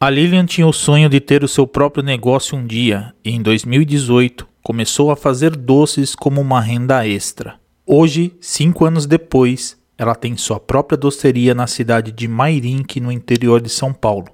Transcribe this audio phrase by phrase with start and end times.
[0.00, 3.42] A Lilian tinha o sonho de ter o seu próprio negócio um dia e em
[3.42, 7.56] 2018 começou a fazer doces como uma renda extra.
[7.84, 13.60] Hoje, cinco anos depois, ela tem sua própria doceria na cidade de Mairink, no interior
[13.60, 14.28] de São Paulo,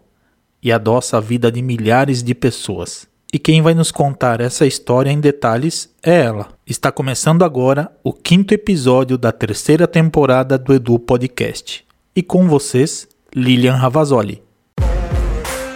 [0.63, 3.09] e adoça a vida de milhares de pessoas.
[3.33, 6.49] E quem vai nos contar essa história em detalhes é ela.
[6.67, 11.87] Está começando agora o quinto episódio da terceira temporada do Edu Podcast.
[12.15, 14.45] E com vocês, Lilian Ravazoli.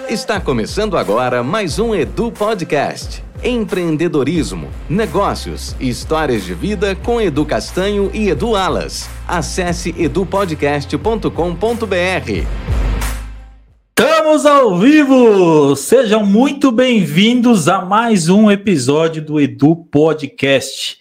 [0.08, 3.22] Está começando agora mais um Edu Podcast.
[3.44, 9.06] Empreendedorismo, negócios e histórias de vida com Edu Castanho e Edu Alas.
[9.28, 11.26] Acesse edupodcast.com.br.
[13.90, 15.76] Estamos ao vivo!
[15.76, 21.00] Sejam muito bem-vindos a mais um episódio do Edu Podcast.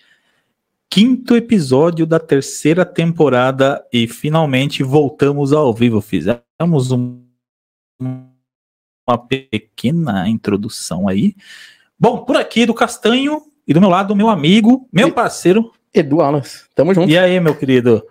[0.89, 6.01] Quinto episódio da terceira temporada e finalmente voltamos ao vivo.
[6.01, 7.21] Fizemos um
[9.07, 11.35] uma pequena introdução aí.
[11.97, 15.71] Bom, por aqui do Castanho e do meu lado, meu amigo, meu parceiro.
[15.93, 17.09] Edu Alas, tamo junto.
[17.09, 18.03] E aí, meu querido?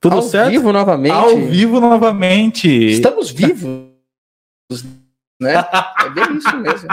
[0.00, 0.46] Tudo Ao certo?
[0.46, 1.12] Ao vivo novamente.
[1.12, 2.68] Ao vivo novamente.
[2.68, 3.88] Estamos vivos,
[5.40, 5.54] né?
[5.54, 6.88] É bem isso mesmo.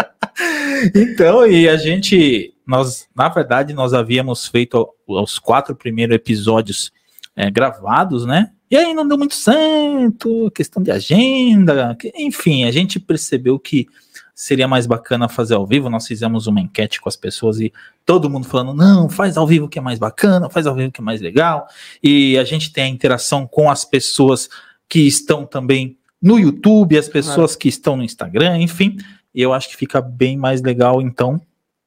[0.94, 6.90] então, e a gente, nós, na verdade, nós havíamos feito os quatro primeiros episódios
[7.36, 8.50] é, gravados, né?
[8.72, 13.86] E aí não deu muito certo, questão de agenda, enfim, a gente percebeu que
[14.34, 15.90] seria mais bacana fazer ao vivo.
[15.90, 17.70] Nós fizemos uma enquete com as pessoas e
[18.06, 21.02] todo mundo falando: não, faz ao vivo que é mais bacana, faz ao vivo que
[21.02, 21.66] é mais legal.
[22.02, 24.48] E a gente tem a interação com as pessoas
[24.88, 28.96] que estão também no YouTube, as pessoas que estão no Instagram, enfim.
[29.34, 31.38] E eu acho que fica bem mais legal, então,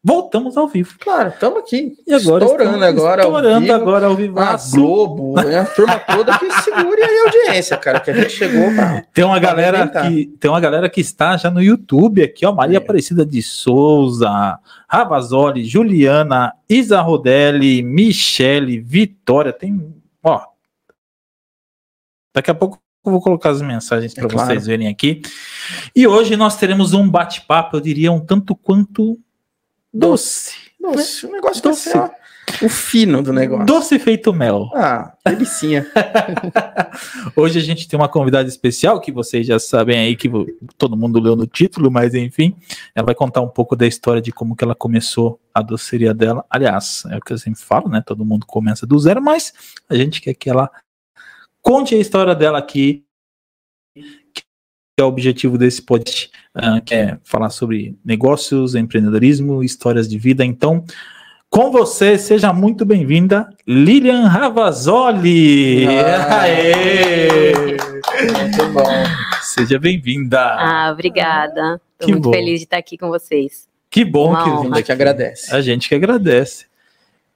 [0.05, 0.95] voltamos ao vivo.
[0.99, 1.97] Claro, estamos aqui.
[2.05, 3.23] E agora estourando agora.
[3.23, 4.39] Estourando ao vivo, agora ao vivo.
[4.39, 5.61] A Globo, né?
[5.61, 9.25] a turma toda que segure aí a audiência, cara, que a gente chegou pra, Tem
[9.25, 12.85] uma galera que tem uma galera que está já no YouTube aqui, ó, Maria É.
[12.85, 19.91] Aparecida de Souza, Ravazoli, Juliana, Isa Rodelli, Michele, Vitória, tem,
[20.21, 20.39] ó.
[22.31, 24.47] Daqui a pouco eu vou colocar as mensagens para É claro.
[24.47, 25.23] vocês verem aqui.
[25.95, 29.17] E hoje nós teremos um bate-papo, eu diria um tanto quanto
[29.95, 30.53] doce.
[30.79, 31.97] Nossa, o negócio Doce.
[31.97, 32.09] ó,
[32.61, 33.65] o fino do negócio.
[33.65, 34.69] Doce feito mel.
[34.75, 35.87] Ah, delicinha.
[37.35, 40.29] Hoje a gente tem uma convidada especial que vocês já sabem aí que
[40.77, 42.55] todo mundo leu no título, mas enfim,
[42.93, 46.45] ela vai contar um pouco da história de como que ela começou a doceria dela.
[46.49, 48.03] Aliás, é o que eu sempre falo, né?
[48.05, 49.53] Todo mundo começa do zero, mas
[49.89, 50.69] a gente quer que ela
[51.61, 53.04] conte a história dela aqui,
[54.97, 60.45] é o objetivo desse podcast, ah, que é falar sobre negócios, empreendedorismo, histórias de vida.
[60.45, 60.85] Então,
[61.49, 65.85] com você, seja muito bem-vinda, Lilian Ravazoli.
[65.87, 66.41] Ah.
[66.43, 67.51] Aê!
[67.53, 69.03] Muito bom.
[69.41, 70.39] Seja bem-vinda.
[70.41, 71.81] Ah, obrigada.
[71.99, 72.31] Tô Que muito bom.
[72.33, 73.67] feliz de estar aqui com vocês.
[73.89, 74.61] que bom uma que honra.
[74.61, 74.91] vindo A gente aqui.
[74.93, 75.53] agradece.
[75.55, 76.65] A gente que agradece.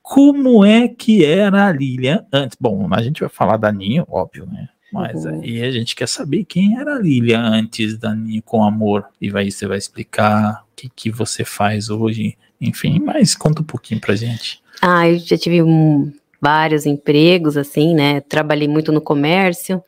[0.01, 2.57] Como é que era a Lilian antes?
[2.59, 4.69] Bom, a gente vai falar da Ninho, óbvio, né?
[4.91, 5.41] Mas Uhum.
[5.41, 9.05] aí a gente quer saber quem era a Lilian antes da Ninho com amor.
[9.21, 12.37] E aí você vai explicar o que, que você faz hoje.
[12.59, 14.61] Enfim, mas conta um pouquinho pra gente.
[14.81, 16.11] Ah, eu já tive um-
[16.41, 18.21] vários empregos, assim, né?
[18.21, 19.83] Trabalhei muito no comércio,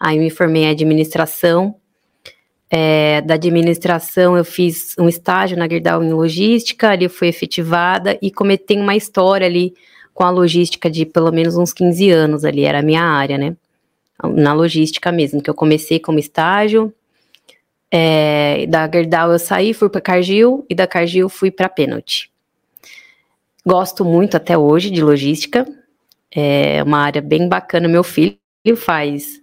[0.00, 1.76] aí me formei em administração.
[2.74, 8.18] É, da administração, eu fiz um estágio na Gerdau em logística, ali eu fui efetivada
[8.22, 9.74] e cometei uma história ali
[10.14, 13.54] com a logística de pelo menos uns 15 anos ali, era a minha área, né?
[14.22, 16.92] Na logística mesmo, que eu comecei como estágio,
[17.90, 22.30] é, da Gerdau eu saí, fui para Cargill e da Cargill fui para Penalty.
[23.64, 25.66] Gosto muito até hoje de logística,
[26.30, 27.86] é uma área bem bacana.
[27.86, 28.38] Meu filho
[28.76, 29.40] faz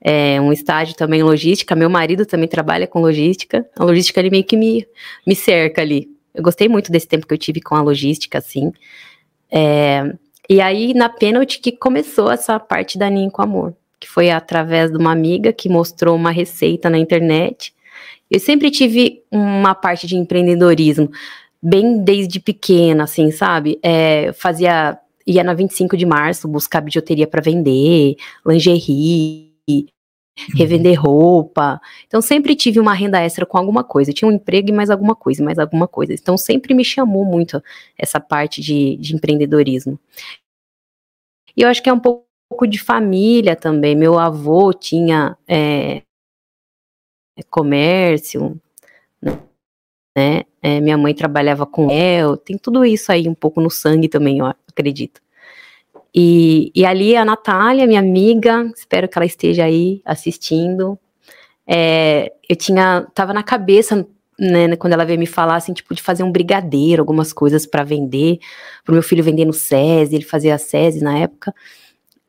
[0.00, 3.64] é, um estágio também em logística, meu marido também trabalha com logística.
[3.76, 4.86] A logística ele meio que me,
[5.24, 6.10] me cerca ali.
[6.34, 8.72] Eu gostei muito desse tempo que eu tive com a logística, assim.
[9.50, 10.12] É,
[10.48, 14.90] e aí, na Penalty, que começou essa parte da Ninho com Amor, que foi através
[14.90, 17.72] de uma amiga que mostrou uma receita na internet.
[18.28, 21.08] Eu sempre tive uma parte de empreendedorismo,
[21.62, 23.78] bem desde pequena, assim, sabe?
[23.80, 29.52] É, fazia, ia na 25 de março buscar bijuteria para vender, lingerie,
[30.52, 31.80] revender roupa.
[32.08, 34.10] Então sempre tive uma renda extra com alguma coisa.
[34.10, 36.12] Eu tinha um emprego e mais alguma coisa, mais alguma coisa.
[36.12, 37.62] Então sempre me chamou muito
[37.96, 39.96] essa parte de, de empreendedorismo.
[41.56, 42.31] E eu acho que é um pouco
[42.66, 43.94] de família também.
[43.96, 46.02] Meu avô tinha é,
[47.50, 48.60] comércio,
[50.16, 50.42] né?
[50.62, 54.38] É, minha mãe trabalhava com el, tem tudo isso aí um pouco no sangue também,
[54.38, 55.20] eu acredito.
[56.14, 60.98] E, e ali a Natália, minha amiga, espero que ela esteja aí assistindo.
[61.66, 64.06] é, eu tinha, tava na cabeça,
[64.38, 67.84] né, quando ela veio me falar, assim, tipo, de fazer um brigadeiro, algumas coisas para
[67.84, 68.38] vender,
[68.84, 71.54] pro meu filho vender no SESI, ele fazia SESI na época,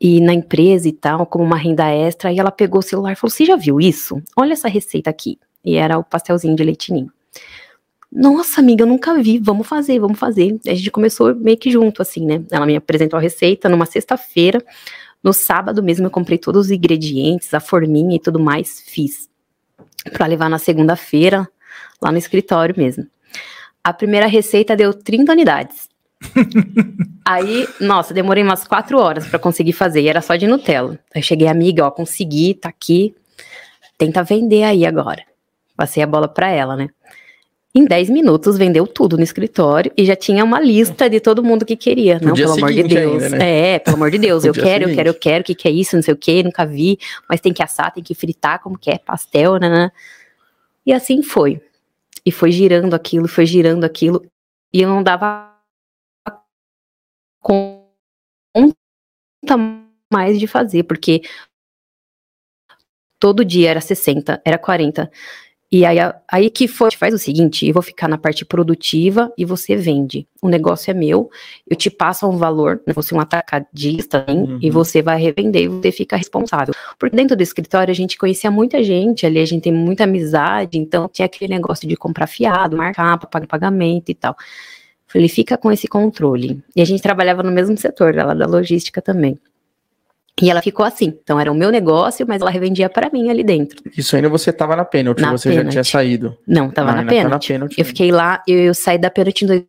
[0.06, 3.16] e na empresa e tal, como uma renda extra, e ela pegou o celular e
[3.16, 4.22] falou, você já viu isso?
[4.36, 7.10] Olha essa receita aqui, e era o pastelzinho de leitinho.
[8.12, 10.60] Nossa, amiga, eu nunca vi, vamos fazer, vamos fazer.
[10.66, 12.44] A gente começou meio que junto, assim, né?
[12.50, 14.62] Ela me apresentou a receita numa sexta-feira,
[15.22, 19.30] no sábado mesmo eu comprei todos os ingredientes, a forminha e tudo mais, fiz.
[20.12, 21.48] Para levar na segunda-feira,
[22.02, 23.06] lá no escritório mesmo.
[23.82, 25.88] A primeira receita deu 30 unidades.
[27.24, 30.98] Aí, nossa, demorei umas quatro horas para conseguir fazer, e era só de Nutella.
[31.14, 33.14] Aí cheguei, amiga, ó, consegui, tá aqui,
[33.96, 35.22] tenta vender aí agora.
[35.76, 36.88] Passei a bola para ela, né?
[37.76, 41.64] Em 10 minutos vendeu tudo no escritório e já tinha uma lista de todo mundo
[41.64, 42.20] que queria.
[42.22, 43.24] Não, pelo amor de Deus.
[43.24, 43.74] Ainda, né?
[43.74, 45.72] É, pelo amor de Deus, eu quero, eu quero, eu quero, o que, que é
[45.72, 46.98] isso, não sei o que, nunca vi,
[47.28, 49.90] mas tem que assar, tem que fritar, como que é, pastel, né?
[50.86, 51.60] E assim foi.
[52.24, 54.24] E foi girando aquilo, foi girando aquilo,
[54.72, 55.53] e eu não dava
[57.44, 58.72] conta
[60.12, 61.22] mais de fazer, porque
[63.20, 65.10] todo dia era 60, era 40.
[65.72, 65.98] E aí,
[66.30, 70.24] aí que foi, faz o seguinte, eu vou ficar na parte produtiva e você vende.
[70.40, 71.28] O negócio é meu,
[71.68, 74.58] eu te passo um valor, né, você é um atacadista, uhum.
[74.62, 76.72] e você vai revender e você fica responsável.
[76.96, 80.78] Porque dentro do escritório a gente conhecia muita gente, ali a gente tem muita amizade,
[80.78, 84.36] então tinha aquele negócio de comprar fiado, marcar pagar pagamento e tal.
[85.14, 86.60] Falei, fica com esse controle.
[86.74, 89.38] E a gente trabalhava no mesmo setor, ela da logística também.
[90.42, 91.16] E ela ficou assim.
[91.22, 93.80] Então era o meu negócio, mas ela revendia para mim ali dentro.
[93.96, 95.66] Isso ainda você tava na Penalty, na você penalty.
[95.66, 96.36] já tinha saído?
[96.44, 97.56] Não, tava ah, na, penalty.
[97.56, 97.68] na.
[97.78, 99.64] Eu fiquei lá, eu, eu saí da Penalty em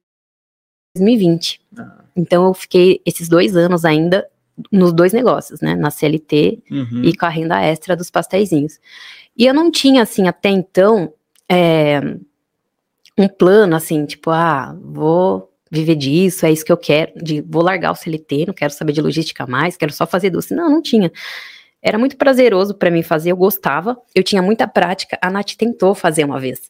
[0.97, 1.61] 2020.
[1.77, 1.97] Ah.
[2.15, 4.27] Então eu fiquei esses dois anos ainda
[4.71, 5.75] nos dois negócios, né?
[5.75, 7.03] Na CLT uhum.
[7.03, 8.79] e com a renda extra dos pastéisinhos.
[9.37, 11.13] E eu não tinha, assim, até então,
[11.47, 12.01] é,
[13.17, 17.63] um plano, assim, tipo, ah, vou viver disso, é isso que eu quero, de, vou
[17.63, 20.53] largar o CLT, não quero saber de logística mais, quero só fazer doce.
[20.53, 21.11] Não, não tinha.
[21.81, 25.17] Era muito prazeroso para mim fazer, eu gostava, eu tinha muita prática.
[25.21, 26.61] A Nath tentou fazer uma vez.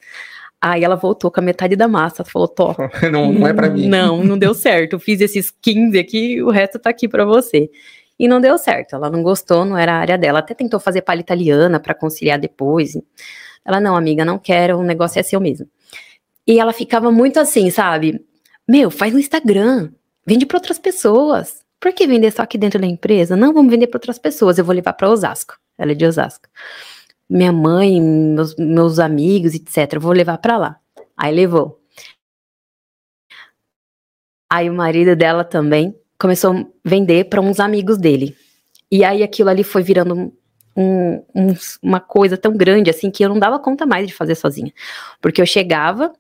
[0.62, 2.76] Aí ela voltou com a metade da massa, falou: Tó,
[3.12, 3.88] não, não é para mim.
[3.88, 4.94] Não, não deu certo.
[4.94, 7.70] Eu fiz esses 15 aqui, o resto tá aqui para você.
[8.18, 10.40] E não deu certo, ela não gostou, não era a área dela.
[10.40, 12.94] Até tentou fazer palha italiana para conciliar depois.
[13.66, 15.68] Ela, não, amiga, não quero, o negócio é seu mesmo.
[16.48, 18.24] E ela ficava muito assim, sabe?
[18.68, 19.92] Meu, faz no Instagram,
[20.26, 21.64] vende para outras pessoas.
[21.80, 23.36] Por que vender só aqui dentro da empresa?
[23.36, 24.58] Não, vamos vender para outras pessoas.
[24.58, 25.58] Eu vou levar para Osasco.
[25.78, 26.48] Ela é de Osasco.
[27.30, 29.94] Minha mãe, meus, meus amigos, etc.
[29.94, 30.80] Eu vou levar para lá.
[31.18, 31.80] Aí levou.
[34.52, 38.36] Aí o marido dela também começou a vender para uns amigos dele.
[38.92, 40.34] E aí aquilo ali foi virando
[40.76, 44.36] um, um, uma coisa tão grande assim que eu não dava conta mais de fazer
[44.36, 44.74] sozinha.
[45.22, 46.14] Porque eu chegava,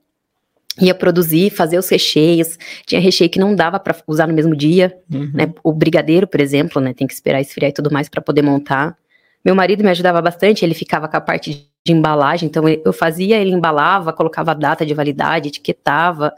[0.81, 2.57] ia produzir, fazer os recheios.
[2.85, 5.31] Tinha recheio que não dava para usar no mesmo dia, uhum.
[5.33, 5.53] né?
[5.63, 6.93] O brigadeiro, por exemplo, né?
[6.93, 8.95] Tem que esperar esfriar e tudo mais para poder montar.
[9.43, 13.37] Meu marido me ajudava bastante, ele ficava com a parte de embalagem, então eu fazia,
[13.37, 16.33] ele embalava, colocava a data de validade, etiquetava.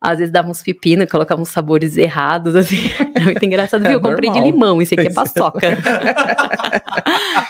[0.00, 2.78] Às vezes dava uns pepinos, colocava uns sabores errados, assim.
[3.14, 3.82] É muito engraçado.
[3.82, 3.92] Viu?
[3.92, 5.60] Eu comprei de limão, isso aqui é paçoca.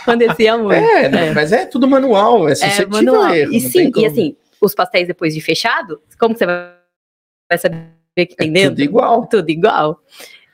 [0.02, 0.72] Acontecia muito.
[0.74, 3.34] É, é, mas é tudo manual, é suscetível é, manual.
[3.36, 8.48] E sim, e assim, os pastéis depois de fechado, como você vai saber que tem
[8.48, 8.70] é dentro?
[8.70, 9.26] Tudo igual.
[9.26, 10.00] Tudo igual.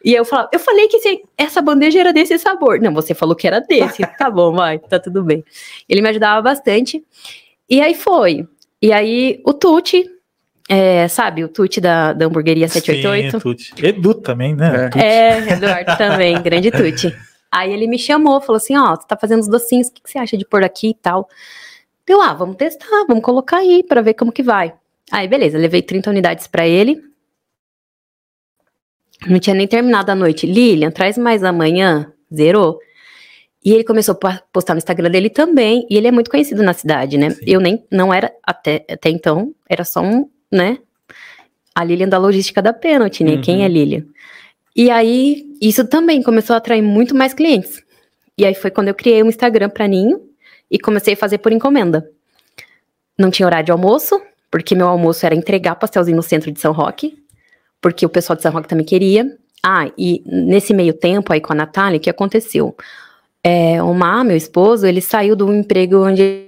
[0.04, 2.80] E eu falava, eu falei que esse, essa bandeja era desse sabor.
[2.80, 4.02] Não, você falou que era desse.
[4.16, 5.44] tá bom, vai, tá tudo bem.
[5.88, 7.04] Ele me ajudava bastante.
[7.68, 8.46] E aí foi.
[8.80, 10.08] E aí o Tuti,
[10.68, 13.32] é, sabe, o Tuti da, da hamburgueria 788.
[13.32, 13.86] Sim, Tuti.
[13.86, 14.90] Edu também, né?
[14.94, 17.12] É, é Eduardo também, grande Tuti.
[17.50, 20.02] Aí ele me chamou, falou assim, ó, oh, você tá fazendo os docinhos, o que,
[20.02, 21.28] que você acha de pôr aqui e tal?
[22.06, 24.72] Deu, ah, vamos testar, vamos colocar aí para ver como que vai.
[25.10, 27.02] Aí, beleza, levei 30 unidades para ele.
[29.26, 30.46] Não tinha nem terminado a noite.
[30.46, 32.12] Lilian, traz mais amanhã.
[32.32, 32.78] Zerou.
[33.64, 35.86] E ele começou a postar no Instagram dele também.
[35.90, 37.30] E ele é muito conhecido na cidade, né?
[37.30, 37.42] Sim.
[37.46, 40.78] Eu nem, não era, até, até então, era só um, né?
[41.74, 43.32] A Lilian da logística da Penalty, né?
[43.32, 43.40] Uhum.
[43.40, 44.04] Quem é Lilian?
[44.74, 47.82] E aí, isso também começou a atrair muito mais clientes.
[48.38, 50.20] E aí foi quando eu criei um Instagram para Ninho
[50.70, 52.08] e comecei a fazer por encomenda.
[53.18, 54.20] Não tinha horário de almoço,
[54.50, 57.16] porque meu almoço era entregar pastelzinho no centro de São Roque,
[57.80, 59.36] porque o pessoal de São Roque também queria.
[59.62, 62.76] Ah, e nesse meio tempo aí com a Natália, o que aconteceu?
[63.42, 66.46] É, o Mar, meu esposo, ele saiu do emprego onde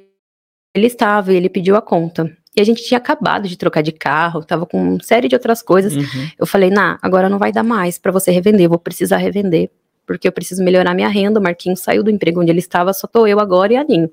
[0.74, 2.30] ele estava e ele pediu a conta.
[2.56, 5.62] E a gente tinha acabado de trocar de carro, tava com uma série de outras
[5.62, 5.94] coisas.
[5.94, 6.28] Uhum.
[6.36, 9.70] Eu falei, nah, agora não vai dar mais para você revender, vou precisar revender.
[10.08, 11.38] Porque eu preciso melhorar minha renda.
[11.38, 14.10] O Marquinhos saiu do emprego onde ele estava, só tô eu agora e a Ninho.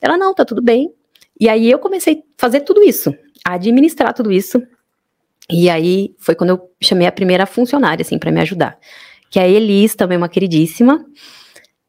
[0.00, 0.90] Ela, não, tá tudo bem.
[1.38, 3.12] E aí eu comecei a fazer tudo isso,
[3.44, 4.62] a administrar tudo isso.
[5.50, 8.78] E aí foi quando eu chamei a primeira funcionária, assim, para me ajudar.
[9.28, 11.04] Que é a Elis, também uma queridíssima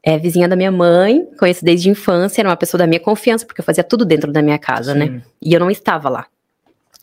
[0.05, 3.43] é vizinha da minha mãe, conheço desde a infância, era uma pessoa da minha confiança,
[3.43, 5.07] porque eu fazia tudo dentro da minha casa, né?
[5.07, 5.11] Sim.
[5.13, 5.21] né?
[5.41, 6.27] E eu não estava lá.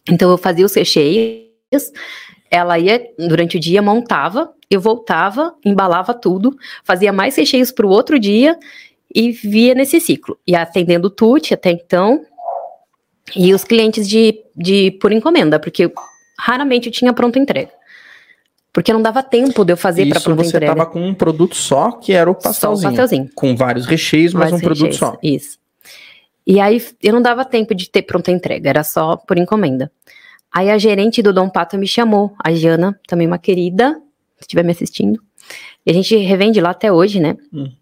[0.09, 1.91] Então eu fazia os recheios,
[2.53, 6.55] ela ia durante o dia, montava, eu voltava, embalava tudo,
[6.85, 8.59] fazia mais recheios para o outro dia
[9.13, 10.39] e via nesse ciclo.
[10.47, 12.21] E atendendo o TUT até então,
[13.35, 15.91] e os clientes de, de por encomenda, porque
[16.39, 17.73] raramente eu tinha pronta entrega.
[18.71, 20.75] Porque não dava tempo de eu fazer para pronta você entrega.
[20.75, 22.83] tava com um produto só, que era o pastelzinho.
[22.83, 23.31] Só o pastelzinho.
[23.35, 25.17] Com vários recheios, mas vários um produto só.
[25.23, 25.59] Isso.
[26.47, 29.91] E aí eu não dava tempo de ter pronta entrega, era só por encomenda.
[30.53, 33.95] Aí a gerente do Dom Pato me chamou, a Jana, também uma querida,
[34.37, 35.23] se estiver me assistindo.
[35.85, 37.37] E a gente revende lá até hoje, né?
[37.53, 37.73] Hum.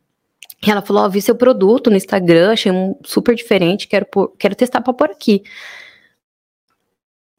[0.65, 4.07] E ela falou: Ó, oh, vi seu produto no Instagram, achei um super diferente, quero,
[4.07, 5.43] pôr, quero testar pra pôr aqui.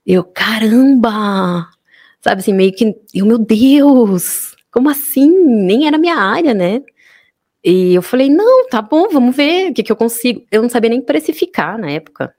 [0.05, 1.69] Eu, caramba!
[2.19, 5.29] Sabe assim, meio que, eu, meu Deus, como assim?
[5.45, 6.81] Nem era minha área, né?
[7.63, 10.43] E eu falei, não, tá bom, vamos ver o que, que eu consigo.
[10.51, 12.33] Eu não sabia nem precificar na época.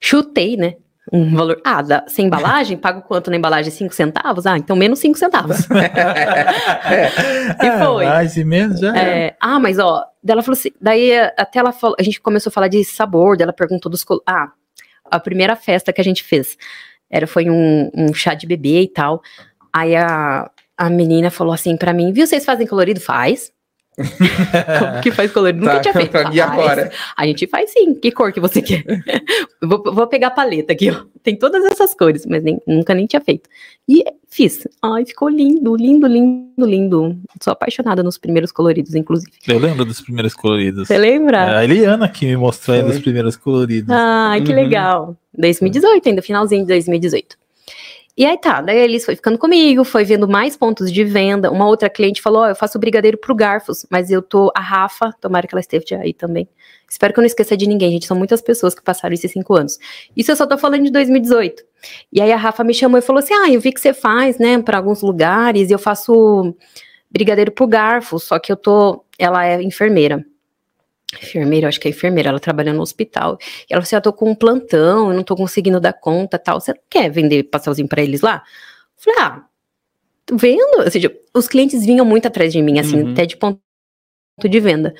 [0.00, 0.76] Chutei, né?
[1.12, 1.60] Um valor.
[1.64, 2.76] Ah, da, sem embalagem?
[2.78, 3.70] Pago quanto na embalagem?
[3.70, 4.46] Cinco centavos?
[4.46, 5.58] Ah, então menos cinco centavos.
[7.62, 8.06] e foi.
[8.06, 8.96] Ah, mais e menos já.
[8.96, 10.70] É, ah, mas ó, ela falou assim.
[10.80, 14.04] Daí até ela falou, a gente começou a falar de sabor, dela perguntou dos.
[14.26, 14.52] Ah,
[15.10, 16.56] a primeira festa que a gente fez.
[17.10, 19.22] Era, foi um, um chá de bebê e tal.
[19.72, 23.00] Aí a, a menina falou assim para mim, viu, vocês fazem colorido?
[23.00, 23.50] Faz.
[23.98, 25.60] Como que faz colorido?
[25.60, 26.16] Nunca tá, tinha feito.
[26.32, 26.90] E agora?
[27.16, 27.94] A gente faz sim.
[27.94, 28.84] Que cor que você quer?
[29.62, 31.04] vou, vou, pegar a paleta aqui, ó.
[31.22, 33.48] Tem todas essas cores, mas nem, nunca nem tinha feito.
[33.88, 34.66] E fiz.
[34.82, 37.16] Ai, ficou lindo, lindo, lindo, lindo.
[37.42, 39.32] Sou apaixonada nos primeiros coloridos, inclusive.
[39.46, 40.86] Eu lembro dos primeiros coloridos.
[40.86, 41.38] Você lembra?
[41.38, 43.90] É a Eliana que me mostrou ainda os primeiros coloridos.
[43.90, 44.56] Ai, que uhum.
[44.56, 45.16] legal.
[45.36, 47.36] 2018, ainda finalzinho de 2018.
[48.18, 51.52] E aí tá, daí eles foi ficando comigo, foi vendo mais pontos de venda.
[51.52, 54.50] Uma outra cliente falou: oh, eu faço brigadeiro pro Garfos, mas eu tô.
[54.56, 56.48] A Rafa, tomara que ela esteja aí também.
[56.90, 58.06] Espero que eu não esqueça de ninguém, gente.
[58.06, 59.78] São muitas pessoas que passaram esses cinco anos.
[60.16, 61.62] Isso eu só tô falando de 2018.
[62.12, 64.36] E aí a Rafa me chamou e falou assim: Ah, eu vi que você faz,
[64.36, 66.56] né, para alguns lugares, e eu faço
[67.08, 69.04] brigadeiro pro Garfos, só que eu tô.
[69.16, 70.26] Ela é enfermeira
[71.14, 73.38] enfermeira, acho que é enfermeira, ela trabalha no hospital.
[73.40, 76.38] E ela falou assim: eu tô com um plantão, eu não tô conseguindo dar conta
[76.38, 76.60] tal.
[76.60, 78.42] Você quer vender pastelzinho para eles lá?
[78.96, 79.44] Eu falei, ah,
[80.32, 80.82] vendo?
[80.84, 83.12] Ou seja, os clientes vinham muito atrás de mim, assim, uhum.
[83.12, 83.58] até de ponto
[84.44, 84.94] de venda.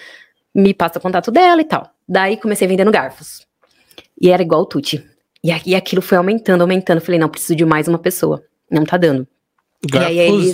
[0.54, 1.90] Me passa o contato dela e tal.
[2.08, 3.46] Daí comecei vendendo garfos.
[4.20, 5.04] E era igual o Tuti.
[5.44, 7.00] E, e aquilo foi aumentando, aumentando.
[7.00, 8.42] Falei, não, preciso de mais uma pessoa.
[8.70, 9.28] Não tá dando.
[9.88, 10.52] Garfos e aí eles...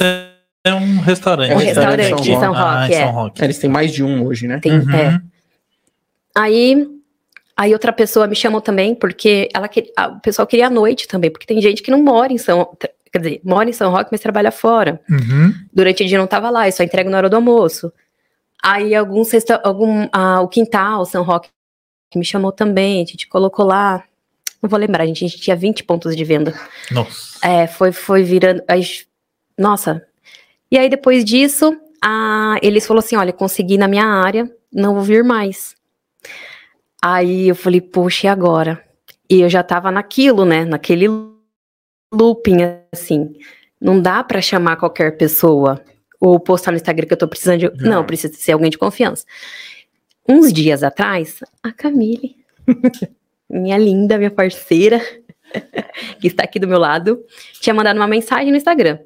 [0.64, 1.52] é um restaurante.
[1.52, 3.00] É um restaurante em São Roque, ah, é.
[3.04, 3.44] São Roque.
[3.44, 4.58] Eles têm mais de um hoje, né?
[4.60, 4.90] Tem, uhum.
[4.90, 5.20] é.
[6.34, 6.86] Aí,
[7.56, 11.30] aí outra pessoa me chamou também, porque ela a, o pessoal queria a noite também,
[11.30, 12.76] porque tem gente que não mora em São
[13.14, 15.00] quer dizer, mora em São Roque, mas trabalha fora.
[15.08, 15.54] Uhum.
[15.72, 17.92] Durante o dia não tava lá, só entrega na hora do almoço.
[18.60, 21.48] Aí algum, sexta, algum ah, o quintal, São Roque,
[22.10, 24.02] que me chamou também, a gente colocou lá.
[24.60, 26.58] Não vou lembrar, a gente, a gente tinha 20 pontos de venda.
[26.90, 27.38] Nossa.
[27.46, 28.64] É, foi, foi virando.
[28.66, 28.82] Aí,
[29.56, 30.04] nossa.
[30.68, 35.02] E aí, depois disso, a, eles falaram assim: olha, consegui na minha área, não vou
[35.04, 35.76] vir mais.
[37.06, 38.82] Aí eu falei, poxa, e agora?
[39.28, 40.64] E eu já tava naquilo, né?
[40.64, 41.06] Naquele
[42.10, 43.34] looping, assim.
[43.78, 45.84] Não dá para chamar qualquer pessoa
[46.18, 47.84] ou postar no Instagram que eu tô precisando de.
[47.84, 49.26] Não, não precisa ser alguém de confiança.
[50.26, 52.38] Uns dias atrás, a Camille,
[53.50, 54.98] minha linda, minha parceira,
[56.18, 57.22] que está aqui do meu lado,
[57.60, 58.98] tinha mandado uma mensagem no Instagram.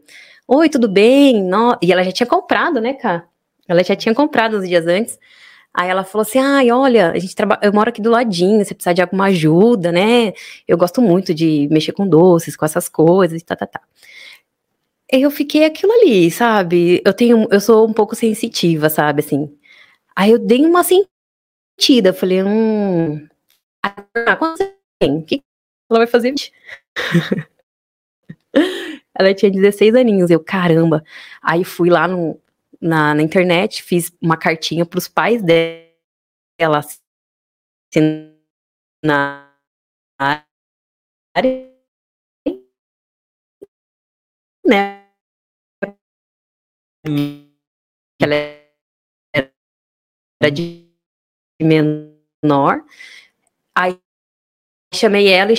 [0.47, 1.43] Oi, tudo bem?
[1.43, 1.76] No...
[1.83, 3.25] E ela já tinha comprado, né, cara?
[3.67, 5.19] Ela já tinha comprado uns dias antes.
[5.75, 8.75] Aí ela falou assim: ai, olha, a gente trabalha, eu moro aqui do ladinho, você
[8.75, 10.33] precisa de alguma ajuda, né?
[10.67, 13.81] Eu gosto muito de mexer com doces, com essas coisas, tá, tá, tá.
[15.11, 17.01] Eu fiquei aquilo ali, sabe?
[17.05, 19.51] Eu tenho, eu sou um pouco sensitiva, sabe, assim.
[20.17, 23.27] Aí eu dei uma sentida, falei, hum.
[23.83, 24.67] Ah, quantos
[25.01, 25.19] tem?
[25.19, 25.43] O que
[25.91, 26.35] ela vai fazer?
[29.15, 31.05] ela tinha 16 aninhos, eu, caramba.
[31.43, 32.41] Aí fui lá no,
[32.80, 36.80] na, na internet, fiz uma cartinha para os pais dela
[39.04, 39.52] na
[40.18, 41.75] área,
[44.66, 45.08] né?
[48.20, 48.35] Ela
[50.40, 50.88] era de
[51.61, 52.85] menor.
[53.76, 53.99] Aí
[54.94, 55.56] chamei ela e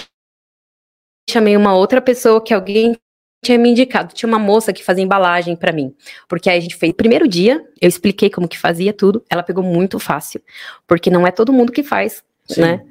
[1.29, 2.95] chamei uma outra pessoa que alguém
[3.41, 5.93] tinha me indicado, tinha uma moça que fazia embalagem pra mim,
[6.27, 9.63] porque aí a gente fez, primeiro dia, eu expliquei como que fazia tudo, ela pegou
[9.63, 10.41] muito fácil,
[10.85, 12.61] porque não é todo mundo que faz, Sim.
[12.61, 12.85] né?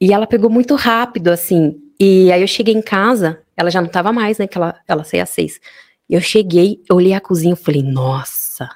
[0.00, 3.88] E ela pegou muito rápido, assim, e aí eu cheguei em casa, ela já não
[3.88, 5.60] tava mais, né, que ela, ela saía às seis.
[6.08, 8.68] Eu cheguei, eu olhei a cozinha, eu falei, nossa,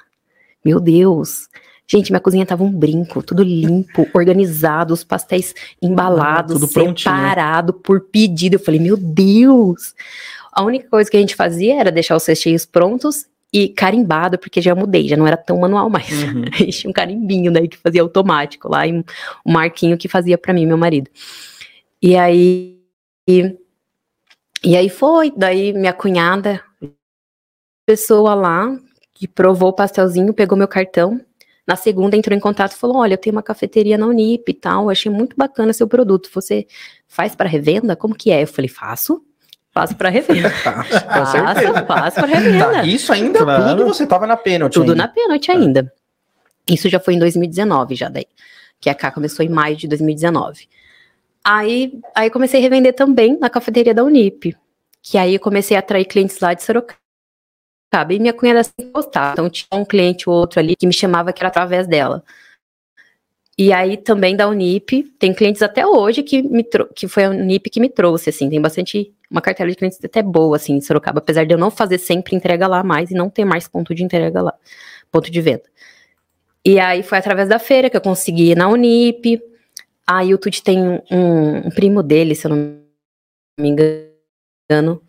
[0.63, 1.47] meu Deus,
[1.87, 7.15] Gente, minha cozinha tava um brinco, tudo limpo, organizado, os pastéis embalados, prontinho.
[7.15, 8.55] separado por pedido.
[8.55, 9.93] Eu falei, meu Deus!
[10.51, 14.61] A única coisa que a gente fazia era deixar os recheios prontos e carimbado, porque
[14.61, 16.11] já mudei, já não era tão manual mais.
[16.11, 16.43] Uhum.
[16.71, 19.03] Tinha um carimbinho daí que fazia automático lá, e
[19.45, 21.09] o Marquinho que fazia pra mim, meu marido.
[22.01, 22.79] E aí.
[23.27, 23.57] E,
[24.63, 26.61] e aí foi, daí minha cunhada,
[27.85, 28.77] pessoa lá,
[29.13, 31.21] que provou o pastelzinho, pegou meu cartão.
[31.67, 34.53] Na segunda entrou em contato e falou: Olha, eu tenho uma cafeteria na Unip e
[34.53, 36.29] tal, achei muito bacana seu produto.
[36.33, 36.67] Você
[37.07, 37.95] faz para revenda?
[37.95, 38.43] Como que é?
[38.43, 39.23] Eu falei: Faço,
[39.71, 40.49] faço para revenda.
[40.63, 42.71] Tá, faço, faço para revenda.
[42.71, 43.77] Tá, isso ainda Claro.
[43.77, 44.73] tudo você tava na pênalti.
[44.73, 45.03] Tudo ainda.
[45.03, 45.91] na pênalti ainda.
[46.69, 48.25] Isso já foi em 2019, já daí.
[48.79, 50.67] Que a K começou em maio de 2019.
[51.43, 54.55] Aí, aí comecei a revender também na cafeteria da Unip.
[55.01, 56.99] Que aí eu comecei a atrair clientes lá de Sorocaba.
[58.03, 59.33] E minha cunhada sempre gostava.
[59.33, 62.23] Então tinha um cliente ou outro ali que me chamava que era através dela.
[63.57, 67.69] E aí também da Unip, tem clientes até hoje que me que foi a Unip
[67.69, 71.19] que me trouxe, assim, tem bastante, uma cartela de clientes até boa, assim, em Sorocaba,
[71.19, 74.03] apesar de eu não fazer sempre entrega lá mais e não ter mais ponto de
[74.03, 74.53] entrega lá,
[75.09, 75.63] ponto de venda.
[76.65, 79.41] E aí foi através da feira que eu consegui ir na Unip,
[80.05, 82.57] aí o Tuti tem um, um primo dele, se eu não
[83.57, 84.14] me engano,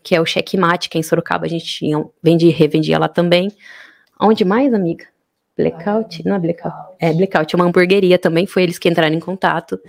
[0.03, 3.51] que é o Checkmate, que em Sorocaba a gente tinha, vendi, revendia lá também.
[4.21, 5.07] Onde mais, amiga?
[5.57, 6.25] Blackout?
[6.27, 6.77] Não é Blackout.
[6.99, 9.81] É, Blackout é uma hamburgueria também, foi eles que entraram em contato.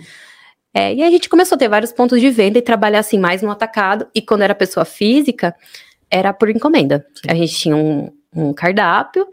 [0.72, 3.42] É, e a gente começou a ter vários pontos de venda e trabalhar assim mais
[3.42, 4.06] no atacado.
[4.14, 5.54] E quando era pessoa física,
[6.10, 7.06] era por encomenda.
[7.28, 9.26] A gente tinha um, um cardápio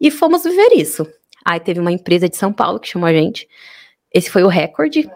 [0.00, 1.06] e fomos viver isso.
[1.44, 3.48] Aí teve uma empresa de São Paulo que chamou a gente.
[4.12, 5.08] Esse foi o recorde.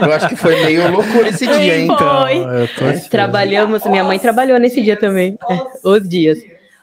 [0.00, 1.86] Eu acho que foi meio loucura esse dia, hein?
[1.86, 2.38] Foi.
[2.38, 3.10] eu tô ansioso.
[3.10, 5.38] Trabalhamos, minha mãe trabalhou nesse dia também.
[5.50, 6.38] É, os dias.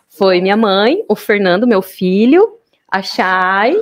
[0.09, 2.57] Foi minha mãe, o Fernando, meu filho,
[2.91, 3.75] a Chay,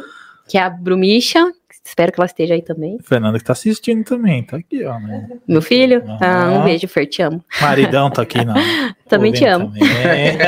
[0.48, 1.52] que é a Brumicha,
[1.84, 2.98] espero que ela esteja aí também.
[2.98, 5.00] O Fernando que tá assistindo também, tá aqui, ó.
[5.00, 5.28] Né?
[5.48, 7.44] Meu filho, ah, um beijo, Fer, te amo.
[7.60, 8.54] Maridão tá aqui, não.
[9.10, 9.74] Também te Ouvindo amo.
[9.74, 10.38] também.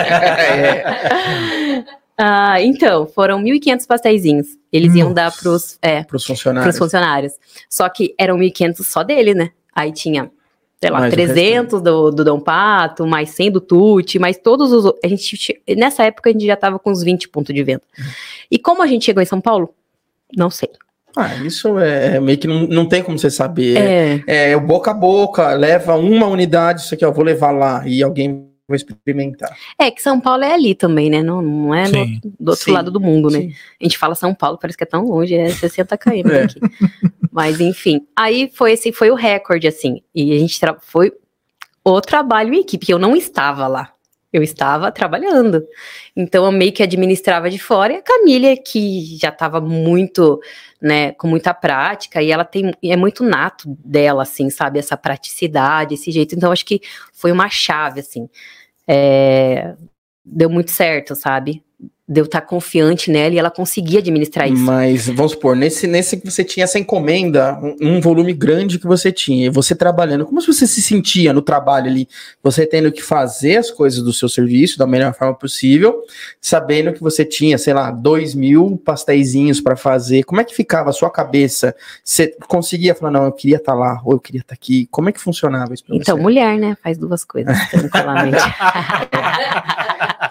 [0.62, 1.84] É,
[2.18, 4.48] Ah, então, foram 1.500 pastéisinhos.
[4.72, 6.78] Eles iam dar pros, é, pros pros funcionários.
[6.78, 7.34] funcionários.
[7.70, 9.52] Só que eram 1.500 só dele, né?
[9.76, 10.30] Aí tinha,
[10.80, 14.72] sei lá, Mais o 300 do, do Dom Pato, mais 100 do Tuti, mais todos
[14.72, 14.94] os.
[15.04, 17.84] A gente, nessa época a gente já tava com uns 20 pontos de venda.
[18.50, 19.74] E como a gente chegou em São Paulo?
[20.36, 20.70] Não sei.
[21.16, 23.78] Ah, isso é meio que não, não tem como você saber.
[23.78, 27.86] É, É, o boca a boca, leva uma unidade, isso aqui, ó, vou levar lá
[27.86, 29.56] e alguém vai experimentar.
[29.80, 31.22] é que São Paulo é ali também, né?
[31.22, 32.06] Não, não é no-
[32.40, 33.42] do outro Sim, lado do mundo, né?
[33.42, 33.54] Sim.
[33.80, 36.42] A gente fala São Paulo, parece que é tão longe, é 60 km É.
[36.48, 36.60] daqui.
[37.32, 40.02] Mas enfim, aí foi esse foi o recorde assim.
[40.14, 41.12] E a gente tra- foi
[41.84, 43.92] o trabalho em equipe, que eu não estava lá.
[44.34, 45.62] Eu estava trabalhando.
[46.16, 50.40] Então eu meio que administrava de fora e a Camila que já estava muito,
[50.82, 55.96] né, com muita prática e ela tem é muito nato dela assim, sabe, essa praticidade,
[55.96, 56.34] esse jeito.
[56.34, 56.80] Então acho que
[57.12, 58.30] foi uma chave assim.
[58.88, 59.76] É,
[60.26, 61.64] deu muito certo, sabe?
[62.14, 64.62] Deu estar confiante nela e ela conseguia administrar isso.
[64.62, 68.86] Mas vamos supor, nesse, nesse que você tinha essa encomenda, um, um volume grande que
[68.86, 72.10] você tinha, e você trabalhando, como você se sentia no trabalho ali?
[72.44, 76.02] Você tendo que fazer as coisas do seu serviço da melhor forma possível,
[76.42, 80.24] sabendo que você tinha, sei lá, dois mil pastéisinhos para fazer.
[80.24, 81.74] Como é que ficava a sua cabeça?
[82.04, 84.86] Você conseguia falar, não, eu queria estar lá, ou eu queria estar aqui?
[84.92, 86.22] Como é que funcionava isso pra Então, você?
[86.22, 86.76] mulher, né?
[86.84, 88.38] Faz duas coisas, tranquilamente.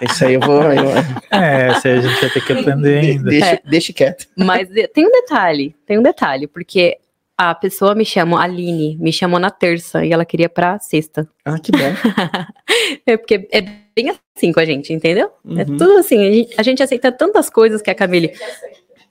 [0.03, 0.63] Isso aí eu vou.
[0.63, 0.91] eu-
[1.31, 3.31] É, se a gente vai ter que aprender ainda.
[3.31, 4.27] deixa, deixa quieto.
[4.37, 6.99] Mas tem um detalhe, tem um detalhe, porque
[7.37, 11.27] a pessoa me chamou, a Aline, me chamou na terça e ela queria pra sexta.
[11.45, 11.79] Ah, que bom.
[13.07, 13.61] É porque é
[13.95, 15.31] bem assim com a gente, entendeu?
[15.57, 15.77] É Uhum.
[15.77, 18.33] tudo assim, a gente, a gente aceita tantas coisas que a Camille.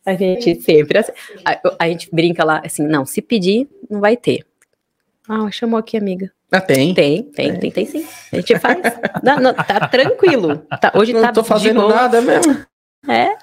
[0.05, 0.99] A gente sempre.
[0.99, 1.05] A,
[1.79, 4.45] a gente brinca lá assim, não, se pedir, não vai ter.
[5.27, 6.31] Ah, chamou aqui, amiga.
[6.51, 6.93] Ah, tem.
[6.93, 8.05] Tem, tem, tem, tem sim.
[8.31, 8.77] A gente faz.
[9.23, 10.57] Não, não, tá tranquilo.
[10.81, 11.93] Tá, hoje Não tá tô fazendo boa.
[11.93, 12.65] nada mesmo.
[13.07, 13.35] É.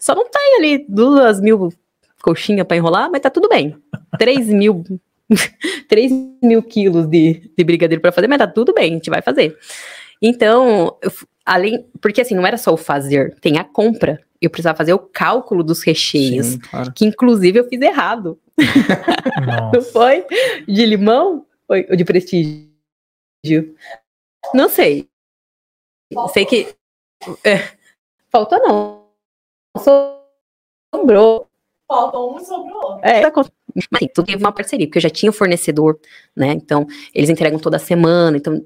[0.00, 1.72] Só não tem ali duas mil
[2.20, 3.76] coxinhas pra enrolar, mas tá tudo bem.
[4.18, 4.82] Três mil.
[5.88, 6.10] três
[6.42, 9.56] mil quilos de, de brigadeiro pra fazer, mas tá tudo bem, a gente vai fazer.
[10.20, 11.12] Então, eu
[11.48, 11.86] além.
[12.00, 14.20] Porque assim, não era só o fazer, tem a compra.
[14.40, 16.46] Eu precisava fazer o cálculo dos recheios.
[16.46, 16.92] Sim, claro.
[16.92, 18.38] Que inclusive eu fiz errado.
[19.74, 20.24] Não foi?
[20.66, 21.44] De limão?
[21.68, 23.76] Foi o de prestígio.
[24.54, 25.08] Não sei.
[26.32, 26.74] Sei que.
[27.44, 27.76] É,
[28.30, 29.06] faltou não.
[30.94, 31.46] Sobrou.
[31.86, 33.00] Faltou um e sobrou.
[33.02, 33.48] É, mas
[33.94, 35.98] assim, tudo teve uma parceria, porque eu já tinha um fornecedor,
[36.34, 36.52] né?
[36.52, 38.36] Então, eles entregam toda semana.
[38.36, 38.64] Então,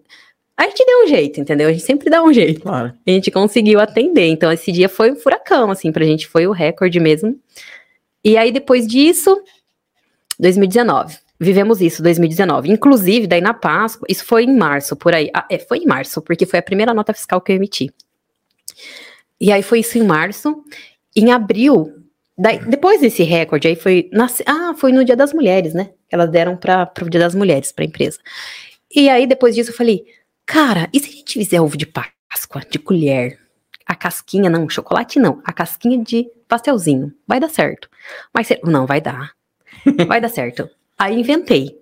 [0.56, 1.68] a gente deu um jeito, entendeu?
[1.68, 2.60] A gente sempre dá um jeito.
[2.62, 2.94] Claro.
[3.06, 4.26] A gente conseguiu atender.
[4.26, 7.38] Então, esse dia foi um furacão, assim, pra gente foi o recorde mesmo.
[8.24, 9.42] E aí, depois disso,
[10.38, 11.21] 2019.
[11.42, 12.70] Vivemos isso, 2019.
[12.70, 15.28] Inclusive, daí na Páscoa, isso foi em março, por aí.
[15.34, 17.92] Ah, é, foi em março, porque foi a primeira nota fiscal que eu emiti.
[19.40, 20.62] E aí foi isso em março.
[21.16, 21.92] Em abril,
[22.38, 24.08] daí, depois desse recorde, aí foi.
[24.12, 25.90] Na, ah, foi no Dia das Mulheres, né?
[26.08, 28.20] Elas deram para o Dia das Mulheres, para a empresa.
[28.94, 30.04] E aí, depois disso, eu falei,
[30.46, 33.40] cara, e se a gente fizer ovo de Páscoa, de colher?
[33.84, 37.12] A casquinha, não, chocolate não, a casquinha de pastelzinho.
[37.26, 37.90] Vai dar certo.
[38.32, 39.32] Mas não, vai dar.
[40.06, 40.70] Vai dar certo.
[40.98, 41.78] Aí inventei.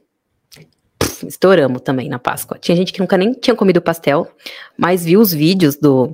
[0.99, 2.59] Pff, estouramos também na Páscoa.
[2.59, 4.29] Tinha gente que nunca nem tinha comido pastel,
[4.77, 6.13] mas viu os vídeos do.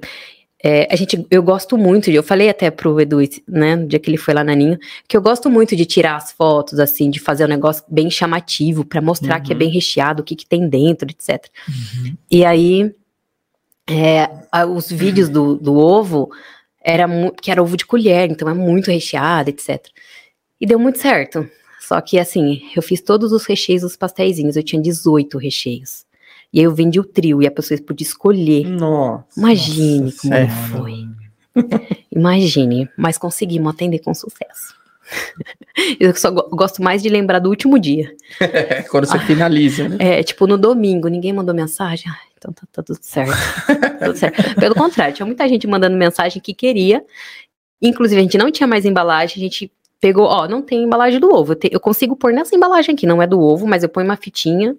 [0.63, 3.99] É, a gente, eu gosto muito de, eu falei até pro Edu, né, no dia
[4.01, 7.11] que ele foi lá na Ninho, que eu gosto muito de tirar as fotos, assim,
[7.11, 9.43] de fazer um negócio bem chamativo, para mostrar uhum.
[9.45, 11.47] que é bem recheado, o que, que tem dentro, etc.
[11.69, 12.17] Uhum.
[12.31, 12.93] E aí,
[13.89, 14.29] é,
[14.65, 16.31] os vídeos do, do ovo,
[16.83, 17.07] era
[17.43, 19.85] que era ovo de colher, então é muito recheado, etc.
[20.61, 21.49] E deu muito certo.
[21.87, 26.05] Só que assim, eu fiz todos os recheios dos pastéisinhos, eu tinha 18 recheios.
[26.53, 28.67] E aí eu vendi o trio e a pessoa podia escolher.
[28.67, 29.39] Nossa.
[29.39, 30.55] Imagine nossa, como sério?
[30.73, 31.09] foi.
[32.11, 34.75] Imagine, mas conseguimos atender com sucesso.
[36.01, 38.13] Eu só gosto mais de lembrar do último dia.
[38.91, 39.97] Quando você ah, finaliza, né?
[40.01, 42.11] É, tipo, no domingo, ninguém mandou mensagem.
[42.11, 43.33] Ah, então tá, tá tudo certo.
[44.05, 44.57] tudo certo.
[44.57, 47.05] Pelo contrário, tinha muita gente mandando mensagem que queria.
[47.81, 51.33] Inclusive, a gente não tinha mais embalagem, a gente pegou, ó, não tem embalagem do
[51.33, 51.53] ovo.
[51.53, 54.07] Eu, te, eu consigo pôr nessa embalagem aqui, não é do ovo, mas eu ponho
[54.07, 54.77] uma fitinha.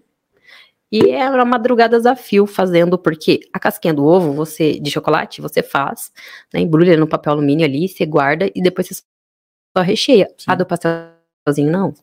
[0.92, 5.62] E é uma madrugada desafio fazendo, porque a casquinha do ovo, você de chocolate, você
[5.62, 6.12] faz,
[6.54, 9.04] né, embrulha no papel alumínio ali, você guarda e depois você
[9.76, 10.28] só recheia.
[10.38, 10.46] Sim.
[10.48, 11.94] A do pastelzinho, não.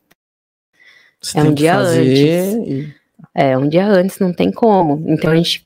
[1.19, 2.53] Você é um dia antes.
[2.67, 2.95] E...
[3.33, 5.03] É, um dia antes, não tem como.
[5.07, 5.65] Então a gente.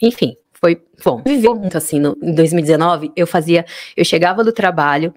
[0.00, 1.20] Enfim, foi bom.
[1.26, 1.98] Viveu muito assim.
[1.98, 3.66] No, em 2019, eu fazia.
[3.96, 5.12] Eu chegava do trabalho,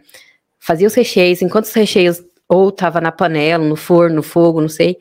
[0.65, 4.69] fazia os recheios, enquanto os recheios ou tava na panela, no forno, no fogo, não
[4.69, 4.97] sei,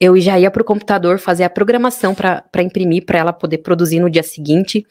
[0.00, 4.00] eu já ia para o computador fazer a programação para imprimir, para ela poder produzir
[4.00, 4.86] no dia seguinte.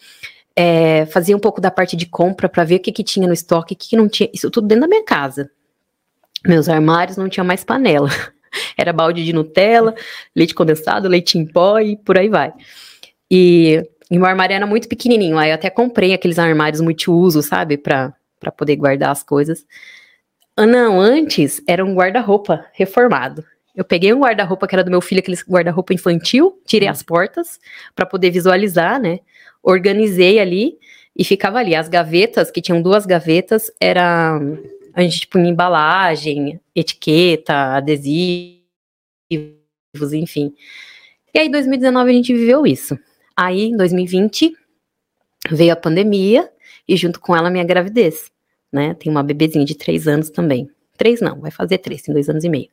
[0.55, 3.33] É, fazia um pouco da parte de compra para ver o que, que tinha no
[3.33, 4.29] estoque, o que, que não tinha.
[4.33, 5.49] Isso tudo dentro da minha casa.
[6.45, 8.09] Meus armários não tinha mais panela.
[8.77, 9.95] Era balde de Nutella,
[10.35, 12.53] leite condensado, leite em pó e por aí vai.
[13.29, 15.37] E, e meu armário era muito pequenininho.
[15.37, 18.13] Aí eu até comprei aqueles armários multiuso, sabe, para
[18.57, 19.65] poder guardar as coisas.
[20.57, 23.43] Ah, não, antes era um guarda-roupa reformado.
[23.75, 27.59] Eu peguei um guarda-roupa que era do meu filho, aquele guarda-roupa infantil, tirei as portas
[27.95, 29.19] para poder visualizar, né?
[29.63, 30.77] Organizei ali
[31.17, 31.73] e ficava ali.
[31.73, 34.39] As gavetas, que tinham duas gavetas, era
[34.93, 38.61] a gente punha embalagem, etiqueta, adesivos,
[40.13, 40.53] enfim.
[41.33, 42.99] E aí, em 2019, a gente viveu isso.
[43.37, 44.53] Aí, em 2020,
[45.49, 46.51] veio a pandemia
[46.87, 48.29] e junto com ela minha gravidez
[48.71, 48.93] né?
[48.93, 50.69] Tem uma bebezinha de três anos também.
[50.97, 52.69] Três não, vai fazer três, tem dois anos e meio.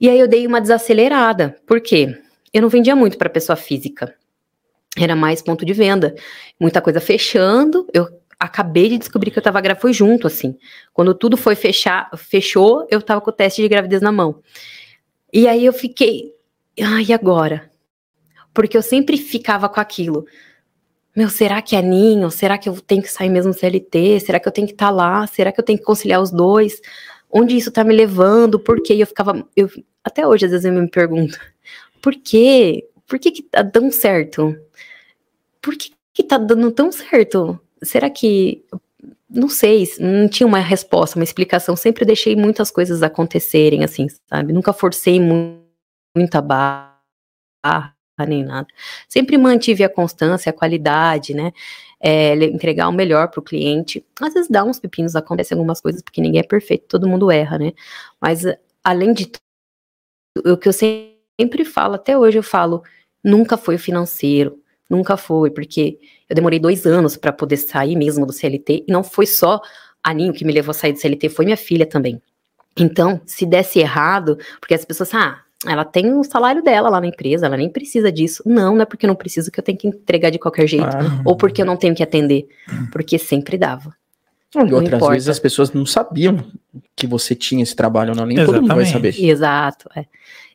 [0.00, 1.56] E aí eu dei uma desacelerada.
[1.66, 2.16] Por quê?
[2.52, 4.14] Eu não vendia muito para pessoa física.
[4.96, 6.14] Era mais ponto de venda.
[6.58, 7.86] Muita coisa fechando.
[7.92, 10.56] Eu acabei de descobrir que eu tava grávida, foi junto, assim.
[10.92, 14.40] Quando tudo foi fechar, fechou, eu tava com o teste de gravidez na mão.
[15.32, 16.32] E aí eu fiquei,
[16.80, 17.70] ah, e agora?
[18.52, 20.26] Porque eu sempre ficava com aquilo
[21.16, 22.30] meu, será que é ninho?
[22.30, 24.20] Será que eu tenho que sair mesmo CLT?
[24.20, 25.26] Será que eu tenho que estar tá lá?
[25.26, 26.80] Será que eu tenho que conciliar os dois?
[27.30, 28.58] Onde isso tá me levando?
[28.58, 28.94] Por quê?
[28.94, 29.68] E eu ficava, eu,
[30.02, 31.38] até hoje às vezes eu me pergunto,
[32.02, 32.88] por quê?
[33.06, 34.56] Por que que tá dando certo?
[35.62, 37.58] Por que que tá dando tão certo?
[37.82, 38.64] Será que,
[39.28, 44.52] não sei, não tinha uma resposta, uma explicação, sempre deixei muitas coisas acontecerem, assim, sabe?
[44.52, 45.20] Nunca forcei
[46.14, 47.93] muita barra,
[48.26, 48.68] nem nada.
[49.08, 51.52] Sempre mantive a constância, a qualidade, né?
[52.00, 54.04] É, entregar o melhor para o cliente.
[54.20, 57.58] Às vezes dá uns pepinos, acontecem algumas coisas, porque ninguém é perfeito, todo mundo erra,
[57.58, 57.72] né?
[58.20, 58.44] Mas,
[58.84, 62.82] além de tudo, o que eu sempre falo, até hoje eu falo,
[63.22, 65.98] nunca foi o financeiro, nunca foi, porque
[66.28, 69.60] eu demorei dois anos para poder sair mesmo do CLT, e não foi só
[70.02, 72.20] a Ninho que me levou a sair do CLT, foi minha filha também.
[72.76, 77.06] Então, se desse errado, porque as pessoas, ah, ela tem o salário dela lá na
[77.06, 78.42] empresa, ela nem precisa disso.
[78.46, 80.84] Não, não é porque eu não preciso que eu tenho que entregar de qualquer jeito,
[80.84, 81.22] ah.
[81.24, 82.46] ou porque eu não tenho que atender,
[82.92, 83.94] porque sempre dava.
[84.54, 86.44] Não, e outras vezes as pessoas não sabiam
[86.94, 88.60] que você tinha esse trabalho, não, nem Exatamente.
[88.60, 89.14] todo mundo vai saber.
[89.18, 90.06] Exato, é.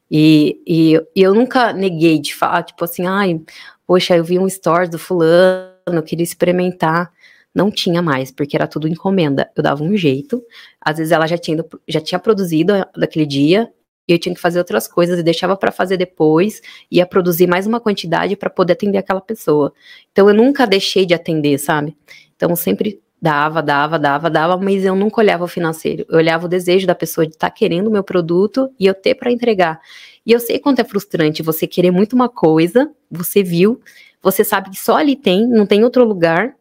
[0.10, 3.40] E, e, e eu nunca neguei de falar, tipo assim, ai,
[3.86, 7.12] poxa, eu vi um story do fulano, eu queria experimentar.
[7.54, 9.50] Não tinha mais, porque era tudo encomenda.
[9.56, 10.42] Eu dava um jeito.
[10.80, 13.70] Às vezes ela já tinha, já tinha produzido daquele dia,
[14.10, 17.68] e eu tinha que fazer outras coisas e deixava para fazer depois, ia produzir mais
[17.68, 19.72] uma quantidade para poder atender aquela pessoa.
[20.12, 21.96] Então eu nunca deixei de atender, sabe?
[22.36, 26.08] Então sempre dava, dava, dava, dava, mas eu nunca olhava o financeiro.
[26.10, 28.96] Eu olhava o desejo da pessoa de estar tá querendo o meu produto e eu
[28.96, 29.80] ter para entregar.
[30.26, 33.80] E eu sei quanto é frustrante você querer muito uma coisa, você viu,
[34.24, 36.56] você sabe que só ali tem, não tem outro lugar,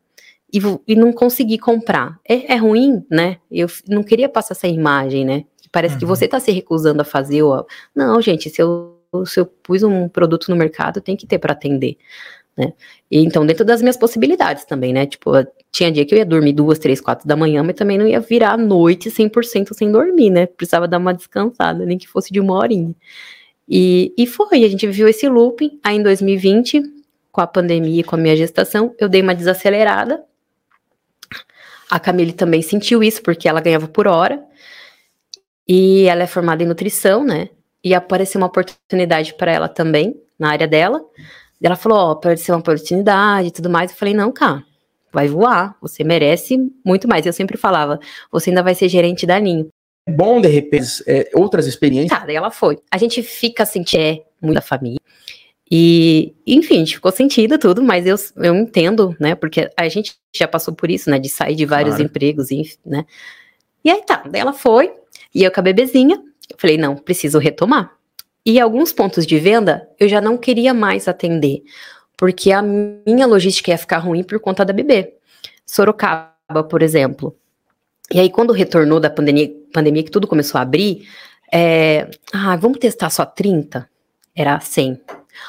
[0.53, 2.19] e, e não conseguir comprar.
[2.29, 3.37] É, é, ruim, né?
[3.51, 5.45] Eu não queria passar essa imagem, né?
[5.71, 6.01] Parece uhum.
[6.01, 7.43] que você está se recusando a fazer.
[7.43, 7.65] Ó.
[7.95, 11.53] Não, gente, se eu, se eu pus um produto no mercado, tem que ter para
[11.53, 11.97] atender.
[12.57, 12.73] Né?
[13.11, 15.07] E, então, dentro das minhas possibilidades também, né?
[15.07, 15.31] Tipo,
[15.71, 18.19] tinha dia que eu ia dormir duas, três, quatro da manhã, mas também não ia
[18.19, 20.47] virar a noite 100% sem dormir, né?
[20.47, 22.95] Precisava dar uma descansada, nem que fosse de uma horinha.
[23.69, 25.79] E, e foi, a gente viveu esse looping.
[25.85, 26.83] Aí em 2020,
[27.31, 30.25] com a pandemia e com a minha gestação, eu dei uma desacelerada.
[31.91, 34.43] A Camille também sentiu isso, porque ela ganhava por hora.
[35.69, 37.51] E ela é formada em nutrição, né?
[37.85, 41.05] E apareceu uma oportunidade para ela também, na área dela.
[41.63, 43.91] Ela falou: Ó, oh, apareceu uma oportunidade e tudo mais.
[43.91, 44.65] Eu falei: Não, cara,
[45.13, 45.77] vai voar.
[45.81, 47.27] Você merece muito mais.
[47.27, 48.01] Eu sempre falava:
[48.33, 49.69] Você ainda vai ser gerente da Ninho.
[50.07, 52.19] É bom, de repente, é, outras experiências.
[52.19, 52.79] Tá, daí ela foi.
[52.91, 54.99] A gente fica assim, é muito da família.
[55.71, 59.35] E, enfim, a gente ficou sentido tudo, mas eu, eu entendo, né?
[59.35, 61.19] Porque a gente já passou por isso, né?
[61.19, 62.05] De sair de vários claro.
[62.09, 62.49] empregos,
[62.87, 63.05] né?
[63.85, 64.91] E aí tá, daí ela foi,
[65.35, 67.93] e eu com a bebezinha, eu falei, não, preciso retomar.
[68.45, 71.63] E alguns pontos de venda eu já não queria mais atender,
[72.17, 75.15] porque a minha logística ia ficar ruim por conta da bebê.
[75.67, 77.37] Sorocaba, por exemplo.
[78.11, 81.07] E aí, quando retornou da pandemia, pandemia que tudo começou a abrir,
[81.53, 83.89] é, ah, vamos testar só 30?
[84.35, 84.99] Era 100.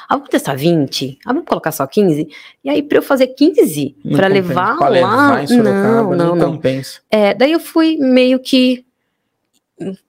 [0.07, 1.19] Ah, vamos testar 20?
[1.25, 2.27] Ah, vamos colocar só 15?
[2.63, 6.51] E aí, para eu fazer 15, para levar pra lá, levar Sorocaba, não, não, não.
[6.53, 6.99] Compensa.
[7.09, 8.85] É, daí eu fui meio que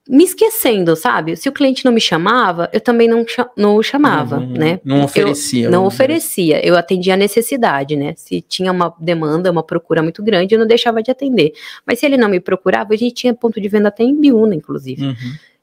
[0.09, 1.37] me esquecendo, sabe?
[1.37, 3.25] Se o cliente não me chamava, eu também não,
[3.57, 4.81] não o chamava, uhum, né?
[4.85, 5.67] Não oferecia.
[5.67, 8.15] Eu, não oferecia, eu atendia a necessidade, né?
[8.17, 11.53] Se tinha uma demanda, uma procura muito grande, eu não deixava de atender.
[11.87, 14.55] Mas se ele não me procurava, a gente tinha ponto de venda até em Biúna,
[14.55, 15.05] inclusive.
[15.07, 15.15] Uhum.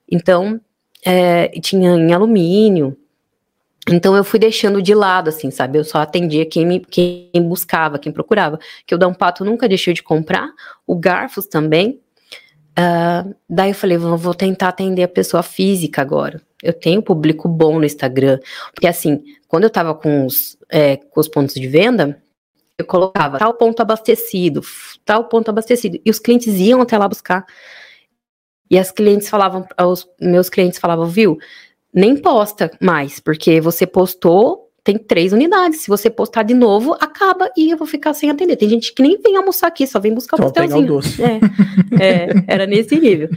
[0.09, 0.61] Então,
[1.05, 2.97] é, tinha em alumínio.
[3.89, 5.79] Então eu fui deixando de lado, assim, sabe?
[5.79, 8.59] Eu só atendia quem me quem buscava, quem procurava.
[8.85, 10.49] Que o Dampato nunca deixou de comprar,
[10.85, 11.99] o Garfos também,
[12.77, 16.39] Uh, daí eu falei, vou, tentar atender a pessoa física agora.
[16.61, 18.39] Eu tenho público bom no Instagram.
[18.73, 22.21] Porque assim, quando eu tava com os, é, com os pontos de venda,
[22.77, 24.61] eu colocava tal ponto abastecido,
[25.03, 25.99] tal ponto abastecido.
[26.05, 27.45] E os clientes iam até lá buscar.
[28.69, 31.37] E as clientes falavam, os meus clientes falavam, viu,
[31.91, 35.81] nem posta mais, porque você postou, tem três unidades.
[35.81, 38.55] Se você postar de novo, acaba e eu vou ficar sem atender.
[38.55, 40.99] Tem gente que nem vem almoçar aqui, só vem buscar o pastelzinho.
[41.99, 43.29] É, é, era nesse nível.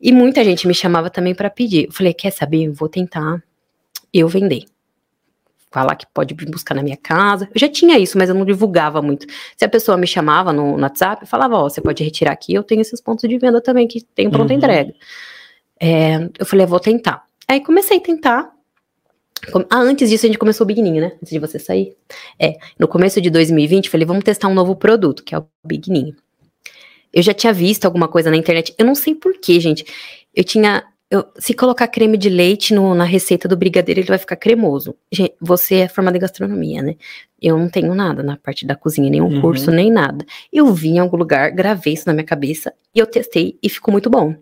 [0.00, 1.86] E muita gente me chamava também para pedir.
[1.86, 2.64] Eu falei, quer saber?
[2.64, 3.40] Eu vou tentar
[4.12, 4.64] eu vender.
[5.70, 7.48] Falar que pode vir buscar na minha casa.
[7.54, 9.24] Eu já tinha isso, mas eu não divulgava muito.
[9.56, 12.32] Se a pessoa me chamava no, no WhatsApp, eu falava, ó, oh, você pode retirar
[12.32, 14.58] aqui, eu tenho esses pontos de venda também que tem pronta uhum.
[14.58, 14.92] entrega.
[15.80, 17.22] É, eu falei, eu vou tentar.
[17.46, 18.50] Aí comecei a tentar,
[19.70, 21.12] ah, antes disso a gente começou o Bigninho, né?
[21.16, 21.96] Antes de você sair.
[22.38, 26.14] É, no começo de 2020, falei, vamos testar um novo produto, que é o Bigninho.
[27.12, 29.84] Eu já tinha visto alguma coisa na internet, eu não sei porquê, gente.
[30.34, 30.84] Eu tinha.
[31.10, 34.94] Eu, se colocar creme de leite no, na receita do brigadeiro, ele vai ficar cremoso.
[35.10, 36.96] Gente, você é formada em gastronomia, né?
[37.40, 39.40] Eu não tenho nada na parte da cozinha, nenhum uhum.
[39.40, 40.26] curso, nem nada.
[40.52, 43.90] Eu vi em algum lugar, gravei isso na minha cabeça e eu testei e ficou
[43.90, 44.34] muito bom.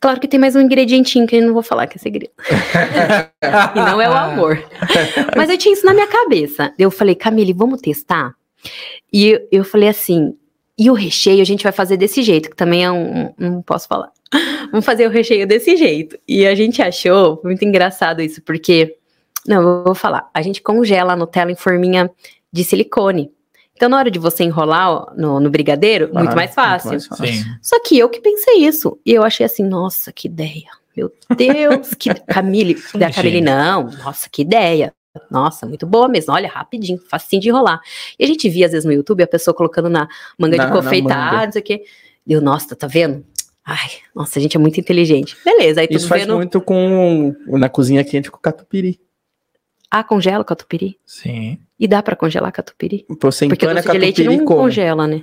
[0.00, 2.32] Claro que tem mais um ingredientinho que eu não vou falar que é segredo.
[3.76, 4.64] e não é o amor.
[5.36, 6.72] Mas eu tinha isso na minha cabeça.
[6.78, 8.34] Eu falei, Camille, vamos testar?
[9.12, 10.34] E eu, eu falei assim,
[10.80, 13.34] e o recheio a gente vai fazer desse jeito, que também é um.
[13.36, 14.10] Não posso falar.
[14.72, 16.16] Vamos fazer o recheio desse jeito.
[16.26, 18.96] E a gente achou muito engraçado isso, porque.
[19.46, 20.30] Não, eu vou falar.
[20.32, 22.10] A gente congela a Nutella em forminha
[22.50, 23.30] de silicone.
[23.80, 26.90] Então, na hora de você enrolar ó, no, no, brigadeiro, ah, muito mais fácil.
[26.90, 27.58] Muito mais fácil.
[27.62, 29.00] Só que eu que pensei isso.
[29.06, 30.68] E eu achei assim, nossa, que ideia.
[30.94, 32.12] Meu Deus, que.
[32.28, 34.92] Camille, da Camille, não, nossa, que ideia.
[35.30, 36.34] Nossa, muito boa mesmo.
[36.34, 37.80] Olha, rapidinho, facinho de enrolar.
[38.18, 40.06] E a gente via, às vezes, no YouTube, a pessoa colocando na
[40.38, 41.82] manga na, de confeitar, não sei o quê.
[42.26, 43.24] Deu, nossa, tá vendo?
[43.64, 45.38] Ai, nossa, a gente é muito inteligente.
[45.42, 46.36] Beleza, aí Isso faz vendo...
[46.36, 49.00] muito com na cozinha quente com catupiry.
[49.90, 50.96] Ah, congela catupiry?
[51.04, 51.58] Sim.
[51.78, 53.04] E dá para congelar catupiry?
[53.20, 54.60] Você Porque empana doce de leite não como?
[54.60, 55.22] congela, né?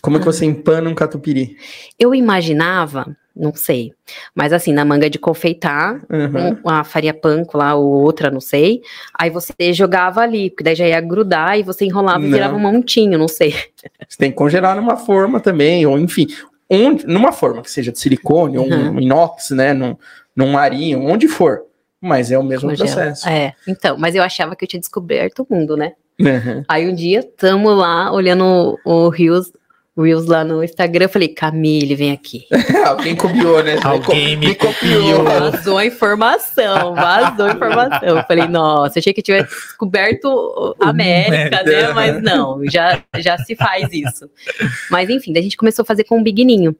[0.00, 1.56] Como é que você empana um catupiry?
[1.98, 3.92] Eu imaginava não sei.
[4.32, 6.56] Mas assim, na manga de confeitar, Uhum.
[6.64, 8.80] um- a farinha panko lá, ou outra, não sei.
[9.18, 12.30] Aí você jogava ali, porque daí já ia grudar e você enrolava e Não.
[12.32, 13.52] virava um montinho, não sei.
[14.08, 16.28] Você tem que congelar numa forma também, ou enfim,
[16.70, 19.72] onde, numa forma que seja de silicone, ou um inox, né?
[19.74, 19.96] Num,
[20.36, 21.62] num marinho, onde for.
[22.04, 22.90] Mas é o mesmo Congela.
[22.90, 23.26] processo.
[23.26, 25.92] É, então, mas eu achava que eu tinha descoberto o mundo, né?
[26.20, 26.62] Uhum.
[26.68, 29.50] Aí um dia, tamo lá, olhando o Reels,
[29.96, 32.46] Reels lá no Instagram, eu falei, Camille, vem aqui.
[32.84, 33.78] Alguém copiou, né?
[33.82, 35.24] Alguém me copiou.
[35.24, 38.00] Vazou a informação, vazou a informação.
[38.02, 41.92] Eu falei, nossa, achei que eu tivesse descoberto a América, né?
[41.94, 44.28] Mas não, já, já se faz isso.
[44.90, 46.76] Mas enfim, daí a gente começou a fazer com o Biguinho.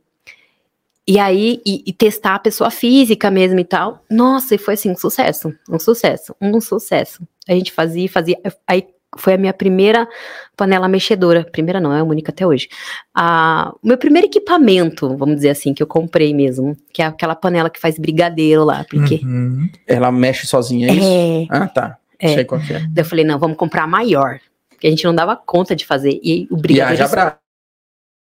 [1.07, 4.03] E aí, e, e testar a pessoa física mesmo e tal.
[4.11, 7.23] Nossa, e foi assim, um sucesso, um sucesso, um sucesso.
[7.47, 8.39] A gente fazia, fazia.
[8.67, 8.87] Aí
[9.19, 10.09] foi a minha primeira
[10.57, 11.45] panela mexedora.
[11.45, 12.69] Primeira não, é a única até hoje.
[13.15, 17.35] A, o meu primeiro equipamento, vamos dizer assim, que eu comprei mesmo, que é aquela
[17.35, 19.21] panela que faz brigadeiro lá, porque.
[19.23, 19.69] Uhum.
[19.87, 21.07] Ela mexe sozinha, é isso?
[21.07, 21.47] É.
[21.51, 21.99] Ah, tá.
[22.19, 22.35] É.
[22.35, 22.79] Sei qual que é.
[22.81, 24.41] Daí eu falei, não, vamos comprar a maior.
[24.71, 26.19] Porque a gente não dava conta de fazer.
[26.23, 27.39] E o E brigadeiro haja brasa.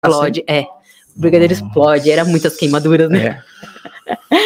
[0.03, 0.43] explode.
[0.47, 0.65] É.
[1.15, 1.65] O brigadeiro Nossa.
[1.65, 3.43] explode, era muitas queimaduras, né?
[4.07, 4.41] É.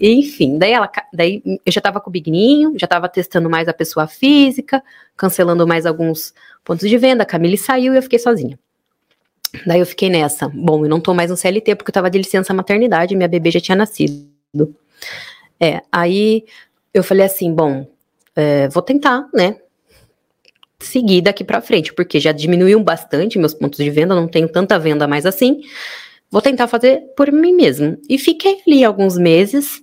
[0.00, 3.72] Enfim, daí ela, daí eu já tava com o Bigninho, já tava testando mais a
[3.72, 4.82] pessoa física,
[5.16, 6.32] cancelando mais alguns
[6.64, 7.24] pontos de venda.
[7.24, 8.56] A Camille saiu e eu fiquei sozinha.
[9.66, 10.48] Daí eu fiquei nessa.
[10.48, 13.50] Bom, eu não tô mais no CLT porque eu tava de licença maternidade, minha bebê
[13.50, 14.28] já tinha nascido.
[15.58, 16.44] É, aí
[16.94, 17.86] eu falei assim, bom,
[18.36, 19.56] é, vou tentar, né?
[20.80, 24.78] Seguir daqui pra frente, porque já diminuiu bastante meus pontos de venda, não tenho tanta
[24.78, 25.60] venda mais assim.
[26.30, 27.98] Vou tentar fazer por mim mesmo.
[28.08, 29.82] E fiquei ali alguns meses.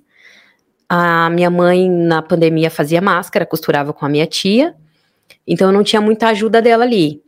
[0.88, 4.76] A minha mãe, na pandemia, fazia máscara, costurava com a minha tia.
[5.46, 7.22] Então eu não tinha muita ajuda dela ali.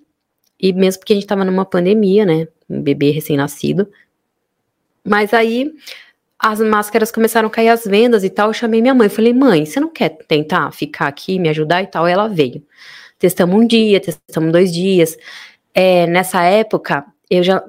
[0.60, 2.48] E mesmo porque a gente tava numa pandemia, né?
[2.70, 3.90] Um bebê recém-nascido.
[5.04, 5.74] Mas aí
[6.40, 8.50] as máscaras começaram a cair as vendas e tal.
[8.50, 9.10] Eu chamei minha mãe.
[9.10, 12.08] Falei, mãe, você não quer tentar ficar aqui, me ajudar e tal?
[12.08, 12.64] Ela veio.
[13.20, 15.18] Testamos um dia, testamos dois dias.
[15.74, 17.64] É, nessa época, eu já.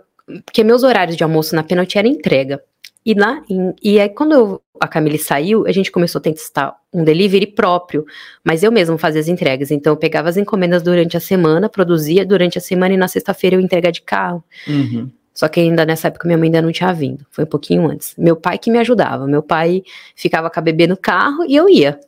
[0.45, 2.63] Porque meus horários de almoço na Penalty era entrega.
[3.05, 6.77] E, lá, em- e aí, quando eu- a Camille saiu, a gente começou a testar
[6.93, 8.05] um delivery próprio,
[8.45, 9.71] mas eu mesmo fazia as entregas.
[9.71, 13.57] Então, eu pegava as encomendas durante a semana, produzia durante a semana e na sexta-feira
[13.57, 14.45] eu ia entregar de carro.
[14.67, 15.11] Uhum.
[15.33, 17.25] Só que ainda nessa época minha mãe ainda não tinha vindo.
[17.31, 18.13] Foi um pouquinho antes.
[18.19, 19.27] Meu pai que me ajudava.
[19.27, 19.83] Meu pai
[20.15, 21.99] ficava com a bebê no carro e eu ia.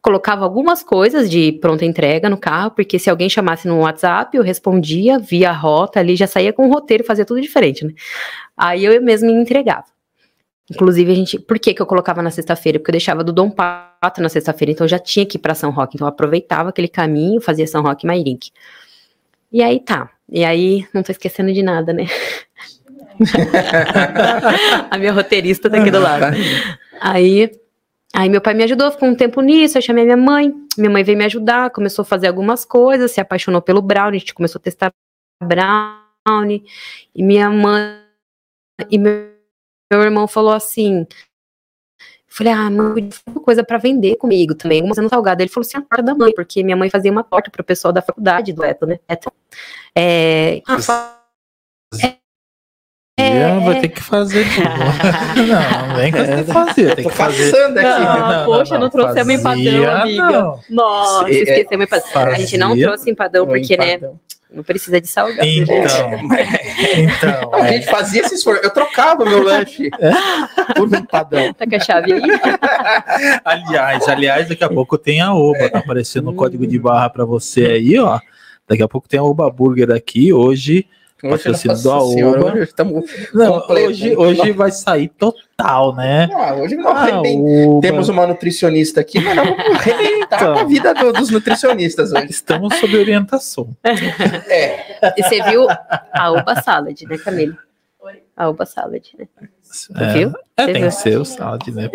[0.00, 4.42] Colocava algumas coisas de pronta entrega no carro, porque se alguém chamasse no WhatsApp, eu
[4.42, 7.92] respondia, via rota ali, já saía com o roteiro, fazia tudo diferente, né?
[8.56, 9.84] Aí eu mesmo me entregava.
[10.70, 11.38] Inclusive, a gente.
[11.38, 12.78] Por que, que eu colocava na sexta-feira?
[12.78, 15.54] Porque eu deixava do Dom Pato na sexta-feira, então eu já tinha que ir pra
[15.54, 15.96] São Roque.
[15.96, 18.50] Então eu aproveitava aquele caminho, fazia São Roque e Mairink.
[19.52, 20.10] E aí tá.
[20.30, 22.06] E aí, não tô esquecendo de nada, né?
[24.90, 26.36] a minha roteirista tá aqui do lado.
[27.00, 27.50] Aí,
[28.14, 31.02] aí meu pai me ajudou, ficou um tempo nisso, eu chamei minha mãe, minha mãe
[31.02, 34.58] veio me ajudar, começou a fazer algumas coisas, se apaixonou pelo brownie, a gente começou
[34.58, 34.92] a testar
[35.42, 36.64] brownie,
[37.14, 38.00] e minha mãe,
[38.90, 39.32] e meu,
[39.92, 41.06] meu irmão falou assim,
[42.32, 45.42] falei, ah, mãe, uma coisa pra vender comigo também, uma sendo salgada.
[45.42, 47.92] Ele falou assim, a torta da mãe, porque minha mãe fazia uma torta pro pessoal
[47.92, 48.98] da faculdade do Eto, né?
[49.06, 49.30] Eto.
[49.94, 51.21] É, ah,
[53.42, 54.72] É, vai ter que fazer de novo.
[55.88, 56.94] Não, nem que você tem que fazer.
[56.94, 57.50] Tem Tô que fazer.
[57.50, 57.88] passando aqui.
[57.88, 60.30] Ah, poxa, não trouxemos empadão, amiga.
[60.30, 60.60] Não.
[60.70, 62.32] Nossa, É, esquecemos empadão.
[62.32, 64.20] A gente não trouxe empadão, O porque, né, empadão.
[64.52, 65.46] não precisa de salgado.
[65.48, 65.74] Então,
[66.96, 67.72] então, Não, a é.
[67.74, 68.62] gente fazia esse esforço.
[68.62, 69.90] Eu trocava meu lanche
[70.76, 71.52] por um empadão.
[71.54, 72.20] Tá com a chave aí?
[73.44, 77.24] aliás, aliás, daqui a pouco tem a Oba, tá aparecendo o código de barra pra
[77.24, 78.18] você aí, ó.
[78.68, 80.86] Daqui a pouco tem a Oba Burger aqui, hoje.
[81.30, 82.52] Patrocínio nossa da senhora, Oba.
[82.52, 83.88] hoje estamos Não, Completo.
[83.90, 86.28] hoje, hoje vai sair total, né?
[86.34, 87.06] Ah, hoje não Ah.
[87.80, 90.58] Temos uma nutricionista aqui, mas nós vamos arrebentar Então.
[90.58, 92.26] a vida do- dos nutricionistas hoje.
[92.30, 93.68] Estamos sob orientação.
[93.84, 95.66] É, E você viu
[96.12, 97.56] a Uba Salad, né, Camille?
[98.36, 99.26] A Uba Salad, né?
[99.98, 100.32] É, Viu?
[100.56, 101.88] é, tem que ser o salad, né?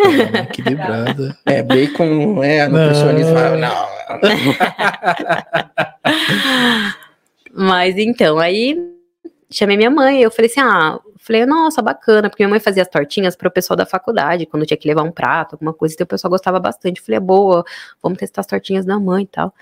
[1.46, 3.60] É, bacon, é, a nutricionista Não.
[3.60, 3.98] não.
[7.54, 8.78] Mas então, aí
[9.52, 12.88] chamei minha mãe, eu falei assim: ah, falei, nossa, bacana, porque minha mãe fazia as
[12.90, 16.06] tortinhas para o pessoal da faculdade, quando tinha que levar um prato, alguma coisa, então
[16.06, 17.00] o pessoal gostava bastante.
[17.00, 17.66] Eu falei, é boa,
[18.02, 19.54] vamos testar as tortinhas da mãe e tal.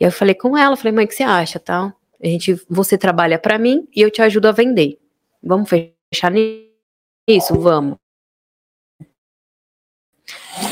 [0.00, 1.92] E aí eu falei com ela, falei, mãe, o que você acha, tal?
[2.22, 4.98] A gente, você trabalha para mim e eu te ajudo a vender.
[5.42, 7.60] Vamos fechar nisso?
[7.60, 7.98] Vamos.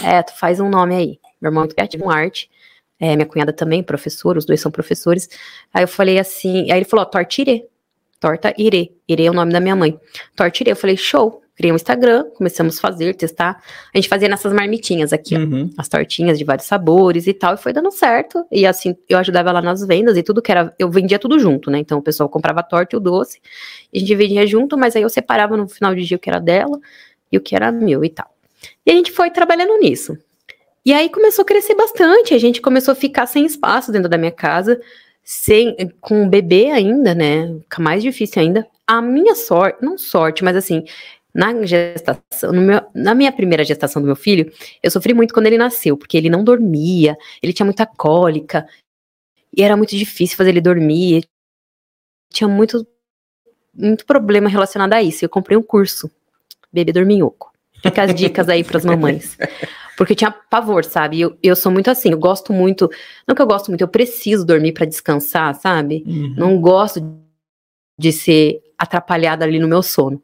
[0.02, 1.20] É, tu faz um nome aí.
[1.40, 2.50] Meu irmão é muito criativo, arte.
[2.98, 5.28] É, minha cunhada também, professora, os dois são professores.
[5.72, 7.68] Aí eu falei assim, aí ele falou, ó, tortire.
[8.20, 8.92] Torta Irê.
[9.08, 9.98] Irê é o nome da minha mãe.
[10.36, 10.72] Torta Irê.
[10.72, 11.44] Eu falei, show.
[11.56, 13.62] Criei um Instagram, começamos a fazer, testar.
[13.94, 15.38] A gente fazia nessas marmitinhas aqui, ó.
[15.38, 15.70] Uhum.
[15.78, 17.54] As tortinhas de vários sabores e tal.
[17.54, 18.44] E foi dando certo.
[18.50, 20.74] E assim, eu ajudava ela nas vendas e tudo que era.
[20.80, 21.78] Eu vendia tudo junto, né?
[21.78, 23.40] Então o pessoal comprava a torta e o doce.
[23.92, 26.28] E a gente vendia junto, mas aí eu separava no final de dia o que
[26.28, 26.76] era dela
[27.30, 28.28] e o que era meu e tal.
[28.84, 30.18] E a gente foi trabalhando nisso.
[30.84, 32.34] E aí começou a crescer bastante.
[32.34, 34.80] A gente começou a ficar sem espaço dentro da minha casa
[35.24, 37.48] sem, com o bebê ainda, né?
[37.60, 38.68] Fica mais difícil ainda.
[38.86, 40.84] A minha sorte, não sorte, mas assim,
[41.32, 44.52] na gestação, meu- na minha primeira gestação do meu filho,
[44.82, 48.68] eu sofri muito quando ele nasceu, porque ele não dormia, ele tinha muita cólica,
[49.56, 51.24] e era muito difícil fazer ele dormir.
[52.30, 52.86] Tinha muito,
[53.72, 55.24] muito problema relacionado a isso.
[55.24, 56.10] Eu comprei um curso,
[56.72, 57.53] Bebê Dorminhoco.
[57.84, 59.36] Fica as dicas aí para as mamães.
[59.96, 61.20] Porque eu tinha pavor, sabe?
[61.20, 62.90] Eu, eu sou muito assim, eu gosto muito.
[63.28, 66.02] Não que eu gosto muito, eu preciso dormir para descansar, sabe?
[66.06, 66.34] Uhum.
[66.34, 67.14] Não gosto
[67.98, 70.20] de ser atrapalhada ali no meu sono.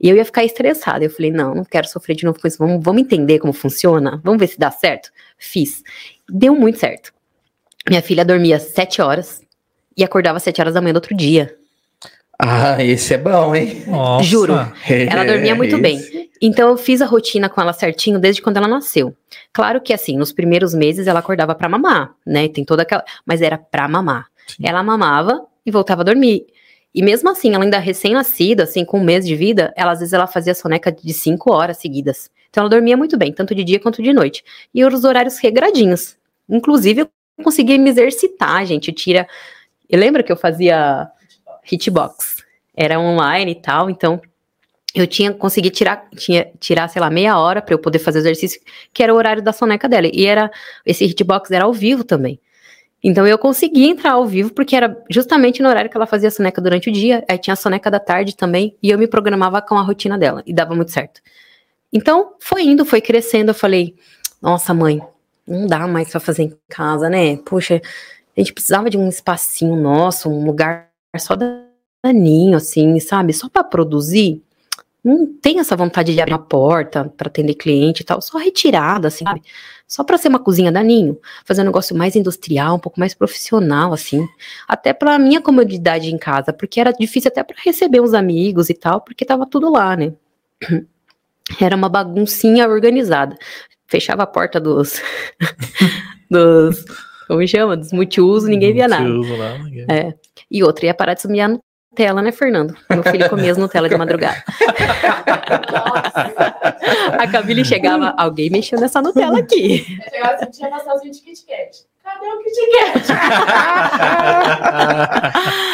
[0.00, 1.04] E eu ia ficar estressada.
[1.04, 2.58] Eu falei, não, não quero sofrer de novo com isso.
[2.58, 4.20] Vamos, vamos entender como funciona?
[4.24, 5.10] Vamos ver se dá certo?
[5.38, 5.84] Fiz.
[6.28, 7.12] Deu muito certo.
[7.88, 9.40] Minha filha dormia sete horas
[9.96, 11.57] e acordava sete horas da manhã do outro dia.
[12.40, 13.82] Ah, esse é bom, hein?
[13.86, 14.24] Nossa.
[14.24, 14.54] Juro.
[14.88, 16.28] Ela dormia muito Esse- bem.
[16.40, 19.12] Então eu fiz a rotina com ela certinho desde quando ela nasceu.
[19.52, 22.48] Claro que assim, nos primeiros meses ela acordava pra mamar, né?
[22.48, 24.26] Tem toda aquela, mas era pra mamar.
[24.46, 24.62] Sim.
[24.64, 26.46] Ela mamava e voltava a dormir.
[26.94, 30.12] E mesmo assim, ela ainda recém-nascida, assim, com um mês de vida, ela às vezes
[30.12, 32.30] ela fazia soneca de cinco horas seguidas.
[32.50, 34.44] Então ela dormia muito bem, tanto de dia quanto de noite.
[34.72, 36.16] E os horários regradinhos.
[36.48, 37.08] Inclusive, eu
[37.42, 38.92] consegui me exercitar, gente.
[38.92, 39.26] Tira.
[39.90, 41.08] Eu lembro que eu fazia
[41.70, 42.44] hitbox.
[42.76, 44.20] Era online e tal, então
[44.94, 48.60] eu tinha consegui tirar, tinha, tirar, sei lá, meia hora para eu poder fazer exercício,
[48.92, 50.08] que era o horário da soneca dela.
[50.12, 50.50] E era
[50.84, 52.40] esse hitbox era ao vivo também.
[53.02, 56.32] Então eu consegui entrar ao vivo porque era justamente no horário que ela fazia a
[56.32, 59.62] soneca durante o dia, aí tinha a soneca da tarde também, e eu me programava
[59.62, 61.20] com a rotina dela e dava muito certo.
[61.92, 63.94] Então foi indo, foi crescendo, eu falei:
[64.42, 65.00] "Nossa, mãe,
[65.46, 67.36] não dá mais para fazer em casa, né?
[67.38, 67.80] Poxa,
[68.36, 71.64] a gente precisava de um espacinho nosso, um lugar só da
[72.12, 73.32] ninho assim, sabe?
[73.32, 74.42] Só para produzir
[75.02, 79.08] não tem essa vontade de abrir uma porta para atender cliente e tal, só retirada,
[79.08, 79.42] assim, sabe?
[79.86, 83.14] Só para ser uma cozinha da Ninho, fazer um negócio mais industrial, um pouco mais
[83.14, 84.28] profissional, assim,
[84.66, 88.74] até para minha comodidade em casa, porque era difícil até para receber uns amigos e
[88.74, 90.12] tal, porque tava tudo lá, né?
[91.58, 93.34] Era uma baguncinha organizada.
[93.86, 95.00] Fechava a porta dos,
[96.30, 96.84] dos,
[97.28, 99.04] como chama, dos multiuso, ninguém via nada.
[99.04, 100.14] Multiuso lá, ninguém- É.
[100.50, 102.74] E outra, ia parar de sumir a Nutella, né, Fernando?
[102.90, 104.42] Meu filho comia as Nutella de madrugada.
[107.18, 109.84] A Camille chegava, alguém mexeu nessa Nutella aqui.
[110.12, 111.86] Eu chegava assim, tinha de Kit Kat.
[112.02, 113.06] Cadê o Kit Kat?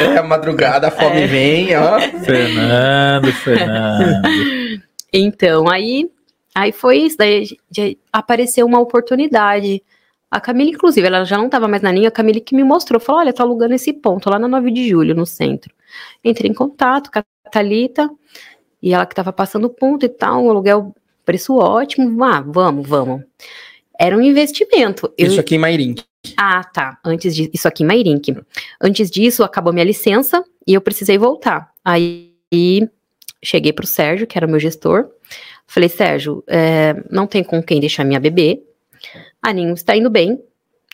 [0.01, 1.27] É, a madrugada, a fome É.
[1.27, 2.01] vem, ó.
[2.25, 4.23] Fernando, Fernando.
[5.17, 6.11] Então, aí,
[6.53, 7.17] aí foi isso.
[7.17, 7.47] Daí
[8.13, 9.81] apareceu uma oportunidade.
[10.31, 13.01] A Camille, inclusive, ela já não estava mais na linha, a Camille que me mostrou,
[13.01, 15.73] falou, olha, tá alugando esse ponto lá na 9 de julho, no centro.
[16.25, 18.11] Entrei em contato com a Thalita,
[18.83, 20.95] e ela que estava passando o ponto e tal, um aluguel,
[21.25, 23.23] preço ótimo, ah, vamos, vamos.
[23.99, 25.13] Era um investimento.
[25.17, 26.03] Eu- Isso aqui em Mairink.
[26.37, 26.99] Ah, tá.
[27.05, 28.35] Antes disso, isso aqui em Mairink.
[28.81, 31.71] Antes disso, acabou minha licença e eu precisei voltar.
[31.85, 32.33] Aí
[33.43, 35.09] cheguei pro Sérgio, que era o meu gestor.
[35.67, 38.63] Falei, Sérgio, é, não tem com quem deixar minha bebê.
[39.45, 40.43] A Ninho está indo bem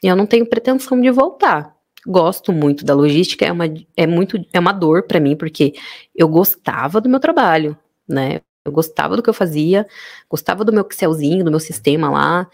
[0.03, 1.75] e eu não tenho pretensão de voltar.
[2.07, 3.65] Gosto muito da logística, é uma,
[3.97, 5.75] é muito, é uma dor para mim, porque
[6.17, 7.77] eu gostava do meu trabalho,
[8.09, 8.41] né?
[8.65, 9.87] Eu gostava do que eu fazia,
[10.29, 12.49] gostava do meu Excelzinho, do meu sistema lá,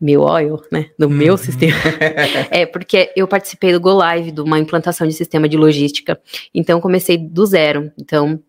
[0.00, 0.90] meu oil, né?
[0.98, 1.38] Do meu Uhum.
[1.38, 1.76] sistema.
[2.50, 6.20] É, porque eu participei do Go Live, de uma implantação de sistema de logística.
[6.54, 7.90] Então, comecei do zero.
[7.98, 8.40] Então,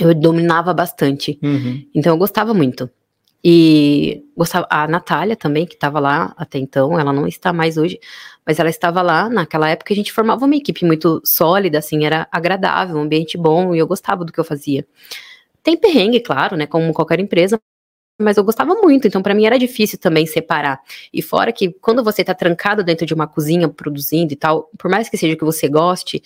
[0.00, 1.38] eu dominava bastante.
[1.42, 1.82] Uhum.
[1.94, 2.88] Então, eu gostava muito.
[3.44, 7.98] E gostava, a Natália também, que estava lá até então, ela não está mais hoje,
[8.44, 9.92] mas ela estava lá naquela época.
[9.92, 13.86] A gente formava uma equipe muito sólida, assim, era agradável, um ambiente bom, e eu
[13.86, 14.86] gostava do que eu fazia.
[15.62, 16.66] Tem perrengue, claro, né?
[16.66, 17.60] Como qualquer empresa,
[18.20, 20.80] mas eu gostava muito, então para mim era difícil também separar.
[21.12, 24.90] E fora que quando você tá trancado dentro de uma cozinha produzindo e tal, por
[24.90, 26.22] mais que seja que você goste,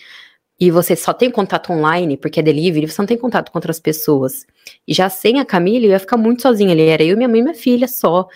[0.61, 3.81] e você só tem contato online, porque é delivery, você não tem contato com outras
[3.81, 4.47] pessoas.
[4.87, 7.41] E já sem a Camila, eu ia ficar muito sozinha ali, era eu, minha mãe
[7.41, 8.29] e minha filha só.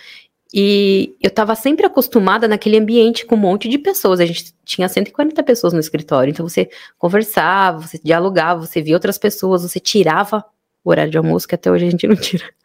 [0.51, 4.19] E eu tava sempre acostumada naquele ambiente com um monte de pessoas.
[4.19, 6.67] A gente tinha 140 pessoas no escritório, então você
[6.97, 10.43] conversava, você dialogava, você via outras pessoas, você tirava
[10.83, 12.45] o horário de almoço, que até hoje a gente não tira.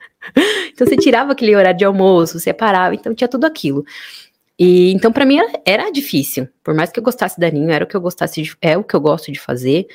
[0.72, 3.84] Então você tirava aquele horário de almoço, separava, então tinha tudo aquilo.
[4.62, 7.82] E então para mim era, era difícil, por mais que eu gostasse da Ninho, era
[7.82, 9.86] o que eu gostasse de, é o que eu gosto de fazer.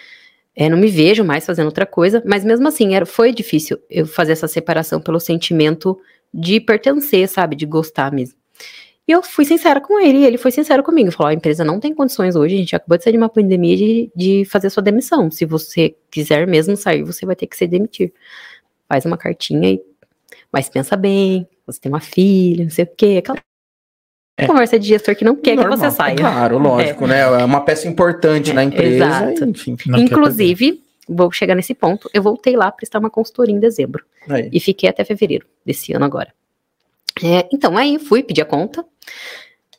[0.55, 4.07] É, não me vejo mais fazendo outra coisa, mas mesmo assim era, foi difícil eu
[4.07, 5.99] fazer essa separação pelo sentimento
[6.33, 7.55] de pertencer, sabe?
[7.55, 8.37] De gostar mesmo.
[9.07, 11.11] E eu fui sincera com ele, ele foi sincero comigo.
[11.11, 13.77] Falou: a empresa não tem condições hoje, a gente acabou de sair de uma pandemia
[13.77, 15.29] de, de fazer sua demissão.
[15.29, 18.11] Se você quiser mesmo sair, você vai ter que se demitir.
[18.89, 19.81] Faz uma cartinha e.
[20.51, 23.17] Mas pensa bem, você tem uma filha, não sei o quê.
[23.19, 23.44] Aquela
[24.37, 24.47] É.
[24.47, 26.15] conversa de gestor que não quer Normal, que você saia.
[26.15, 27.21] Claro, lógico, né?
[27.21, 29.05] É uma peça importante na empresa.
[29.05, 29.45] exato.
[29.45, 34.03] Enfim, Inclusive, vou chegar nesse ponto, eu voltei lá prestar uma consultoria em dezembro.
[34.29, 34.49] aí.
[34.51, 36.33] E fiquei até fevereiro desse ano agora.
[37.23, 38.85] É, então, aí fui, pedi a conta.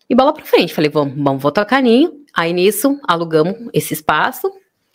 [0.08, 0.72] E bola pra frente.
[0.72, 2.24] Falei, vamos, vamos voltar ao caninho.
[2.32, 4.50] Aí nisso, alugamos esse espaço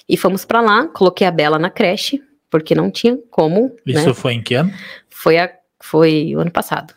[0.07, 0.87] e fomos pra lá.
[0.87, 3.75] Coloquei a Bela na creche, porque não tinha como.
[3.85, 4.13] Isso né?
[4.13, 4.73] foi em que ano?
[5.09, 6.95] Foi, a, foi o ano passado.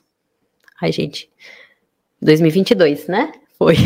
[0.81, 1.29] Ai, gente.
[2.23, 3.33] 2022, né?
[3.59, 3.77] Foi.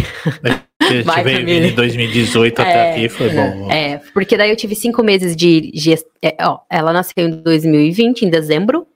[0.80, 1.68] A gente Vai, veio Camille.
[1.68, 3.70] em 2018 até É, aqui, foi bom.
[3.70, 6.10] É, porque daí eu tive cinco meses de gestão.
[6.40, 8.86] ó, ela nasceu em 2020, em dezembro,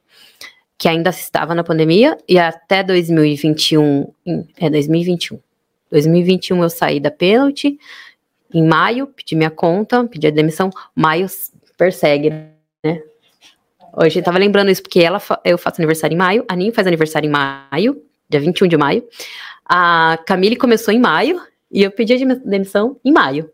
[0.78, 4.12] que ainda estava na pandemia, e até 2021.
[4.26, 5.38] em- É 2021.
[5.90, 7.78] 2021 eu saí da pênalti.
[8.54, 10.70] Em maio, pedi minha conta, pedi a demissão.
[10.94, 11.26] Maio
[11.76, 12.30] persegue,
[12.84, 13.00] né?
[13.94, 16.86] Hoje eu tava lembrando isso, porque ela eu faço aniversário em maio, a Ninho faz
[16.86, 18.02] aniversário em maio,
[18.32, 19.04] dia 21 de maio.
[19.64, 23.50] A Camille começou em maio, e eu pedi a demi- demissão em maio.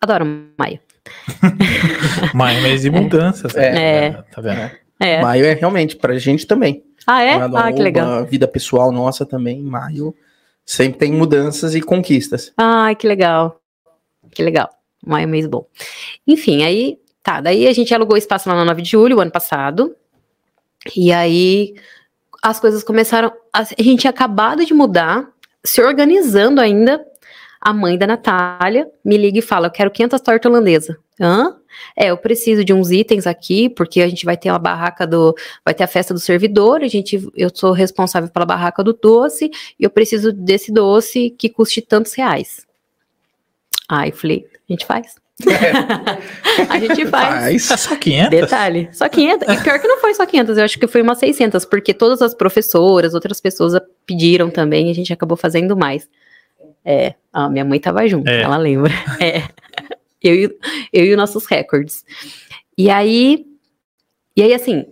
[0.00, 0.24] Adoro
[0.56, 0.80] maio.
[2.34, 3.54] Mas mês de mudanças.
[3.54, 4.06] né?
[4.06, 4.10] É.
[4.32, 4.70] Tá vendo?
[5.00, 5.22] É.
[5.22, 6.84] Maio é realmente pra gente também.
[7.06, 7.34] Ah, é?
[7.34, 8.24] Ah, que legal.
[8.26, 10.14] Vida pessoal nossa também, maio,
[10.64, 12.52] sempre tem mudanças e conquistas.
[12.56, 13.60] Ai, que legal.
[14.30, 14.68] Que legal.
[15.06, 15.66] Maio é mês bom.
[16.26, 17.40] Enfim, aí, tá.
[17.40, 19.94] Daí a gente alugou espaço lá na 9 de julho, o ano passado.
[20.94, 21.74] E aí
[22.42, 23.32] as coisas começaram.
[23.52, 25.28] A, a gente tinha acabado de mudar,
[25.64, 27.04] se organizando ainda.
[27.60, 30.96] A mãe da Natália me liga e fala: Eu quero 500 tortas holandesas.
[31.20, 31.56] Hã?
[31.96, 35.34] É, eu preciso de uns itens aqui, porque a gente vai ter uma barraca do.
[35.64, 39.50] Vai ter a festa do servidor, a gente, eu sou responsável pela barraca do doce,
[39.78, 42.64] e eu preciso desse doce que custe tantos reais.
[43.88, 45.16] Aí falei, a gente faz.
[46.68, 47.70] A gente faz.
[47.70, 48.30] É só 500?
[48.30, 49.48] Detalhe, só 500.
[49.48, 52.20] E pior que não foi só 500, eu acho que foi umas 600, porque todas
[52.22, 56.08] as professoras, outras pessoas pediram também, e a gente acabou fazendo mais.
[56.84, 58.42] É, a minha mãe tava junto, É.
[58.42, 58.92] ela lembra.
[59.20, 59.42] É.
[60.22, 60.58] Eu, e-
[60.92, 62.04] eu e os nossos recordes.
[62.76, 63.46] E aí,
[64.36, 64.84] e aí assim,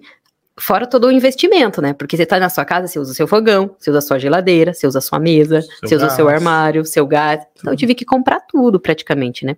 [0.57, 1.93] fora todo o investimento, né?
[1.95, 4.19] Porque você tá na sua casa, você usa o seu fogão, você usa a sua
[4.21, 7.45] geladeira, você usa a sua mesa, Seu você usa o seu armário, seu gás.
[7.59, 9.57] Então eu tive que comprar tudo praticamente, né?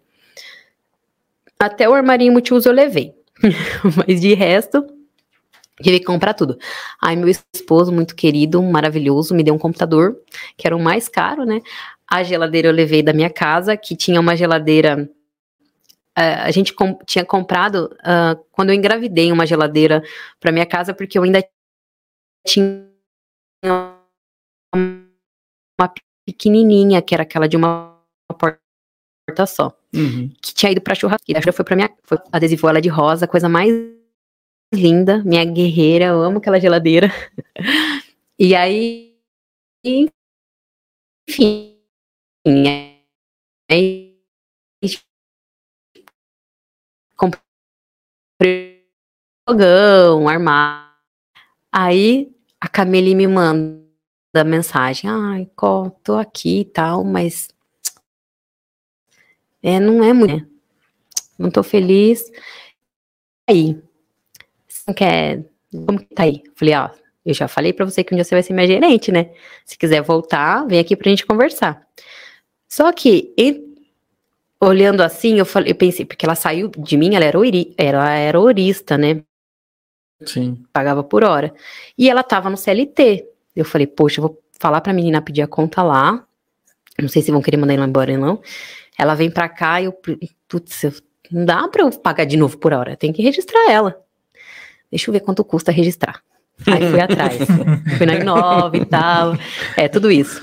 [1.61, 3.14] Até o armarinho multiuso eu levei.
[4.06, 4.86] Mas de resto,
[5.82, 6.56] tive que comprar tudo.
[7.02, 10.16] Aí meu esposo, muito querido, maravilhoso, me deu um computador,
[10.56, 11.61] que era o mais caro, né?
[12.09, 15.11] A geladeira eu levei da minha casa, que tinha uma geladeira.
[16.16, 20.02] ah, a gente com- tinha comprado ah, quando eu engravidei uma geladeira
[20.40, 21.44] para minha casa, porque eu ainda
[22.46, 22.88] tinha
[24.74, 25.92] uma
[26.26, 28.00] pequenininha, que era aquela de uma
[28.38, 30.30] porta só Uhum.
[30.43, 31.41] que tinha ido pra churrasqueira.
[31.43, 31.91] Já foi pra minha.
[32.05, 33.72] Foi, adesivou ela de rosa, coisa mais
[34.74, 37.09] linda, minha guerreira, eu amo aquela geladeira.
[38.41, 39.16] E aí.
[39.84, 41.72] Enfim.
[43.70, 44.18] Aí.
[47.16, 48.86] Comprei
[49.49, 50.89] fogão, armário.
[51.72, 55.11] Aí a Camille me manda mensagem.
[55.11, 57.49] Ai, Có, tô aqui e tal, mas
[59.62, 60.36] é, não é muito.
[60.36, 60.46] né?
[61.38, 62.22] Não tô feliz.
[63.48, 63.80] Aí,
[64.68, 65.44] você não quer.
[65.86, 66.42] Como que tá aí?
[66.56, 66.90] Falei, ó,
[67.24, 69.30] eu já falei pra você que um dia você vai ser minha gerente, né?
[69.64, 71.86] Se quiser voltar, vem aqui pra gente conversar.
[72.68, 73.74] Só que, em-
[74.61, 78.11] olhando assim, eu falei, eu pensei, porque ela saiu de mim, ela era, ori, ela
[78.12, 79.22] era horista, né?
[80.26, 80.64] Sim.
[80.72, 81.54] pagava por hora.
[81.96, 83.24] E ela tava no CLT.
[83.54, 86.26] Eu falei, poxa, eu vou falar pra menina pedir a conta lá.
[87.00, 88.42] Não sei se vão querer mandar ela embora ou não.
[88.99, 89.94] Ela vem pra cá e eu,
[90.49, 90.92] putz, eu-
[91.30, 92.96] não dá pra eu pagar de novo por hora.
[92.96, 93.96] Tem que registrar ela.
[94.90, 96.20] Deixa eu ver quanto custa registrar.
[96.66, 97.34] Aí fui atrás.
[97.99, 99.34] fui na Inova e tal.
[99.76, 100.40] É, tudo isso.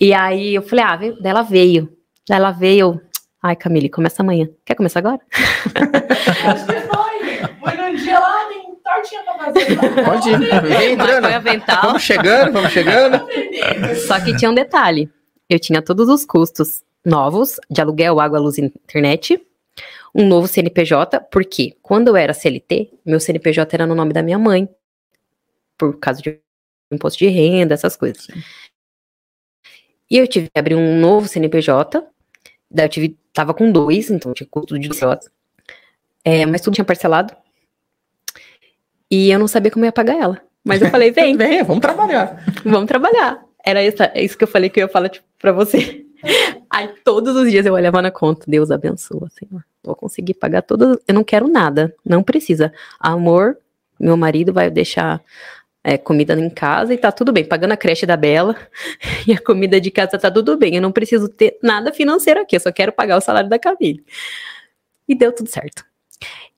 [0.00, 1.92] E aí eu falei, ah, veio- daí ela veio.
[2.28, 2.94] Daí ela veio.
[2.94, 3.00] eu,
[3.42, 4.48] Ai, Camille, começa amanhã.
[4.64, 5.18] Quer começar agora?
[7.60, 7.76] Foi.
[7.76, 9.76] Num dia lá, nem tortinha pra fazer.
[10.04, 10.38] Pode ir.
[10.78, 11.24] Vem entrando.
[11.24, 11.82] foi avental.
[11.82, 13.20] Vamos chegando, vamos chegando.
[14.06, 15.10] Só que tinha um detalhe.
[15.48, 19.40] Eu tinha todos os custos novos de aluguel, água, luz e internet.
[20.14, 24.38] Um novo CNPJ, porque quando eu era CLT, meu CNPJ era no nome da minha
[24.38, 24.68] mãe.
[25.78, 26.38] Por causa de
[26.90, 28.26] imposto de renda, essas coisas.
[30.10, 32.06] E eu tive que abrir um novo CNPJ.
[32.70, 35.30] Daí eu tive tava com dois, então tinha custo de doce.
[36.24, 37.34] É, mas tudo tinha parcelado.
[39.10, 40.42] E eu não sabia como ia pagar ela.
[40.64, 42.44] Mas eu falei, vem, Venha, vamos trabalhar.
[42.64, 43.42] vamos trabalhar.
[43.64, 46.04] Era essa, isso que eu falei que eu ia falar tipo, pra você.
[46.72, 49.62] Aí todos os dias eu olhava na conta, Deus abençoa, Senhor.
[49.84, 50.96] Vou conseguir pagar todas.
[51.06, 52.72] Eu não quero nada, não precisa.
[52.98, 53.58] Amor,
[54.00, 55.22] meu marido vai deixar
[55.84, 57.44] é, comida em casa e tá tudo bem.
[57.44, 58.56] Pagando a creche da Bela
[59.28, 60.74] e a comida de casa tá tudo bem.
[60.74, 64.02] Eu não preciso ter nada financeiro aqui, eu só quero pagar o salário da Camille.
[65.06, 65.84] E deu tudo certo.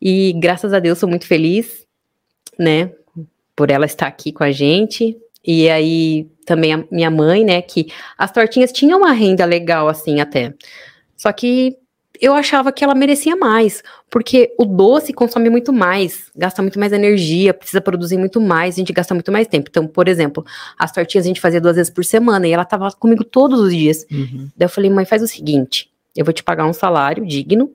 [0.00, 1.84] E graças a Deus sou muito feliz,
[2.56, 2.92] né,
[3.56, 5.20] por ela estar aqui com a gente.
[5.46, 7.86] E aí também a minha mãe, né, que
[8.16, 10.54] as tortinhas tinham uma renda legal assim até.
[11.16, 11.76] Só que
[12.20, 16.92] eu achava que ela merecia mais, porque o doce consome muito mais, gasta muito mais
[16.92, 19.68] energia, precisa produzir muito mais, a gente gasta muito mais tempo.
[19.68, 20.44] Então, por exemplo,
[20.78, 23.74] as tortinhas a gente fazia duas vezes por semana e ela tava comigo todos os
[23.74, 24.06] dias.
[24.56, 27.72] Daí eu falei, mãe, faz o seguinte: eu vou te pagar um salário digno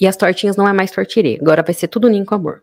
[0.00, 1.38] e as tortinhas não é mais tortirê.
[1.40, 2.62] Agora vai ser tudo ninho com amor.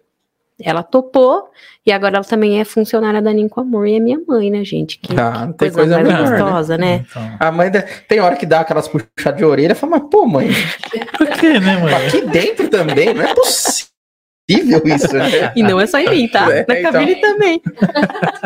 [0.62, 1.50] Ela topou
[1.86, 4.64] e agora ela também é funcionária da Ninho com Amor e é minha mãe, né,
[4.66, 4.98] gente?
[5.00, 6.40] Que, Ah, não que tem coisa, coisa mais melhor, né?
[6.44, 7.06] gostosa, né?
[7.10, 10.10] Então, A mãe da- tem hora que dá aquelas puxadas de orelha e fala, mas
[10.10, 10.48] pô, mãe,
[11.18, 11.94] por que, né, mãe?
[11.94, 13.89] aqui dentro também, não é possível
[14.50, 15.54] isso, né?
[15.56, 16.52] E não é só em mim, tá?
[16.52, 16.92] É, Na então.
[16.92, 17.62] Camille também.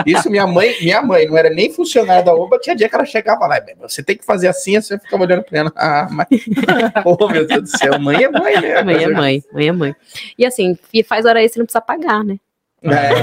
[0.05, 3.05] Isso minha mãe, minha mãe não era nem funcionária da OBA, tinha dia que ela
[3.05, 6.27] chegava lá, "Bem, você tem que fazer assim, você ficava olhando pra ela, ah, mas,
[7.05, 8.83] oh meu Deus do céu, mãe é mãe, né?
[8.83, 9.95] Mãe é mãe, mãe é mãe.
[10.37, 12.37] E assim, e faz hora extra não precisa pagar, né?
[12.85, 13.13] É,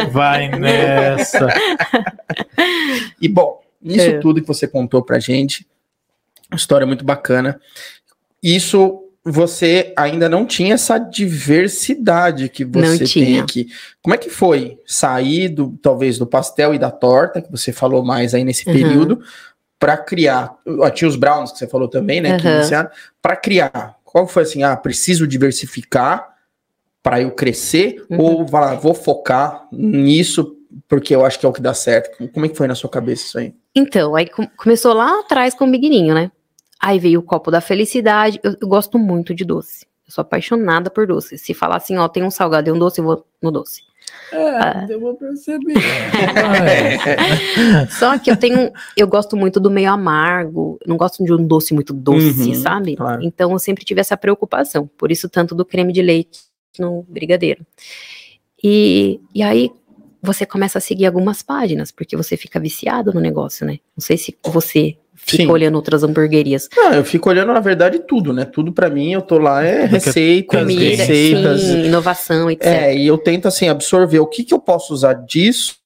[0.00, 0.06] é.
[0.10, 1.46] Vai nessa.
[3.20, 4.18] E bom, isso É.
[4.18, 5.66] tudo que você contou pra gente,
[6.50, 7.60] uma história muito bacana.
[8.42, 13.42] Isso você ainda não tinha essa diversidade que Não você tem tinha.
[13.42, 13.68] aqui.
[14.02, 18.04] Como é que foi sair do talvez do pastel e da torta, que você falou
[18.04, 18.74] mais aí nesse Uhum.
[18.74, 19.20] período,
[19.78, 20.54] para criar,
[20.94, 22.88] tinha os browns que você falou também, né, Uhum.
[23.22, 23.96] para criar.
[24.04, 26.28] Qual foi assim, ah, preciso diversificar
[27.02, 28.20] para eu crescer Uhum.
[28.20, 30.56] ou vai lá, vou focar nisso
[30.88, 32.16] porque eu acho que é o que dá certo.
[32.32, 33.54] Como é que foi na sua cabeça isso aí?
[33.74, 36.30] Então, aí com- começou lá atrás com o Bigninho, né?
[36.84, 38.38] Aí veio o copo da felicidade.
[38.42, 39.86] Eu, eu gosto muito de doce.
[40.06, 41.38] Eu sou apaixonada por doce.
[41.38, 43.80] Se falar assim, ó, tem um salgado e um doce, eu vou no doce.
[44.30, 45.72] É, eu vou perceber.
[47.90, 51.72] Só que eu tenho, eu gosto muito do meio amargo, não gosto de um doce
[51.72, 52.96] muito doce, Uhum, sabe?
[52.96, 53.22] claro.
[53.22, 56.40] Então eu sempre tive essa preocupação, por isso tanto do creme de leite
[56.78, 57.64] no brigadeiro.
[58.62, 59.70] E, e aí
[60.22, 63.78] você começa a seguir algumas páginas, porque você fica viciado no negócio, né?
[63.96, 65.50] Não sei se você fica Sim.
[65.50, 66.68] olhando outras hamburguerias.
[66.76, 68.44] Não, eu fico olhando, na verdade, tudo, né?
[68.44, 71.60] Tudo pra mim, eu tô lá, é receitas, Comida, receitas.
[71.60, 72.66] sim, inovação, etc.
[72.66, 75.76] É, e eu tento, assim, absorver o que que eu posso usar disso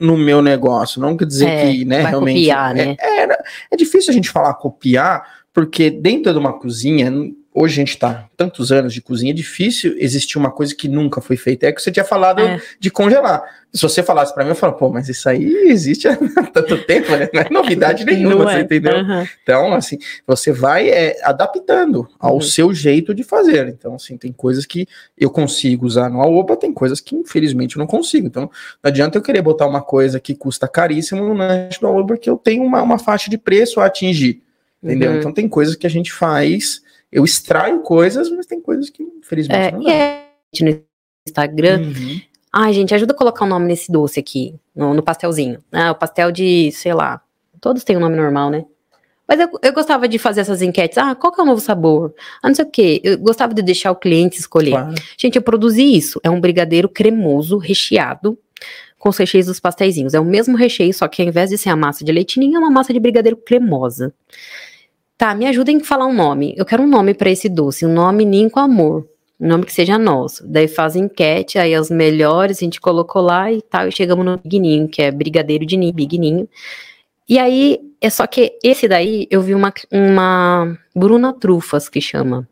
[0.00, 1.00] no meu negócio.
[1.00, 2.40] Não quer dizer É, que, né, vai realmente...
[2.40, 2.96] copiar, é, né?
[3.00, 3.22] É,
[3.70, 7.12] é difícil a gente falar copiar, porque dentro de uma cozinha,
[7.54, 11.20] hoje a gente tá tantos anos de cozinha, é difícil existir uma coisa que nunca
[11.20, 11.66] foi feita.
[11.66, 12.60] É que você tinha falado É.
[12.80, 13.42] de congelar.
[13.72, 16.16] Se você falasse pra mim, eu falo, pô, mas isso aí existe há
[16.52, 17.28] tanto tempo, né?
[17.32, 18.96] Não é novidade nenhuma, você entendeu?
[18.96, 19.26] Aham.
[19.42, 22.40] Então, assim, você vai é, adaptando ao Uhum.
[22.40, 23.68] seu jeito de fazer.
[23.68, 24.86] Então, assim, tem coisas que
[25.18, 28.26] eu consigo usar no Aoba, tem coisas que infelizmente eu não consigo.
[28.26, 28.50] Então, não
[28.88, 32.36] adianta eu querer botar uma coisa que custa caríssimo no lanche do Aoba, porque eu
[32.36, 34.40] tenho uma, uma faixa de preço a atingir.
[34.82, 35.12] Entendeu?
[35.12, 35.18] Uhum.
[35.18, 36.82] Então, tem coisas que a gente faz,
[37.14, 39.92] eu extraio coisas, mas tem coisas que infelizmente É, não e dá.
[39.92, 40.24] é
[40.60, 40.82] no
[41.26, 41.80] Instagram.
[41.80, 42.20] Uhum.
[42.52, 45.62] Ai, gente, ajuda a colocar o nome nesse doce aqui, no, no pastelzinho.
[45.70, 47.20] Ah, o pastel de, sei lá,
[47.60, 48.64] todos têm um nome normal, né?
[49.28, 50.98] Mas eu, eu gostava de fazer essas enquetes.
[50.98, 52.12] Ah, qual que é o novo sabor?
[52.42, 53.00] Ah, não sei o quê.
[53.02, 54.72] Eu gostava de deixar o cliente escolher.
[54.72, 54.94] Claro.
[55.16, 56.20] Gente, eu produzi isso.
[56.22, 58.36] É um brigadeiro cremoso, recheado,
[58.98, 60.14] com os recheios dos pastéisinhos.
[60.14, 62.58] É o mesmo recheio, só que ao invés de ser a massa de leitinho, é
[62.58, 64.12] uma massa de brigadeiro cremosa.
[65.16, 66.54] Tá, me ajudem a falar um nome.
[66.56, 69.08] Eu quero um nome pra esse doce, um nome ninho com amor.
[69.40, 70.46] Um nome que seja nosso.
[70.46, 74.38] Daí faz enquete, aí os melhores a gente colocou lá e tal, e chegamos no
[74.38, 76.48] Big Ninho, que é brigadeiro de ninho, Big Ninho.
[77.28, 82.48] E aí, é só que esse daí, eu vi uma, uma Bruna Trufas, que chama.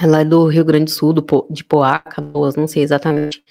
[0.00, 3.42] Ela é do Rio Grande do Sul, do, de Poá, Canoas, não sei exatamente.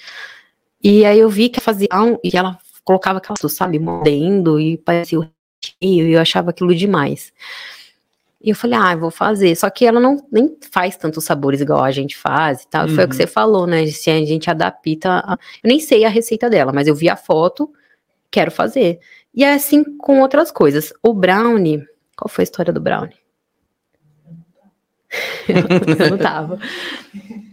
[0.84, 5.20] E aí eu vi que fazia um, e ela colocava aquela, sabe, mordendo e parecia
[5.20, 7.32] o recheio, e eu achava aquilo demais.
[8.44, 9.56] E eu falei, ah, eu vou fazer.
[9.56, 12.88] Só que ela não nem faz tantos sabores igual a gente faz e tal.
[12.88, 13.18] Foi o que Uhum.
[13.22, 13.86] você falou, né?
[13.88, 15.20] Se a gente adapta.
[15.24, 17.72] a- Eu nem sei a receita dela, mas eu vi a foto,
[18.32, 19.00] quero fazer.
[19.34, 20.92] E é assim com outras coisas.
[21.04, 21.86] O brownie.
[22.18, 23.16] Qual foi a história do brownie?
[26.00, 26.60] eu não tava.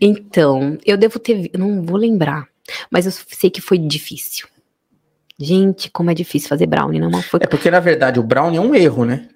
[0.01, 1.51] Então, eu devo ter.
[1.53, 2.47] Eu não vou lembrar.
[2.91, 4.47] Mas eu sei que foi difícil.
[5.39, 8.61] Gente, como é difícil fazer brownie, não foi, É porque, na verdade, o brownie é
[8.61, 9.29] um erro, né?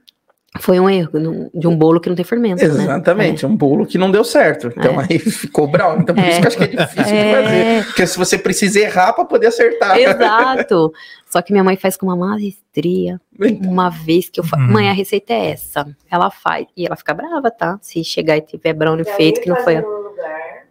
[0.60, 1.10] Foi um erro
[1.54, 2.68] de um bolo que não tem fermento, né?
[2.68, 4.68] Exatamente, é um bolo que não deu certo.
[4.76, 6.02] Então aí ficou brownie.
[6.02, 7.42] Então por isso que eu acho que é difícil de É.
[7.42, 7.84] fazer.
[7.86, 9.96] Porque se você precisa errar para poder acertar.
[9.98, 10.92] Exato.
[11.30, 13.18] Só que minha mãe faz com uma maestria.
[13.62, 14.72] Uma vez que eu falo, Hum.
[14.72, 15.86] mãe, a receita é essa.
[16.10, 16.66] Ela faz.
[16.76, 17.78] E ela fica brava, tá?
[17.80, 19.80] Se chegar e tiver brownie feito que não foi.
[19.80, 20.66] No lugar,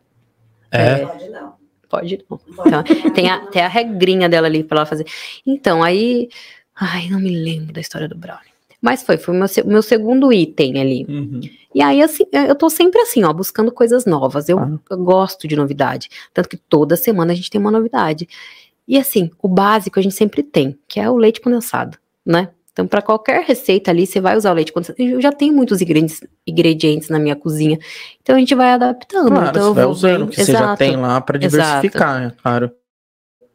[0.71, 0.97] É.
[1.05, 1.53] Pode não.
[1.89, 2.39] Pode não.
[2.67, 5.05] Então, tem a, tem a regrinha dela ali pra ela fazer.
[5.45, 6.29] Então, aí.
[6.79, 8.50] Ai, não me lembro da história do brownie.
[8.82, 11.05] Mas foi, foi o meu, meu segundo item ali.
[11.07, 11.41] Uhum.
[11.73, 14.49] E aí, assim, eu tô sempre assim, ó, buscando coisas novas.
[14.49, 14.71] Eu, Ah.
[14.89, 16.09] eu gosto de novidade.
[16.34, 18.27] Tanto que toda semana a gente tem uma novidade.
[18.88, 22.49] E assim, o básico a gente sempre tem, que é o leite condensado, né?
[22.73, 24.95] Então, para qualquer receita ali, você vai usar o leite condensado.
[24.99, 27.77] Eu já tenho muitos ingredientes, ingredientes na minha cozinha.
[28.21, 29.27] Então a gente vai adaptando.
[29.27, 30.77] Claro, então, você vai usando o que você já Exato.
[30.79, 31.51] tem lá para Exato.
[31.82, 32.34] diversificar, né?
[32.41, 32.71] Claro.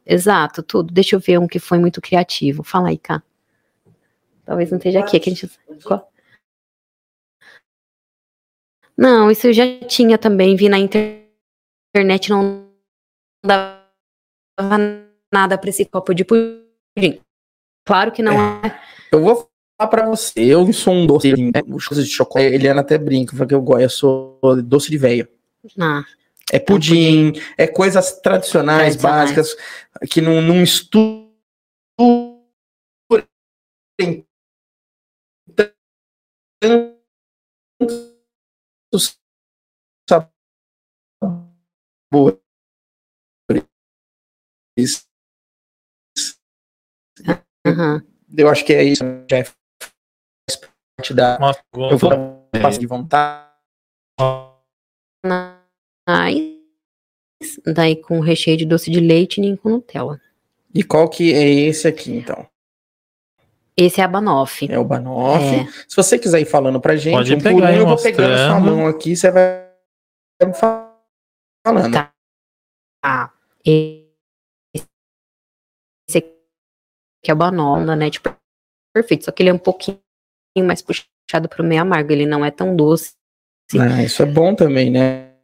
[0.06, 0.92] Exato, tudo.
[0.94, 2.62] Deixa eu ver um que foi muito criativo.
[2.62, 3.22] Fala aí, cá.
[4.46, 5.50] Talvez não esteja aqui, é que a gente.
[8.96, 11.26] Não, isso eu já tinha também, vi na inter-
[11.94, 12.70] internet, não
[13.44, 13.84] dava
[15.34, 17.20] nada para esse copo de pudim.
[17.84, 18.80] Claro que não é.
[19.12, 21.60] Eu vou falar pra você, eu sou um doce, né?
[21.66, 24.96] Os coisas de chocolate, Eliana até brinca, fala que eu gosto, eu sou doce de
[24.96, 25.28] velho.
[25.78, 26.04] Ah,
[26.52, 29.32] É pudim, é coisas tradicionais, Tradicionais.
[29.32, 29.56] básicas,
[30.08, 31.26] que não, não misturam
[37.78, 39.18] tantos
[40.08, 40.30] sabores.
[47.66, 48.02] aham.
[48.36, 50.56] Eu acho que é isso, já faz
[50.96, 51.38] parte da.
[51.38, 53.46] Nossa, Eu vou dar um passo de vontade.
[56.08, 56.56] Mas,
[57.64, 60.20] daí com recheio de doce de leite nem com Nutella.
[60.74, 62.48] E qual que é esse aqui, então?
[63.78, 64.66] Esse é a Banoff.
[64.70, 65.44] É o Banoff.
[65.44, 65.66] É.
[65.86, 68.48] Se você quiser ir falando pra gente, Pode um pegar aí eu vou pegando a
[68.48, 69.70] sua mão aqui, você vai
[70.42, 71.92] me falando.
[71.92, 72.12] Tá.
[73.04, 73.30] Ah,
[73.64, 74.06] esse
[76.16, 76.30] aqui
[77.28, 78.20] é o Banoff da Net
[78.94, 80.00] Perfeito, só que ele é um pouquinho
[80.64, 83.12] mais puxado pro meio amargo, ele não é tão doce.
[83.78, 85.34] Ah, isso é bom também, né?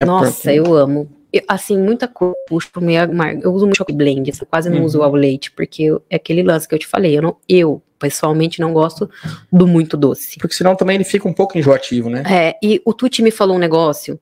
[0.00, 1.23] É Nossa, porque- eu amo.
[1.36, 3.42] Eu, assim, muita coisa eu puxo pro meio amargo.
[3.42, 4.84] Eu uso muito chocolate blend, eu quase não Uhum.
[4.84, 7.16] uso ao leite, porque eu- é aquele lance que eu te falei.
[7.18, 9.10] Eu, não, eu, pessoalmente, não gosto
[9.52, 10.38] do muito doce.
[10.38, 12.22] Porque senão também ele fica um pouco enjoativo, né?
[12.30, 14.18] É, e o Tuti me falou um negócio.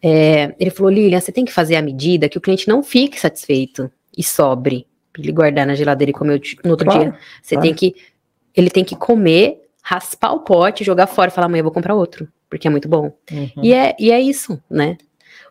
[0.00, 3.18] é, ele falou, Lilian, você tem que fazer a medida que o cliente não fique
[3.18, 4.86] satisfeito e sobre.
[5.12, 7.18] Pra ele guardar na geladeira e comer no outro Claro, dia.
[7.42, 7.66] Você claro.
[7.68, 7.96] tem que.
[8.54, 11.94] Ele tem que comer, raspar o pote, jogar fora e falar, amanhã eu vou comprar
[11.96, 12.28] outro.
[12.48, 13.12] Porque é muito bom.
[13.30, 13.50] Uhum.
[13.62, 14.96] E, é, e é isso, né?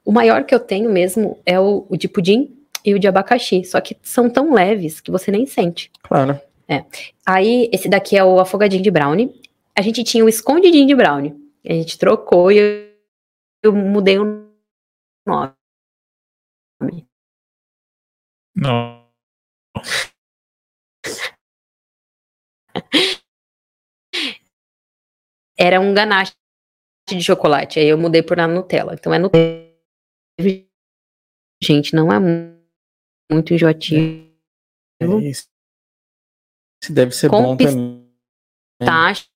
[0.07, 3.65] O maior que eu tenho mesmo é o, o de pudim e o de abacaxi.
[3.65, 5.91] Só que são tão leves que você nem sente.
[6.01, 6.39] Claro.
[7.25, 9.41] Aí, esse daqui é o afogadinho de brownie.
[9.75, 11.35] A gente tinha o escondidinho de brownie.
[11.67, 12.89] A gente trocou e eu,
[13.63, 14.47] eu mudei o
[15.27, 15.51] nome.
[18.55, 19.05] Não.
[25.59, 26.31] Era um ganache
[27.09, 27.77] de chocolate.
[27.77, 28.93] Aí eu mudei por na Nutella.
[28.93, 29.66] Então é Nutella.
[31.61, 32.57] Gente, não é mu-
[33.31, 34.27] muito enjoativo.
[35.01, 35.47] É isso.
[36.83, 38.07] Esse deve ser Com bom pis- também.
[38.79, 39.27] Pistache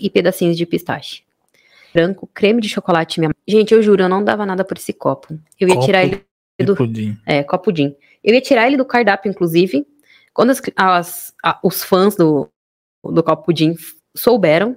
[0.00, 1.24] e pedacinhos de pistache.
[1.92, 3.18] Branco, creme de chocolate.
[3.18, 3.32] Minha...
[3.46, 5.38] Gente, eu juro, eu não dava nada por esse copo.
[5.58, 6.24] Eu ia Copo tirar ele
[6.64, 6.76] do.
[6.76, 7.18] Pudim.
[7.26, 7.96] É, copo pudim.
[8.22, 9.84] Eu ia tirar ele do cardápio, inclusive.
[10.32, 12.48] Quando as- as- a- os fãs do,
[13.02, 13.74] do copo pudim
[14.16, 14.76] souberam.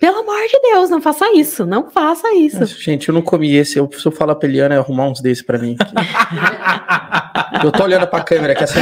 [0.00, 1.66] Pelo amor de Deus, não faça isso.
[1.66, 2.58] Não faça isso.
[2.58, 3.78] Mas, gente, eu não comi esse.
[3.78, 5.76] Eu preciso falar pra Eliana arrumar uns desses pra mim.
[7.62, 8.80] eu tô olhando pra câmera aqui assim.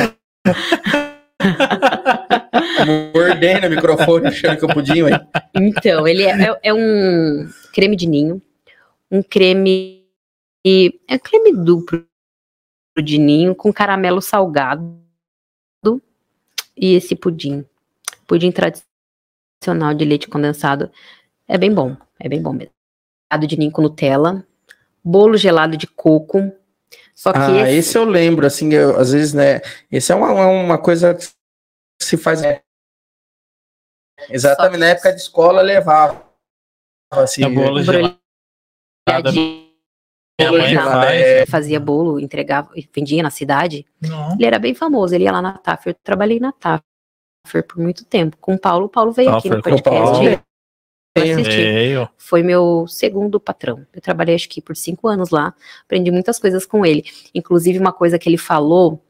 [3.13, 5.27] Mordendo o microfone, achando que eu podia, ué.
[5.55, 8.41] Então, ele é, é- é um creme de ninho,
[9.11, 9.99] um creme.
[11.09, 12.05] É creme duplo
[13.03, 15.01] de ninho com caramelo salgado
[16.77, 17.65] e esse pudim.
[18.27, 18.88] Pudim tradicional
[19.97, 20.91] de leite condensado.
[21.47, 22.73] É bem bom, é bem bom mesmo.
[23.31, 24.47] Gelado de ninho com Nutella,
[25.05, 26.53] bolo gelado de coco.
[27.15, 29.61] Só que Ah, esse, esse eu lembro, assim, eu- às vezes, né?
[29.91, 31.27] Esse é uma, uma coisa que
[32.01, 32.41] se faz.
[32.41, 32.61] né?
[34.31, 36.27] Exatamente, que- na época de escola levava.
[37.11, 38.19] Assim, É bolo gelado.
[39.09, 39.69] embrulhadinho,
[40.41, 41.47] Minha mãe gelado, é.
[41.47, 43.85] fazia bolo, entregava, vendia na cidade.
[44.01, 44.35] Não.
[44.35, 45.93] Ele era bem famoso, ele ia lá na Taffer.
[45.93, 46.53] Eu trabalhei na
[47.63, 48.37] Por muito tempo.
[48.41, 50.21] Com o Paulo, o Paulo veio aqui no Taffer, com o podcast.
[50.25, 52.09] Veio.
[52.17, 53.85] Foi meu segundo patrão.
[53.93, 55.55] Eu trabalhei acho que por cinco anos lá.
[55.85, 57.05] Aprendi muitas coisas com ele.
[57.35, 59.03] Inclusive, uma coisa que ele falou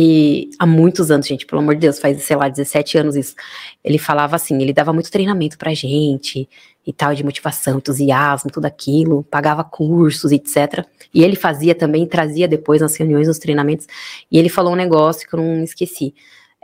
[0.00, 3.34] E há muitos anos, gente, pelo amor de Deus, faz, sei lá, 17 anos isso.
[3.82, 6.48] Ele falava assim, ele dava muito treinamento pra gente
[6.86, 10.86] e tal, de motivação, entusiasmo, tudo aquilo, pagava cursos, etc.
[11.12, 13.86] E ele fazia também, trazia depois nas reuniões, nos treinamentos.
[14.30, 16.14] E ele falou um negócio que eu não esqueci.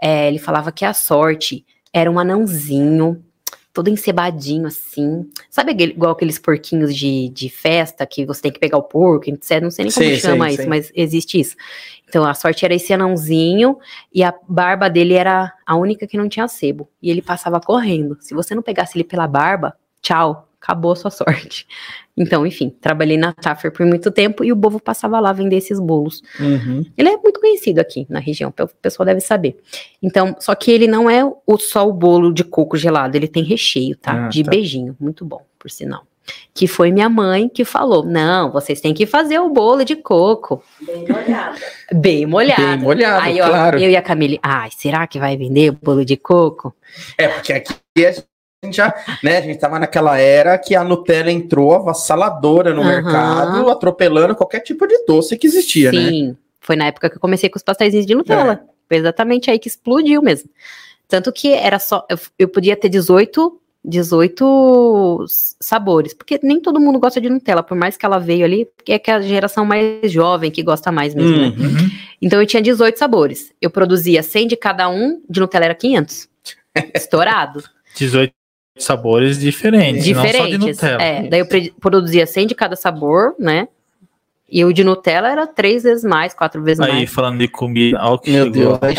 [0.06, 3.24] É, ele falava que a sorte era um anãozinho
[3.72, 5.26] todo encebadinho assim.
[5.48, 9.62] Sabe igual aqueles porquinhos de, de festa que você tem que pegar o porco, etc.
[9.62, 10.68] Não sei nem como Sim, chama sim, isso, sim.
[10.68, 11.56] mas existe isso.
[12.06, 13.78] Então a sorte era esse anãozinho
[14.12, 16.86] e a barba dele era a única que não tinha sebo.
[17.02, 18.18] E ele passava correndo.
[18.20, 21.66] Se você não pegasse ele pela barba, tchau, acabou a sua sorte.
[22.16, 25.78] Então, enfim, trabalhei na Taffer por muito tempo e o povo passava lá vender esses
[25.78, 26.22] bolos.
[26.40, 26.84] Uhum.
[26.96, 29.58] Ele é muito conhecido aqui na região, o pessoal deve saber.
[30.02, 33.42] Então, só que ele não é o, só o bolo de coco gelado, ele tem
[33.42, 34.26] recheio, tá?
[34.26, 34.50] Ah, de tá.
[34.50, 36.06] beijinho, muito bom, por sinal.
[36.54, 40.62] Que foi minha mãe que falou: não, vocês têm que fazer o bolo de coco.
[40.80, 41.58] Bem molhada.
[41.92, 42.62] Bem molhado.
[42.62, 43.78] Bem molhado, Aí, ó, claro.
[43.78, 46.74] eu e a Camille, ai, será que vai vender o bolo de coco?
[47.18, 48.14] É, porque aqui a
[48.64, 52.88] gente já, né, a gente tava naquela era que a Nutella entrou avassaladora no Aham.
[52.88, 56.08] mercado, atropelando qualquer tipo de doce que existia, né?
[56.08, 58.64] Sim, foi na época que eu comecei com os pastéis de Nutella.
[58.64, 58.74] É.
[58.88, 60.48] Foi exatamente aí que explodiu mesmo.
[61.08, 62.06] Tanto que era só.
[62.08, 65.24] Eu, eu podia ter 18, 18
[65.60, 68.92] sabores, porque nem todo mundo gosta de Nutella, por mais que ela veio ali, porque
[68.92, 71.48] é que a geração mais jovem que gosta mais mesmo, né?
[71.48, 71.90] Uhum.
[72.20, 73.52] Então eu tinha 18 sabores.
[73.60, 76.28] Eu produzia 100 de cada um, de Nutella era 500.
[76.94, 77.62] Estourado.
[77.96, 78.32] 18
[78.76, 80.60] sabores diferentes, não só de Diferentes.
[80.60, 81.02] Nutella.
[81.02, 81.46] É, daí eu
[81.80, 83.68] produzia 100 de cada sabor, né?
[84.48, 87.10] E o de Nutella era três vezes mais, quatro vezes Aí, mais.
[87.10, 88.78] falando de comida, olha que Meu chegou.
[88.78, 88.94] Deus, Ai,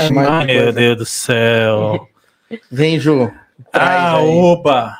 [0.45, 0.73] de meu.
[0.73, 2.07] Deus do céu.
[2.71, 3.31] Vem, Ju.
[3.73, 4.25] ah, aí.
[4.25, 4.97] oba!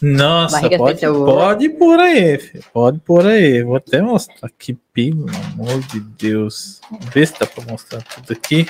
[0.00, 2.64] Nossa, Barriga pode, pode pôr aí, filho.
[2.74, 3.62] Pode pôr aí.
[3.62, 6.78] Vou até mostrar aqui, pelo amor de Deus.
[7.10, 8.66] Ver se dá pra mostrar tudo aqui.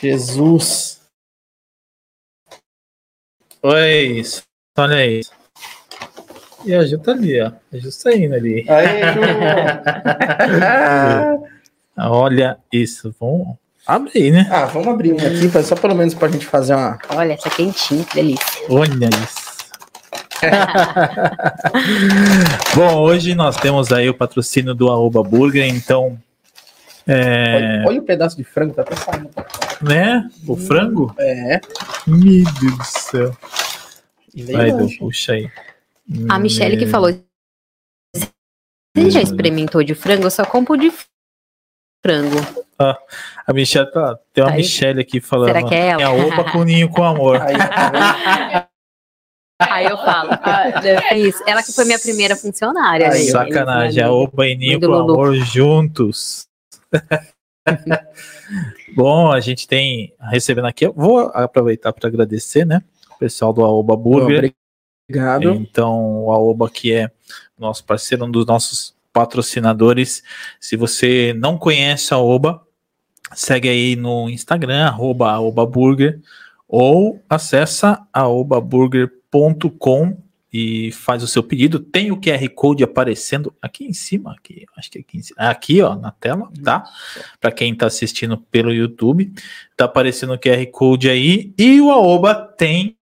[0.00, 1.00] Jesus.
[3.62, 4.42] Olha isso.
[4.76, 5.30] Olha isso.
[6.64, 7.52] E a Ju tá ali, ó.
[7.72, 8.66] A Ju saindo ali.
[8.68, 9.20] Aí, Ju.
[11.98, 13.14] Olha isso.
[13.20, 14.48] Vamos abrir, aí, né?
[14.50, 16.98] ah, vamos abrir um aqui, só pelo menos pra gente fazer uma.
[17.10, 18.62] Olha, essa quentinha, que delícia.
[18.68, 19.52] Olha isso.
[22.74, 26.18] Bom, hoje nós temos aí o patrocínio do Aoba Burger, então,
[27.06, 29.30] é, Olha, olha o pedaço de frango, tá até saindo.
[29.80, 30.28] né?
[30.46, 31.14] O frango?
[31.18, 31.60] É.
[32.06, 33.36] Meu Deus do céu.
[34.52, 35.50] Vai, Edu, puxa aí.
[36.28, 37.10] A Michelle que Meu- falou.
[38.96, 40.24] Você já experimentou de frango?
[40.26, 40.92] Eu só compro de
[42.04, 42.36] frango.
[43.46, 44.18] A Michelle tá.
[44.32, 44.56] Tem uma Aí.
[44.58, 45.48] Michelle aqui falando.
[45.48, 46.02] Será que é ela?
[46.02, 47.40] É a Oba com ninho com amor.
[47.40, 48.68] Aí, tá
[49.84, 50.30] eu falo.
[50.32, 50.80] ah,
[51.10, 51.42] é isso.
[51.46, 53.10] Ela que foi minha primeira funcionária.
[53.10, 53.30] Aí, né?
[53.30, 55.12] Sacanagem, a Oba e ninho com Lulu.
[55.14, 56.46] amor juntos.
[58.94, 60.86] Bom, a gente tem recebendo aqui.
[60.86, 62.82] Eu vou aproveitar para agradecer, né?
[63.14, 64.54] O pessoal do Aoba Burger.
[65.08, 65.54] Obrigado.
[65.54, 67.10] Então, o Aoba, que é
[67.58, 70.22] nosso parceiro, um dos nossos patrocinadores.
[70.58, 72.66] Se você não conhece a Aoba,
[73.34, 76.20] segue aí no Instagram, arroba Aoba Burger,
[76.68, 80.21] ou acessa aobaburger.com
[80.52, 81.80] e faz o seu pedido.
[81.80, 85.96] Tem o QR Code aparecendo aqui em cima, aqui, acho que aqui cima, aqui, ó,
[85.96, 86.84] na tela, tá?
[87.40, 89.32] Para quem tá assistindo pelo YouTube,
[89.76, 92.96] tá aparecendo o QR Code aí e o Aoba tem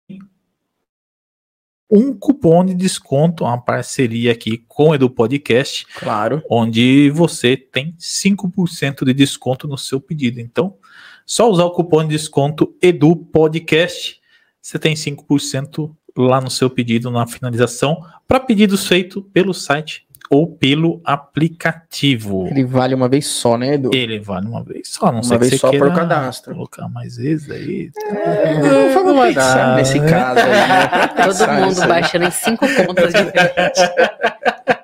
[1.91, 6.43] um cupom de desconto, uma parceria aqui com o Edu Podcast, Claro.
[6.47, 10.39] onde você tem 5% de desconto no seu pedido.
[10.39, 10.77] Então,
[11.25, 14.21] só usar o cupom de desconto Edu Podcast,
[14.61, 20.47] você tem 5% lá no seu pedido na finalização para pedidos feitos pelo site ou
[20.47, 22.47] pelo aplicativo.
[22.47, 23.89] Ele vale uma vez só, né, Edu?
[23.91, 26.53] Ele vale uma vez só, não Uma sei que vez você só queira por cadastro.
[26.53, 27.89] colocar mais vezes aí.
[27.97, 30.09] É, vamos vai pensar dar, nesse né?
[30.09, 31.07] caso aí, né?
[31.26, 33.82] Todo mundo baixando em cinco contas diferentes.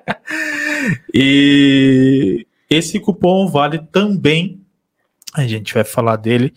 [1.12, 4.60] E esse cupom vale também,
[5.34, 6.52] a gente vai falar dele,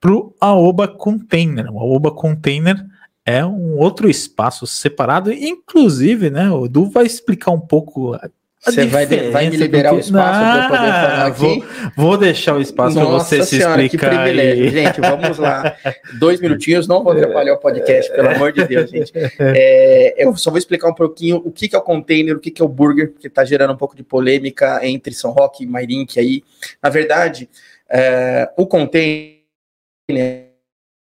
[0.00, 1.72] pro Aoba Container.
[1.72, 2.84] O Aoba Container
[3.26, 8.14] é um outro espaço separado, inclusive, né, o Edu vai explicar um pouco
[8.62, 11.64] Você vai, vai me liberar o porque- espaço para eu poder falar vou, aqui?
[11.96, 14.64] vou deixar o espaço para você se que explicar privilégio.
[14.64, 14.70] aí.
[14.70, 15.76] Gente, vamos lá.
[16.18, 19.12] Dois minutinhos, não vou atrapalhar o podcast, pelo amor de Deus, gente.
[19.40, 22.50] É, eu só vou explicar um pouquinho o que, que é o container, o que,
[22.50, 25.66] que é o burger, porque está gerando um pouco de polêmica entre São Roque e
[25.66, 26.42] Mairink aí.
[26.82, 27.48] Na verdade,
[27.90, 29.34] é, o container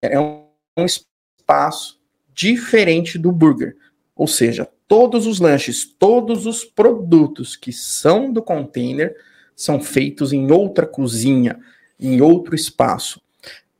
[0.01, 1.96] é um espaço
[2.37, 3.75] diferente do burger.
[4.15, 9.15] Ou seja, todos os lanches, todos os produtos que são do container
[9.55, 11.59] são feitos em outra cozinha,
[11.99, 13.19] em outro espaço.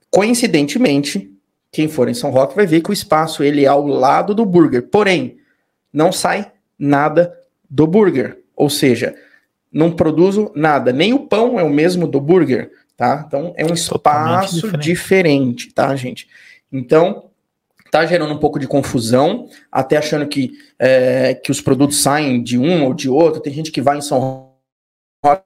[0.10, 1.32] Coincidentemente,
[1.72, 4.45] quem for em São Roque vai ver que o espaço ele é ao lado do
[4.45, 4.88] burger.
[4.89, 5.38] Porém,
[5.93, 7.38] não sai nada
[7.70, 8.39] do burger.
[8.55, 9.16] Ou seja,
[9.72, 10.91] não produzo nada.
[10.91, 13.24] Nem o pão é o mesmo do burger, tá?
[13.28, 14.84] Então é um espaço diferente.
[14.84, 16.28] diferente, tá, gente?
[16.72, 17.26] Então
[17.92, 22.58] tá gerando um pouco de confusão, até achando que, é, que os produtos saem de
[22.58, 23.42] um ou de outro.
[23.42, 24.54] Tem gente que vai em São
[25.24, 25.44] Roque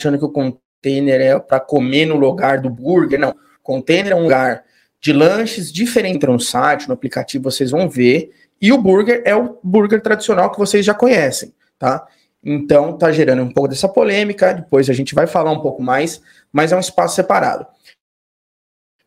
[0.00, 3.18] achando que o container é para comer no lugar do burger.
[3.18, 4.64] Não, container é um lugar
[5.00, 8.32] de lanches diferente no site, no aplicativo, vocês vão ver.
[8.60, 12.06] E o burger é o burger tradicional que vocês já conhecem, tá?
[12.44, 16.20] Então tá gerando um pouco dessa polêmica, depois a gente vai falar um pouco mais,
[16.52, 17.66] mas é um espaço separado.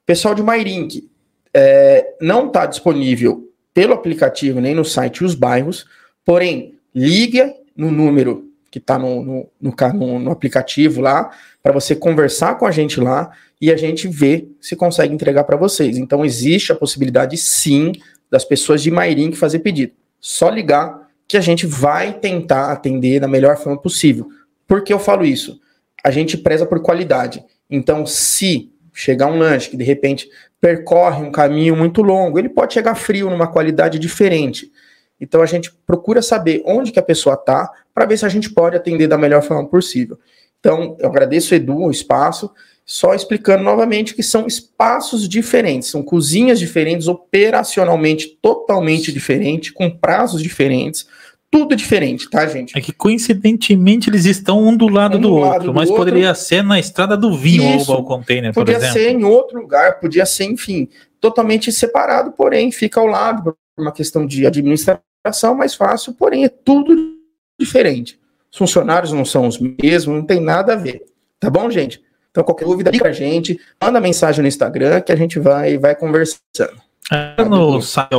[0.06, 1.10] Pessoal de MyRink,
[1.56, 5.86] é, não está disponível pelo aplicativo nem no site os bairros,
[6.26, 11.32] porém, liga no número que está no, no, no, no, aplicativo lá,
[11.64, 13.32] para você conversar com a gente lá
[13.62, 15.98] e a gente ver se consegue entregar para vocês.
[15.98, 17.94] Então, existe a possibilidade, sim,
[18.30, 19.94] das pessoas de Mairink fazer pedido.
[20.20, 24.28] Só ligar que a gente vai tentar atender da melhor forma possível.
[24.68, 25.58] Por que eu falo isso?
[26.04, 27.46] A gente preza por qualidade.
[27.70, 30.30] Então, se chegar um lanche que de repente
[30.60, 34.72] percorre um caminho muito longo, ele pode chegar frio numa qualidade diferente.
[35.20, 38.50] Então a gente procura saber onde que a pessoa está para ver se a gente
[38.50, 40.18] pode atender da melhor forma possível.
[40.60, 42.50] Então eu agradeço Edu o espaço,
[42.86, 50.42] só explicando novamente que são espaços diferentes, são cozinhas diferentes, operacionalmente totalmente diferentes, com prazos
[50.42, 51.08] diferentes,
[51.52, 52.78] tudo diferente, tá, gente?
[52.78, 55.90] É que coincidentemente eles estão um do lado um do, do lado outro, do mas
[55.90, 56.04] outro.
[56.04, 57.92] poderia ser na estrada do vinho Isso.
[57.92, 58.88] ou o container, por exemplo.
[58.88, 60.90] Podia ser em outro lugar, podia ser, enfim,
[61.22, 66.50] totalmente separado, porém fica ao lado por uma questão de administração mais fácil, porém é
[66.50, 67.16] tudo
[67.60, 68.20] diferente.
[68.52, 71.04] Os funcionários não são os mesmos, não tem nada a ver.
[71.40, 72.04] Tá bom, gente?
[72.32, 75.96] Então, qualquer dúvida, liga a gente, manda mensagem no Instagram que a gente vai, vai
[75.96, 76.82] conversando.
[77.12, 78.14] É, no site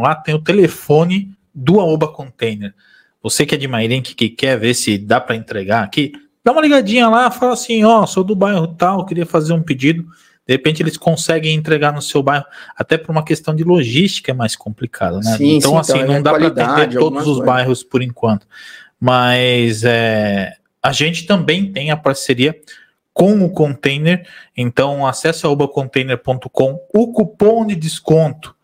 [0.00, 2.74] lá tem o telefone do Aoba Container.
[3.22, 6.12] Você que é de Mairink que quer ver se dá para entregar aqui,
[6.44, 9.62] dá uma ligadinha lá, fala assim, ó, oh, sou do bairro tal, queria fazer um
[9.62, 10.04] pedido.
[10.46, 12.44] De repente eles conseguem entregar no seu bairro,
[12.76, 15.36] até por uma questão de logística é mais complicado, né?
[15.36, 17.44] Sim, então, sim, assim, então, não é dá para atender todos os coisa.
[17.44, 18.46] bairros por enquanto.
[18.98, 22.58] Mas é, a gente também tem a parceria
[23.12, 24.26] com o container,
[24.56, 28.56] então acesse obacontainer.com, o cupom de desconto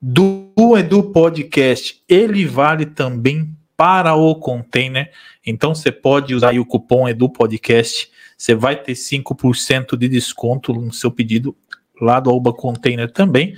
[0.00, 0.41] do
[0.76, 5.10] Edu Podcast, ele vale também para o container.
[5.44, 8.08] Então você pode usar o cupom Edu Podcast,
[8.38, 11.56] você vai ter 5% de desconto no seu pedido
[12.00, 13.56] lá do Aoba Container também.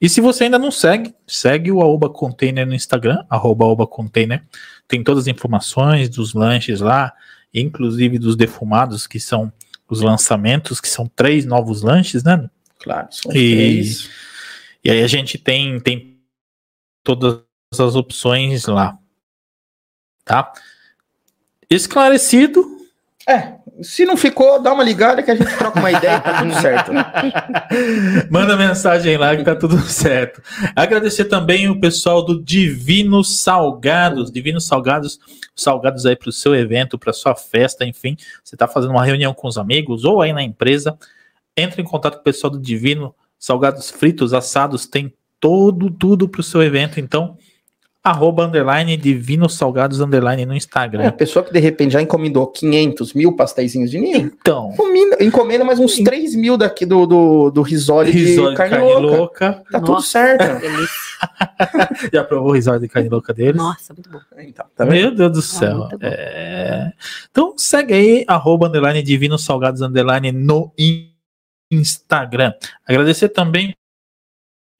[0.00, 4.42] E se você ainda não segue, segue o Aoba Container no Instagram, arroba Aoba Container.
[4.86, 7.12] Tem todas as informações dos lanches lá,
[7.54, 9.50] inclusive dos defumados, que são
[9.88, 12.48] os lançamentos, que são três novos lanches, né?
[12.78, 14.10] Claro, são e, três.
[14.84, 16.11] E aí a gente tem, tem
[17.02, 17.42] todas
[17.72, 18.98] as opções lá.
[20.24, 20.52] Tá?
[21.68, 22.64] Esclarecido.
[23.28, 26.42] É, se não ficou, dá uma ligada que a gente troca uma ideia e tá
[26.42, 26.92] tudo certo.
[28.30, 30.42] Manda mensagem lá que tá tudo certo.
[30.74, 34.30] Agradecer também o pessoal do Divino Salgados.
[34.30, 35.20] Divino Salgados,
[35.54, 38.16] salgados aí para o seu evento, para sua festa, enfim.
[38.42, 40.98] Você tá fazendo uma reunião com os amigos ou aí na empresa.
[41.56, 46.40] Entre em contato com o pessoal do Divino salgados fritos, assados, tem todo, tudo para
[46.40, 47.00] o seu evento.
[47.00, 47.36] Então,
[48.02, 51.02] arroba underline divino salgados underline no Instagram.
[51.02, 54.18] É, a pessoa que de repente já encomendou 500 mil pastéis de ninho.
[54.18, 54.72] Então.
[55.20, 59.16] Encomenda mais uns 3 mil daqui do, do, do risole, risole de carne, carne louca.
[59.16, 59.64] louca.
[59.68, 60.62] Tá Nossa, tudo certo.
[62.14, 63.56] já provou o risole de carne louca deles?
[63.56, 64.20] Nossa, muito bom.
[64.38, 65.88] Então, tá Meu Deus do céu.
[65.90, 66.92] Ah, é...
[67.32, 70.72] Então segue aí, arroba underline divino salgados underline no
[71.68, 72.52] Instagram.
[72.86, 73.74] Agradecer também,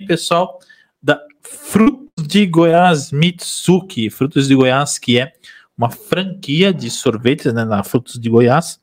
[0.02, 0.58] pessoal,
[1.02, 4.10] da Frutos de Goiás Mitsuki.
[4.10, 5.32] Frutos de Goiás, que é
[5.76, 8.80] uma franquia de sorvetes né, na Frutos de Goiás.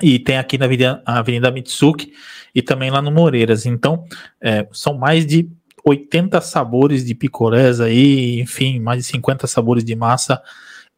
[0.00, 2.12] E tem aqui na Avenida, Avenida Mitsuki
[2.54, 3.66] e também lá no Moreiras.
[3.66, 4.04] Então,
[4.40, 5.48] é, são mais de
[5.84, 10.40] 80 sabores de picolés aí, enfim, mais de 50 sabores de massa.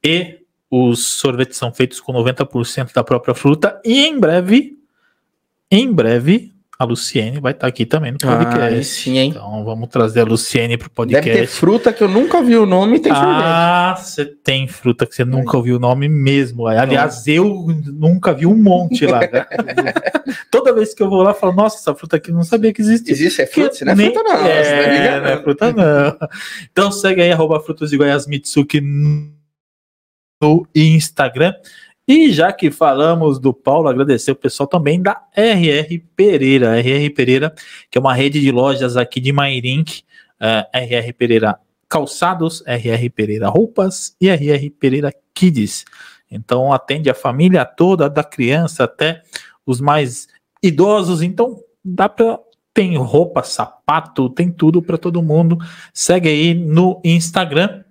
[0.02, 0.40] E
[0.70, 3.80] os sorvetes são feitos com 90% da própria fruta.
[3.84, 4.78] E em breve
[5.70, 8.84] em breve a Luciene vai estar aqui também no Ah, podcast.
[8.84, 9.30] sim, hein?
[9.30, 11.56] Então vamos trazer a Luciene pro Deve ter podcast.
[11.60, 13.12] fruta que eu nunca vi o nome e tem.
[13.14, 16.66] Ah, você tem fruta que você nunca ouviu o nome mesmo.
[16.66, 19.20] Aliás, eu nunca vi um monte lá.
[19.20, 19.46] né?
[20.50, 22.72] Toda vez que eu vou lá, eu falo, nossa, essa fruta aqui eu não sabia
[22.72, 23.12] que existia.
[23.12, 23.84] Existe, é fruta?
[23.84, 24.36] Não é Nem- fruta não.
[24.42, 25.22] tá É, ligado?
[25.22, 26.28] não é fruta não.
[26.72, 31.54] Então segue aí, arroba Frutas de Goiás Mitsuki no Instagram.
[32.06, 36.78] E já que falamos do Paulo, agradecer o pessoal também da RR Pereira.
[36.78, 37.54] RR Pereira,
[37.90, 40.02] que é uma rede de lojas aqui de Mairink.
[40.40, 45.84] eh, RR Pereira Calçados, RR Pereira Roupas e RR Pereira Kids.
[46.30, 49.22] Então atende a família toda, da criança até
[49.64, 50.28] os mais
[50.62, 51.22] idosos.
[51.22, 52.38] Então dá para
[52.74, 55.56] tem roupa, sapato, tem tudo para todo mundo.
[55.92, 57.84] Segue aí no Instagram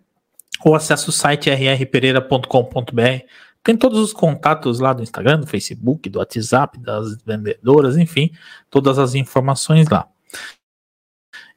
[0.63, 3.23] ou acessa o site rrpereira.com.br.
[3.63, 8.29] Tem todos os contatos lá do Instagram, do Facebook, do WhatsApp, das vendedoras, enfim,
[8.69, 10.07] todas as informações lá.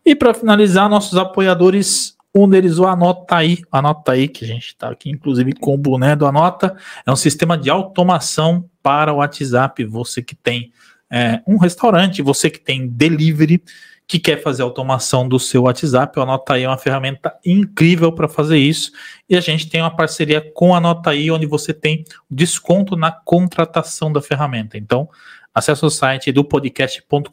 [0.04, 4.66] E para finalizar, nossos apoiadores, um deles, o Anota aí, Anota aí, que a gente
[4.66, 9.16] está aqui, inclusive, com o boné do Anota, é um sistema de automação para o
[9.16, 9.84] WhatsApp.
[9.84, 10.72] Você que tem
[11.10, 13.60] é, um restaurante, você que tem delivery,
[14.08, 18.28] que quer fazer automação do seu WhatsApp, o Anota aí é uma ferramenta incrível para
[18.28, 18.92] fazer isso.
[19.28, 23.10] E a gente tem uma parceria com a Anota aí, onde você tem desconto na
[23.10, 24.78] contratação da ferramenta.
[24.78, 25.08] Então,
[25.52, 27.28] acesse o site do podcast.com.br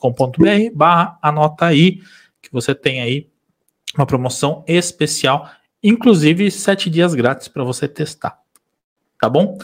[0.74, 2.02] barra Anota aí,
[2.42, 3.30] que você tem aí
[3.96, 5.48] uma promoção especial,
[5.84, 8.40] inclusive sete dias grátis para você testar.
[9.20, 9.60] Tá bom?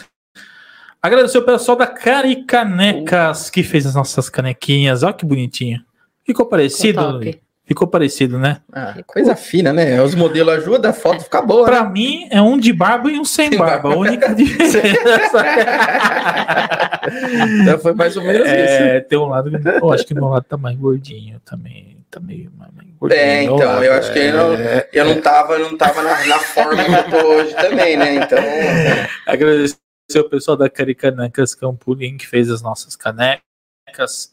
[1.01, 5.01] Agradecer o pessoal da Caricanecas que fez as nossas canequinhas.
[5.01, 5.88] Olha que bonitinho.
[6.29, 7.01] Ficou parecido?
[7.01, 7.41] top.
[7.65, 8.61] Ficou parecido, né?
[8.71, 9.99] Ah, coisa fina, né?
[9.99, 11.71] Os modelos ajudam, a foto fica boa, né?
[11.71, 13.73] Pra mim é um de barba e um sem Sem barba.
[13.73, 13.97] A barba.
[13.97, 15.43] única diferença.
[17.61, 18.51] Então foi mais ou menos isso.
[18.51, 19.49] é, tem um lado.
[19.81, 21.97] Eu acho que meu lado tá mais gordinho também.
[22.11, 22.51] Tá meio
[22.99, 23.19] gordinho.
[23.19, 24.89] É, então, lado, eu acho que eu não, é.
[24.93, 28.15] eu não tava, eu não tava na, na forma que eu tô hoje também, né?
[28.15, 28.37] Então,
[29.25, 29.77] Agradecer
[30.17, 33.48] o pessoal da Caricanecas Campulim que fez as nossas canecas.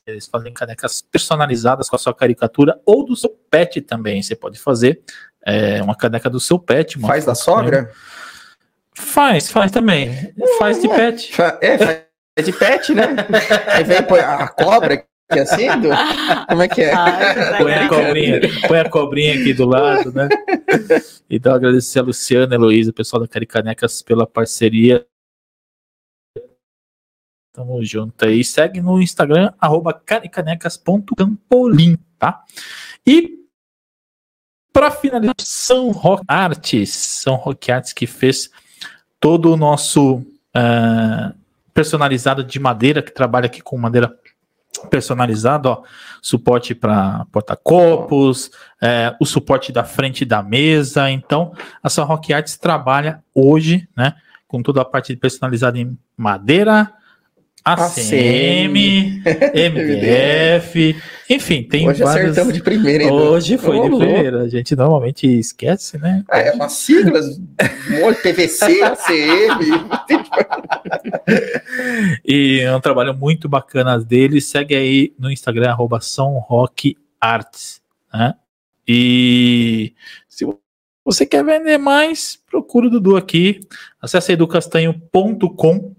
[0.07, 4.23] Eles fazem canecas personalizadas com a sua caricatura ou do seu pet também.
[4.23, 5.01] Você pode fazer
[5.45, 6.99] é, uma caneca do seu pet.
[7.01, 7.91] faz da sogra?
[8.95, 10.33] Faz, faz também.
[10.59, 11.33] Faz de pet.
[11.35, 12.01] Fa- É, faz
[12.45, 13.09] de pet, né?
[13.69, 15.89] Aí vem põe a cobra que é assim, do-
[16.49, 16.95] como é que é?
[16.95, 20.29] Ai, Põe a cobrinha, põe a cobrinha aqui do lado, né?
[21.29, 25.05] Então, agradecer a Luciana, a Heloísa, o pessoal da Caricanecas pela parceria.
[27.57, 28.45] Tamo junto aí.
[28.45, 32.45] Segue no Instagram, arroba caricanecas.campolim, tá?
[33.07, 33.31] E
[34.71, 36.91] para finalizar, São Rock Arts.
[36.91, 38.51] São Rock Arts que fez
[39.19, 41.33] todo o nosso ah,
[41.73, 44.15] personalizado de madeira, que trabalha aqui com madeira
[44.91, 45.83] personalizada, ó
[46.21, 48.51] suporte para porta-copos,
[48.83, 51.11] é, o suporte da frente da mesa.
[51.11, 54.15] Então, a São Rock Arts trabalha hoje, né,
[54.47, 56.93] com toda a parte personalizada em madeira,
[57.67, 59.23] ACM,
[59.73, 60.97] MDF,
[61.29, 63.11] enfim, tem Hoje acertamos de primeira, hein?
[63.11, 64.43] Hoje foi de primeira.
[64.43, 66.23] A gente normalmente esquece, né?
[66.31, 67.41] Ah, é umas siglas,
[68.23, 69.67] PVC, ACM.
[72.25, 74.47] E é um trabalho muito bacana deles.
[74.47, 75.99] Segue aí no Instagram, arroba
[77.21, 77.83] Arts.
[78.15, 78.35] Né?
[78.87, 79.93] E
[80.29, 80.47] se
[81.05, 83.59] você quer vender mais, procura o Dudu aqui.
[84.01, 85.96] Acesse educastanho.com.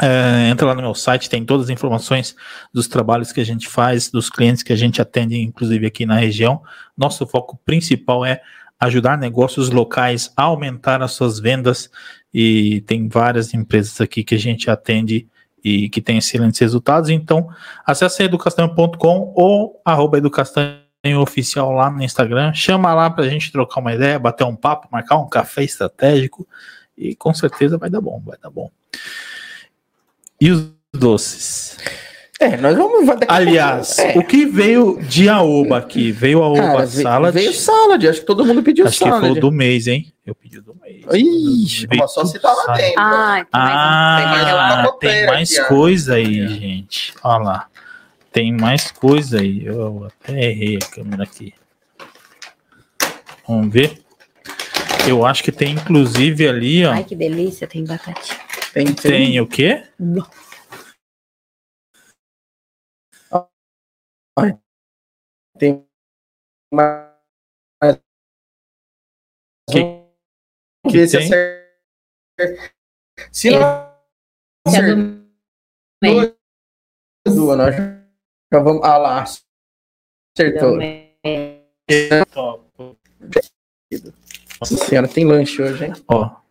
[0.00, 2.36] É, entra lá no meu site, tem todas as informações
[2.72, 6.16] dos trabalhos que a gente faz, dos clientes que a gente atende, inclusive aqui na
[6.16, 6.62] região.
[6.96, 8.42] Nosso foco principal é
[8.78, 11.90] ajudar negócios locais a aumentar as suas vendas
[12.32, 15.26] e tem várias empresas aqui que a gente atende
[15.64, 17.08] e que tem excelentes resultados.
[17.08, 17.48] Então,
[17.84, 20.78] acesse educastanho.com ou arroba educastanho
[21.16, 22.52] oficial lá no Instagram.
[22.52, 26.46] Chama lá para a gente trocar uma ideia, bater um papo, marcar um café estratégico
[26.96, 28.70] e com certeza vai dar bom, vai dar bom.
[30.40, 31.76] E os doces?
[32.38, 33.06] É, nós vamos.
[33.06, 34.18] daqui a Aliás, pouco- é.
[34.18, 36.12] o que veio de Aoba aqui?
[36.12, 37.32] Veio a Aoba Cara, Salad.
[37.34, 39.20] Veio salad, acho que todo mundo pediu Acho que salad.
[39.20, 40.12] foi o do mês, hein?
[40.24, 41.02] Eu pedi o do mês.
[41.14, 42.76] Ixi, Veio só se salad.
[42.76, 42.94] dentro.
[42.98, 45.68] Ah, tem mais Ah, Tem mais tem mais, aqui, ó.
[45.68, 47.14] coisa aí, gente.
[47.24, 47.66] Olha lá.
[48.30, 49.64] Tem mais coisa aí.
[49.64, 51.54] Eu até errei a câmera aqui.
[53.48, 53.98] Vamos ver.
[55.08, 56.92] Eu acho que tem inclusive ali, ó.
[56.92, 58.40] Ai, que delícia, tem batatinha.
[58.76, 59.88] Tem, Tem o quê?
[65.58, 65.88] tem
[66.70, 67.16] mais.
[69.70, 70.04] Que-
[70.90, 71.26] que se tem?
[71.26, 72.74] acerta.
[73.32, 73.96] Se não é
[74.66, 76.36] do acertou,
[77.34, 77.74] duas, nós
[78.46, 78.82] Então vamos.
[78.84, 79.24] Ah lá.
[80.36, 80.76] Acertou.
[84.60, 85.92] Nossa senhora, tem lanche hoje, hein?
[86.08, 86.42] Ó,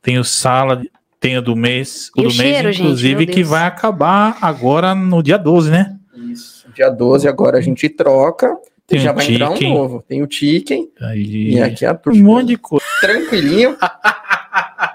[0.00, 0.80] tem o sala,
[1.22, 3.64] tem o do mês, o E o do mês, cheiro, gente, inclusive, meu que vai
[3.64, 5.96] acabar agora no dia 12, né?
[6.30, 6.66] Isso.
[6.74, 8.54] Dia 12, agora a gente troca.
[8.86, 9.74] Tem já o vai entrar um chicken.
[9.74, 10.04] novo.
[10.06, 10.88] Tem o chicken.
[11.00, 12.22] Aí, E aqui a um turma.
[12.22, 12.84] monte de coisa.
[13.00, 13.76] Tranquilinho.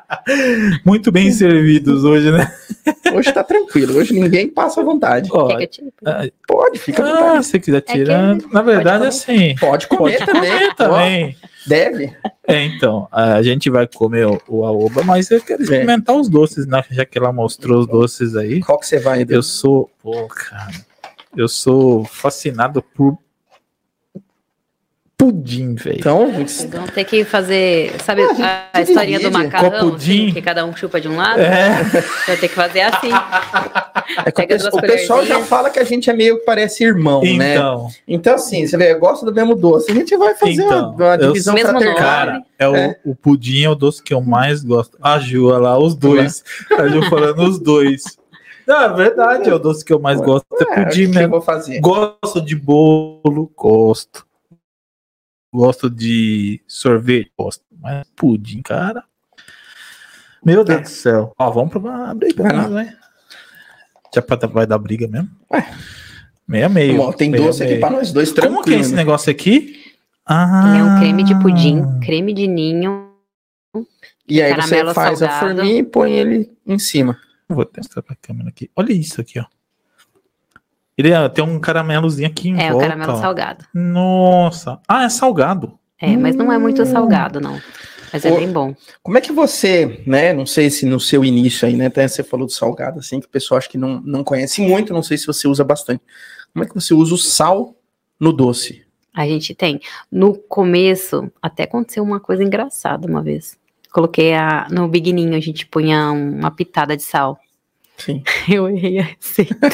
[0.85, 2.51] Muito bem servidos hoje, né?
[3.13, 3.97] Hoje tá tranquilo.
[3.97, 5.29] Hoje ninguém passa à vontade.
[5.31, 5.91] Ó, tire?
[6.47, 7.45] Pode, fica à ah, vontade.
[7.45, 10.41] se você quiser tirar, que- na verdade, pode assim, Pode comer também.
[10.41, 11.37] comer também.
[11.65, 12.15] Deve.
[12.47, 16.65] É, então, a gente vai comer o, o aoba, mas eu quero experimentar os doces,
[16.65, 16.83] né?
[16.89, 18.61] Já que ela mostrou os doces aí.
[18.61, 19.25] Qual que você vai?
[19.27, 20.71] Eu sou, pô, cara,
[21.35, 23.17] eu sou fascinado por
[25.17, 25.97] pudim, velho.
[25.99, 30.41] Então, Vocês vão ter que fazer, sabe, Ah, a, a historinha do macarrão, assim, que
[30.43, 31.39] cada um chupa de um lado?
[31.41, 31.81] É,
[32.27, 33.09] Vai ter que fazer assim.
[34.25, 37.21] é que o, o pessoal já fala que a gente é meio que parece irmão,
[37.23, 37.55] né?
[37.55, 39.91] então, Então, assim, você vê, gosta do mesmo doce.
[39.91, 41.97] A gente vai fazer Então, uma, uma eu divisão Mesmo fraternal.
[41.97, 42.99] cara, é o, É.
[43.03, 44.97] o pudim é o doce que eu mais gosto.
[45.01, 46.43] A Ju, olha lá, os dois.
[46.77, 48.03] A Ju falando os dois.
[48.67, 51.03] Não, é verdade, é o doce que eu mais gosto, é É, o que pudim
[51.05, 51.41] eu mesmo.
[51.81, 54.26] Gosto de bolo, gosto.
[55.57, 57.63] Gosto de sorvete, gosto.
[57.81, 59.03] Mas pudim, cara.
[60.45, 61.33] Meu Deus do céu.
[61.35, 62.69] Ó, vamos pra uma briga, lá.
[62.69, 62.95] né?
[64.13, 65.29] Já pra, vai dar briga mesmo?
[65.51, 65.67] Ué.
[66.47, 67.01] Meia meio.
[67.01, 67.81] Ó, tem meia doce aqui meio.
[67.81, 68.81] pra nós dois, Como que é tranquilo.
[68.81, 69.83] esse negócio aqui?
[70.23, 73.11] Ah, é um creme de pudim, creme de ninho.
[74.29, 75.55] E aí você faz a salgado.
[75.57, 77.17] forminha e põe ele em cima.
[77.49, 78.69] Vou testar pra câmera aqui.
[78.75, 79.45] Olha isso aqui, ó.
[80.97, 82.87] Ele é- tem um caramelozinho aqui em É, o volta.
[82.87, 83.15] caramelo ó.
[83.21, 83.65] salgado.
[83.73, 84.79] Nossa.
[84.87, 85.77] Ah, é salgado.
[86.01, 86.85] É, mas não é muito Hum.
[86.85, 87.59] salgado, não.
[88.11, 88.73] Mas é Ô, bem bom.
[89.03, 90.31] Como é que você, né?
[90.33, 91.87] Não sei se no seu início aí, né?
[91.87, 94.93] Até você falou do salgado, assim, que o pessoal acho que não, não conhece muito,
[94.93, 96.01] não sei se você usa bastante.
[96.53, 97.75] Como é que você usa o sal
[98.19, 98.83] no doce?
[99.13, 99.81] A gente tem.
[100.11, 103.57] No começo, até aconteceu uma coisa engraçada uma vez.
[103.91, 107.37] Coloquei a, no bigninho, a gente punha uma pitada de sal.
[107.97, 108.23] Sim.
[108.49, 109.55] Eu errei a receita.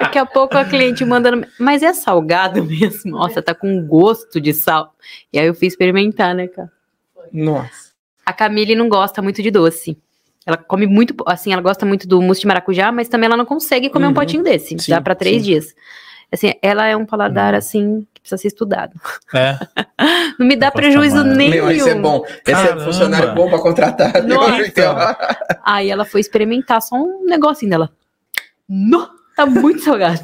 [0.00, 3.12] Daqui a pouco a cliente mandando, mas é salgado mesmo?
[3.12, 4.94] Nossa, tá com gosto de sal.
[5.32, 6.70] E aí eu fui experimentar, né, cara?
[7.32, 7.90] Nossa.
[8.24, 9.96] A Camille não gosta muito de doce.
[10.46, 13.44] Ela come muito, assim, ela gosta muito do mousse de maracujá, mas também ela não
[13.44, 14.10] consegue comer Uhum.
[14.12, 14.78] um potinho desse.
[14.78, 15.50] Sim, Dá pra três sim.
[15.50, 15.74] dias.
[16.32, 17.58] Assim, ela é um paladar, Uhum.
[17.58, 18.92] assim, que precisa ser estudado.
[19.34, 19.56] É.
[20.38, 21.36] Não me dá Eu prejuízo mais.
[21.36, 21.50] nenhum.
[21.50, 22.22] Meu, esse é bom.
[22.26, 22.82] Esse Caramba.
[22.82, 24.22] é funcionário bom pra contratar.
[24.22, 24.66] Nossa.
[24.66, 24.96] Então,
[25.64, 27.90] Aí ela foi experimentar só um negocinho dela.
[28.68, 30.20] Não, tá muito salgado.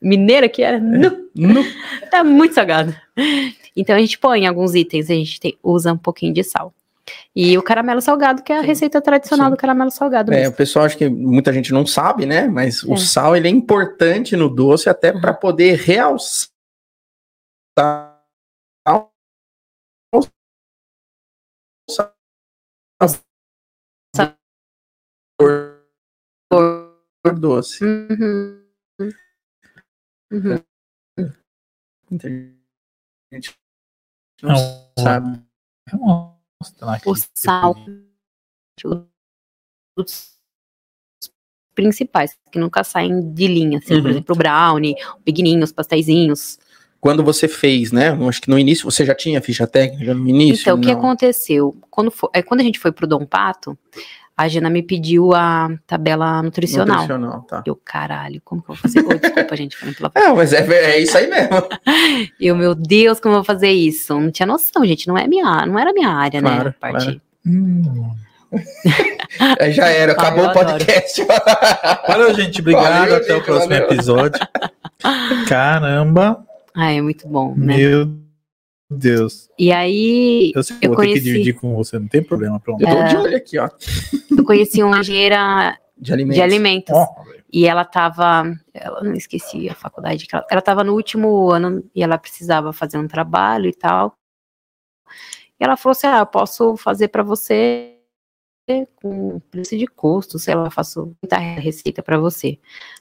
[0.00, 1.64] Mineira que era, não, no-
[2.10, 2.94] tá muito salgado.
[3.76, 6.72] Então a gente põe alguns itens, a gente tem- usa um pouquinho de sal.
[7.34, 9.50] E o caramelo salgado, que é a receita tradicional Sim.
[9.52, 10.52] do caramelo salgado É, mesmo.
[10.52, 12.46] o pessoal acho que muita gente não sabe, né?
[12.46, 12.96] Mas o É.
[12.98, 16.48] sal ele é importante no doce até para poder realçar
[27.26, 27.84] o doce.
[27.84, 28.64] Uhum.
[30.32, 30.64] Uhum.
[32.10, 32.28] Muita
[33.32, 33.54] gente
[34.42, 35.42] não Não, sabe.
[36.60, 37.08] Mostrar aqui.
[37.08, 37.74] O sal.
[39.96, 40.38] Os
[41.74, 44.02] principais, que nunca saem de linha, assim, Uhum.
[44.02, 46.58] por exemplo, o brownie, o bigninho, os pasteizinhos.
[47.00, 48.16] Quando você fez, né?
[48.28, 50.62] Acho que no início você já tinha ficha técnica, já no início.
[50.62, 51.76] Então, o que aconteceu?
[51.90, 53.78] Quando, fo- é, quando a gente foi pro Dom Pato,
[54.36, 56.96] a Gina me pediu a tabela nutricional.
[57.02, 57.62] Nutricional, tá.
[57.66, 59.00] Eu, caralho, como que eu vou fazer?
[59.00, 61.50] Ô, desculpa, gente, falando pela É, mas é, é isso aí mesmo.
[62.40, 64.18] Eu, meu Deus, como eu vou fazer isso?
[64.18, 66.74] Não tinha noção, gente, não é minha, não era minha área, Claro, né?
[66.80, 67.04] Parte.
[67.04, 67.20] claro.
[67.46, 68.10] Hum.
[69.58, 71.22] É, já era, acabou o podcast.
[72.08, 72.60] Valeu, gente.
[72.60, 73.00] Obrigado.
[73.10, 73.84] Valeu, Até o próximo valeu.
[73.90, 74.40] episódio.
[75.46, 76.44] Caramba.
[76.80, 77.76] Ah, é muito bom, né?
[77.76, 78.08] Meu
[78.90, 79.50] Deus.
[79.58, 82.22] E aí, Eu sei que Eu vou ter que conheci- dividir com você, não tem
[82.22, 82.60] problema.
[82.60, 82.80] Pronto.
[82.80, 83.08] Eu tô É.
[83.08, 83.68] de olho aqui, ó.
[84.36, 86.36] eu conheci uma engenheira De alimentos.
[86.36, 86.94] de alimentos.
[86.94, 87.06] Ó,
[87.52, 88.44] E ela tava,
[88.74, 92.72] ela não esqueci a faculdade, que ela, ela tava no último ano e ela precisava
[92.74, 94.12] fazer um trabalho e tal.
[95.58, 97.94] E ela falou assim: "Ah, eu posso fazer para você
[98.96, 102.58] com preço de custo, sei lá, faço muita receita para você.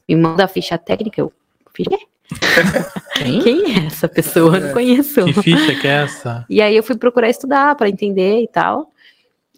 [0.07, 1.31] Me manda a ficha técnica, eu
[1.75, 2.07] fiz, "Quê?
[3.15, 3.41] Quem?
[3.41, 4.59] quem é essa pessoa?
[4.59, 5.23] Não conheço.
[5.25, 6.45] que ficha que é essa?
[6.49, 8.91] E aí eu fui procurar estudar para entender e tal.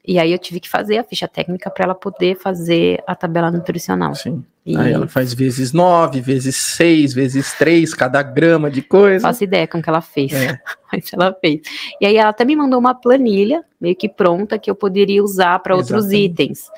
[0.05, 3.51] E aí eu tive que fazer a ficha técnica para ela poder fazer a tabela
[3.51, 4.15] nutricional.
[4.15, 4.43] Sim.
[4.65, 9.27] E Aí ela faz vezes nove, vezes seis, vezes três, cada grama de coisa.
[9.27, 10.31] faço ideia com o que ela fez.
[10.33, 10.59] É.
[10.91, 11.61] Mas ela fez.
[11.99, 15.59] E aí ela até me mandou uma planilha, meio que pronta, que eu poderia usar
[15.59, 16.69] para outros itens.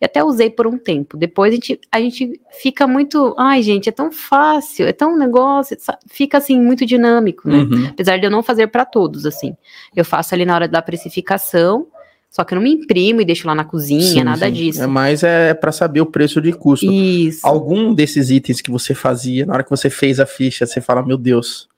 [0.00, 1.16] E até usei por um tempo.
[1.16, 3.34] Depois a gente, a gente fica muito.
[3.38, 5.76] Ai, gente, é tão fácil, é tão negócio.
[6.08, 7.58] Fica assim, muito dinâmico, né?
[7.58, 7.86] Uhum.
[7.88, 9.54] Apesar de eu não fazer para todos, assim.
[9.94, 11.86] Eu faço ali na hora da precificação,
[12.30, 14.52] só que eu não me imprimo e deixo lá na cozinha, Sim, nada sim.
[14.52, 14.82] disso.
[14.82, 16.90] É mais é para saber o preço de custo.
[16.90, 17.46] Isso.
[17.46, 21.04] Algum desses itens que você fazia, na hora que você fez a ficha, você fala,
[21.04, 21.68] meu Deus.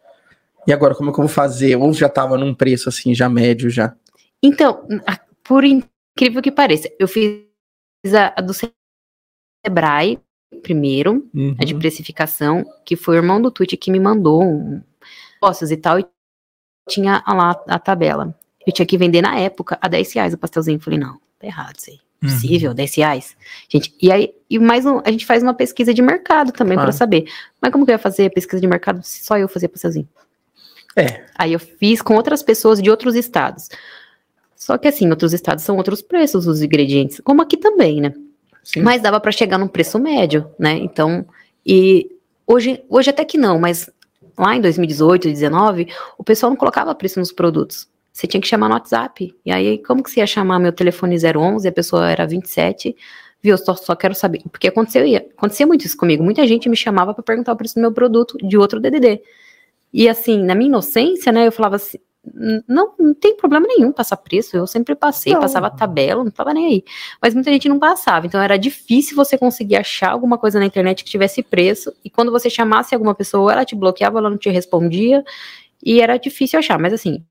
[0.64, 1.74] E agora, como é que eu vou fazer?
[1.74, 3.94] Ou já tava num preço assim, já médio já.
[4.40, 4.86] Então,
[5.42, 7.51] por incrível que pareça, eu fiz
[8.14, 8.52] a, a do
[9.64, 10.18] Sebrae
[10.62, 11.78] primeiro, a de Uhum.
[11.80, 14.82] precificação, que foi o irmão do Tuti que me mandou um
[15.70, 16.06] e tal, e
[16.88, 18.34] tinha lá a tabela.
[18.66, 20.78] Eu tinha que vender na época a 10 reais o pastelzinho.
[20.78, 21.96] Falei, não, tá errado isso aí.
[22.22, 22.28] Uhum.
[22.28, 23.36] Possível, 10 reais.
[23.68, 26.88] Gente, e aí, e mais um, a gente faz uma pesquisa de mercado também Claro.
[26.90, 27.24] pra saber.
[27.60, 30.08] Mas como que eu ia fazer pesquisa de mercado se só eu fazia pastelzinho?
[30.94, 31.24] É.
[31.34, 33.68] Aí eu fiz com outras pessoas de outros estados.
[34.64, 38.14] Só que assim, outros estados são outros preços os ingredientes, como aqui também, né?
[38.62, 38.80] Sim.
[38.82, 40.74] Mas dava para chegar num preço médio, né?
[40.78, 41.26] Então,
[41.66, 42.08] e
[42.46, 43.90] hoje, hoje até que não, mas
[44.38, 47.88] lá em 2018, 2019, o pessoal não colocava preço nos produtos.
[48.12, 49.34] Você tinha que chamar no WhatsApp.
[49.44, 52.94] E aí, como que você ia chamar meu telefone 011 e a pessoa era 27?
[53.42, 54.42] Viu, eu só, só quero saber.
[54.48, 56.22] Porque aconteceu, ia- acontecia muito isso comigo.
[56.22, 59.20] Muita gente me chamava para perguntar o preço do meu produto de outro DDD.
[59.92, 62.02] E assim, na minha inocência, né, eu falava assim, "N-
[62.68, 65.40] não, não tem problema nenhum passar preço, eu sempre passei, Não.
[65.40, 66.84] passava tabela, não tava nem aí.
[67.20, 71.02] Mas muita gente não passava, então era difícil você conseguir achar alguma coisa na internet
[71.02, 74.48] que tivesse preço, e quando você chamasse alguma pessoa, ela te bloqueava, ela não te
[74.50, 75.24] respondia,
[75.84, 77.24] e era difícil achar, mas assim...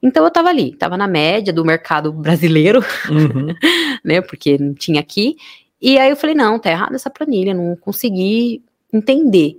[0.00, 2.80] Então eu tava ali, tava na média do mercado brasileiro,
[3.10, 3.48] Uhum.
[4.04, 4.20] né?
[4.20, 5.36] Porque não tinha aqui.
[5.82, 8.62] E aí eu falei, não, tá errada essa planilha, não consegui
[8.92, 9.56] entender.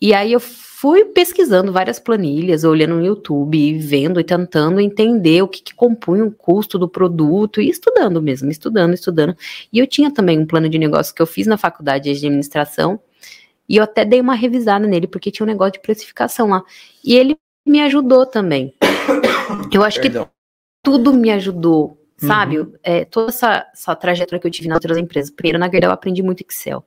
[0.00, 5.48] E aí eu fui pesquisando várias planilhas, olhando no YouTube, vendo e tentando entender o
[5.48, 9.36] que, que compunha o custo do produto, e estudando mesmo, estudando, estudando.
[9.72, 13.00] E eu tinha também um plano de negócio que eu fiz na faculdade de administração,
[13.68, 16.62] e eu até dei uma revisada nele, porque tinha um negócio de precificação lá.
[17.04, 18.74] E ele me ajudou também.
[19.72, 20.30] Eu acho que Perdão.
[20.82, 22.66] tudo me ajudou, sabe?
[22.82, 25.30] É, toda essa, essa trajetória que eu tive nas outras empresas.
[25.30, 26.84] Primeiro, na Gerdau, eu aprendi muito Excel.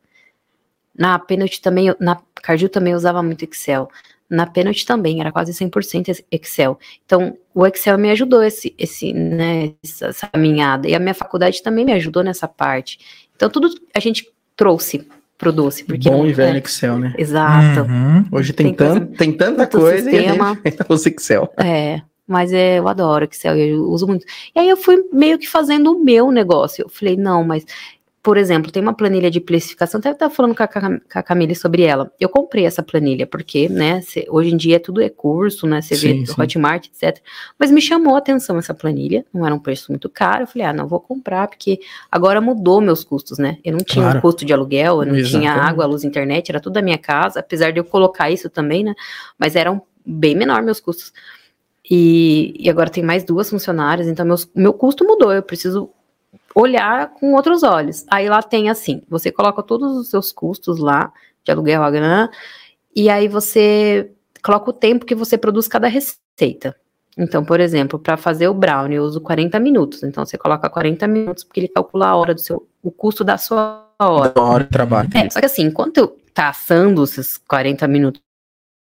[0.98, 3.90] Na Penalty também, na Cargill também usava muito Excel.
[4.30, 6.80] Na Penalty também, era quase 100% Excel.
[7.06, 10.88] Então, o Excel me ajudou esse, esse, né, essa, essa caminhada.
[10.88, 13.00] E a minha faculdade também me ajudou nessa parte.
[13.36, 15.06] Então, tudo a gente trouxe
[15.38, 15.84] pro doce.
[15.84, 17.14] Porque Bom não- e velho é, Excel, né?
[17.18, 17.82] Exato.
[17.82, 18.26] Uhum.
[18.32, 20.60] Hoje tem, Tem coisa- tem tanta coisa e a sistema.
[20.66, 21.54] gente Excel.
[21.60, 24.26] É, mas é, eu adoro Excel, eu uso muito.
[24.56, 26.84] E aí eu fui meio que fazendo o meu negócio.
[26.84, 27.66] Eu falei, não, mas,
[28.24, 31.56] por exemplo, tem uma planilha de precificação, até estava falando com a, com a Camille
[31.56, 32.12] sobre ela.
[32.20, 35.96] Eu comprei essa planilha, porque, né, cê- hoje em dia tudo é curso, né, você
[35.96, 36.34] vê sim.
[36.40, 37.20] Hotmart, etc.
[37.58, 40.44] Mas me chamou a atenção essa planilha, não era um preço muito caro.
[40.44, 41.80] Eu falei, ah, não, vou comprar, porque
[42.12, 43.58] agora mudou meus custos, né?
[43.64, 44.20] Eu não tinha Claro.
[44.20, 47.40] um custo de aluguel, eu não tinha água, luz, internet, era tudo da minha casa,
[47.40, 48.94] apesar de eu colocar isso também, né?
[49.38, 51.12] Mas eram bem menor meus custos.
[51.90, 55.90] E, e agora tem mais duas funcionárias, então meus, meu custo mudou, eu preciso
[56.56, 58.06] olhar com outros olhos.
[58.10, 61.12] Aí lá tem assim, você coloca todos os seus custos lá,
[61.44, 62.32] de aluguel, a grana,
[62.96, 64.12] e aí você
[64.44, 66.76] coloca o tempo que você produz cada receita.
[67.18, 70.02] Então, por exemplo, para fazer o brownie, eu uso 40 minutos.
[70.04, 73.38] Então, você coloca 40 minutos, porque ele calcula a hora do seu, o custo da
[73.38, 74.30] sua hora.
[74.30, 75.10] Da hora de trabalho.
[75.14, 78.22] É, só que assim, enquanto eu tá assando esses 40 minutos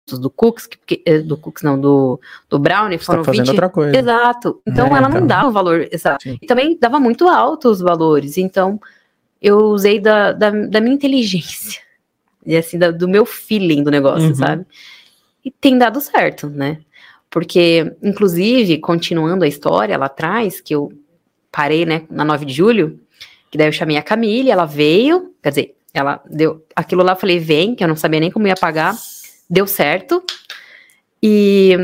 [0.09, 3.51] do que- que- eh, do cookies não, do, do brownie, tá foram fazendo 20...
[3.51, 3.97] outra coisa.
[3.99, 4.61] Exato.
[4.65, 5.27] Então É, ela não então.
[5.27, 6.23] dá o valor exato.
[6.23, 6.39] Sim.
[6.41, 8.39] E também dava muito alto os valores.
[8.39, 8.81] Então
[9.43, 11.81] eu usei da, da, da minha inteligência.
[12.49, 14.35] E assim, da- do meu feeling do negócio, Uhum.
[14.37, 14.65] sabe?
[15.45, 16.79] E tem dado certo, né?
[17.29, 20.93] Porque, inclusive, continuando a história lá atrás, que eu
[21.51, 23.01] parei, né, na 9 de julho,
[23.51, 27.17] que daí eu chamei a Camille, ela veio, quer dizer, ela deu aquilo lá, eu
[27.17, 28.95] falei, vem, que eu não sabia nem como ia pagar,
[29.49, 30.23] deu certo.
[31.23, 31.77] E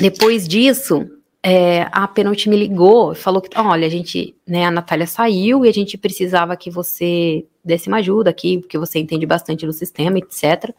[0.00, 1.08] depois disso,
[1.42, 5.64] é, a Penalty me ligou e falou que, olha, a gente, né, a Natália saiu
[5.64, 9.72] e a gente precisava que você desse uma ajuda aqui, porque você entende bastante do
[9.72, 10.74] sistema, etc.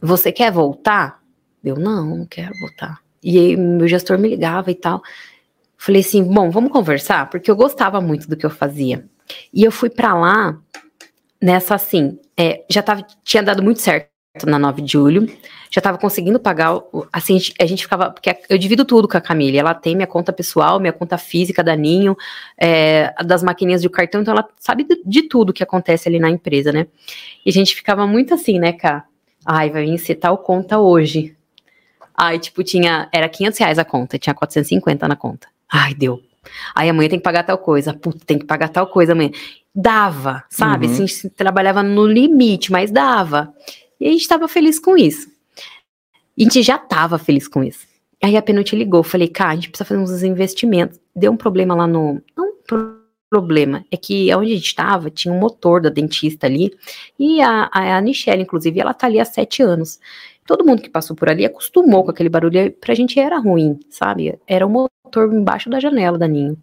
[0.00, 1.20] Você quer voltar?
[1.64, 3.00] Eu, não, não quero voltar.
[3.22, 5.02] E aí, meu gestor me ligava e tal.
[5.76, 9.04] Falei assim, bom, vamos conversar, porque eu gostava muito do que eu fazia.
[9.52, 10.60] E eu fui pra lá
[11.42, 15.26] nessa assim, é, já tava, tinha dado muito certo na 9 de julho,
[15.70, 16.78] já tava conseguindo pagar,
[17.12, 20.32] assim, a gente, ficava, porque eu divido tudo com a Camille, ela tem minha conta
[20.32, 22.16] pessoal, minha conta física da Ninho,
[22.58, 26.72] é, das maquininhas de cartão, então ela sabe de, tudo que acontece ali na empresa,
[26.72, 26.86] né?
[27.44, 29.04] E a gente ficava muito assim, né, Cá?
[29.44, 31.36] Ai, vai vir ser tal conta hoje.
[32.14, 35.48] Ai, tipo, tinha, era 500 reais a conta, tinha 450 na conta.
[35.70, 36.20] Ai, deu.
[36.74, 37.92] Aí amanhã tem que pagar tal coisa.
[37.92, 39.30] Puta, tem que pagar tal coisa amanhã.
[39.74, 40.86] Dava, sabe?
[40.86, 40.92] Uhum.
[40.92, 43.52] Assim, a gente trabalhava no limite, mas dava.
[44.00, 45.28] E a gente tava feliz com isso.
[46.38, 47.86] A gente já tava feliz com isso.
[48.22, 50.98] Aí a Penute ligou, falei, cara, a gente precisa fazer uns investimentos.
[51.14, 52.22] Deu um problema lá no.
[52.36, 56.46] Não um pro- problema, é que onde a gente estava tinha um motor da dentista
[56.46, 56.72] ali,
[57.18, 59.98] e a, a, a Michelle, inclusive, ela tá ali há sete anos.
[60.46, 64.38] Todo mundo que passou por ali acostumou com aquele barulho, pra gente era ruim, sabe?
[64.46, 66.56] Era um motor embaixo da janela da Ninho.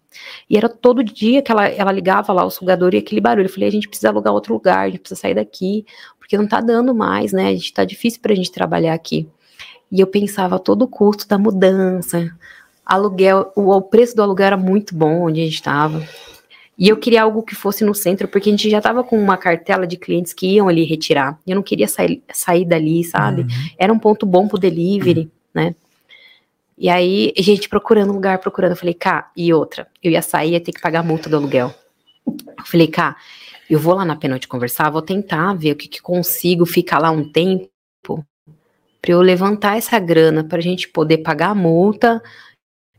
[0.48, 3.46] E era todo dia que ela, ela ligava lá o sugador e aquele barulho.
[3.46, 5.84] Eu falei, a gente precisa alugar outro lugar, a gente precisa sair daqui,
[6.34, 7.48] porque não tá dando mais, né?
[7.48, 9.28] A gente tá difícil pra gente trabalhar aqui.
[9.90, 12.28] E eu pensava todo o custo da mudança,
[12.84, 16.02] aluguel, o, o preço do aluguel era muito bom onde a gente estava.
[16.76, 19.36] E eu queria algo que fosse no centro, porque a gente já estava com uma
[19.36, 21.38] cartela de clientes que iam ali retirar.
[21.46, 23.42] E eu não queria sair, sair dali, sabe?
[23.42, 23.48] Uhum.
[23.78, 25.76] Era um ponto bom pro delivery, né?
[26.76, 28.72] E aí, a gente procurando lugar, procurando.
[28.72, 31.36] Eu falei, cá, e outra, eu ia sair, ia ter que pagar a multa do
[31.36, 31.72] aluguel.
[32.26, 33.16] Eu falei, cá,
[33.74, 37.10] eu vou lá na Penalty conversar, vou tentar ver o que, que consigo ficar lá
[37.10, 37.68] um tempo
[39.02, 42.22] para eu levantar essa grana para a gente poder pagar a multa,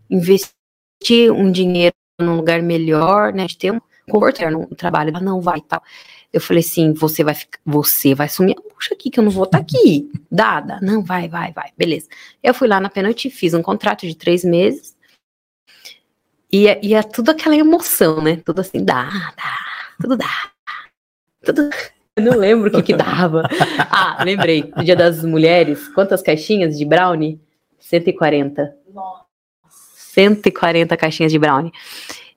[0.09, 3.45] investir um dinheiro num lugar melhor, né?
[3.45, 3.79] De ter um
[4.09, 5.11] conforto no trabalho.
[5.11, 5.81] Ela não vai tal.
[6.33, 9.31] Eu falei assim, você vai ficar, você vai sumir a bucha aqui, que eu não
[9.31, 10.11] vou estar aqui.
[10.29, 10.77] Dada.
[10.81, 11.71] Não, vai, vai, vai.
[11.77, 12.09] Beleza.
[12.43, 14.93] Eu fui lá na Penalty, fiz um contrato de três meses.
[16.51, 18.35] E é, e é tudo aquela emoção, né?
[18.45, 19.57] Tudo assim, dá, dá,
[20.01, 20.54] tudo dá.
[21.45, 21.69] Tudo.
[22.17, 23.43] Eu não lembro o que que dava.
[23.91, 24.71] Ah, lembrei.
[24.75, 27.39] No Dia das Mulheres, quantas caixinhas de brownie?
[27.79, 28.73] 140.
[28.93, 29.25] Nossa.
[30.13, 31.71] 140 caixinhas de brownie.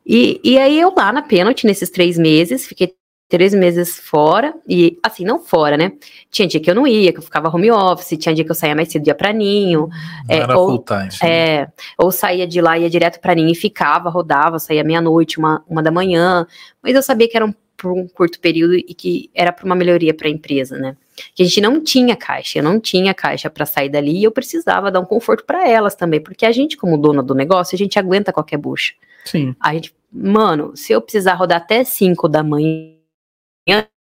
[0.06, 2.94] E, e aí eu lá na pênalti nesses três meses, fiquei
[3.28, 5.92] três meses fora, e assim, não fora, né?
[6.30, 8.54] Tinha dia que eu não ia, que eu ficava home office, tinha dia que eu
[8.54, 11.30] saía mais cedo, ia pra ninho, Não É, era ou- full time.
[11.30, 11.68] é,
[11.98, 15.82] ou saía de lá, ia direto pra ninho e ficava, rodava, saía meia-noite, uma, uma
[15.82, 16.46] da manhã,
[16.82, 19.76] mas eu sabia que era um, por um curto período e que era para uma
[19.76, 20.96] melhoria para a empresa, né?
[21.34, 24.32] Que a gente não tinha caixa, eu não tinha caixa para sair dali e eu
[24.32, 27.78] precisava dar um conforto para elas também, porque a gente, como dona do negócio, a
[27.78, 28.94] gente aguenta qualquer bucha.
[29.24, 29.54] Sim.
[29.60, 32.96] A gente, mano, se eu precisar rodar até 5 da manhã,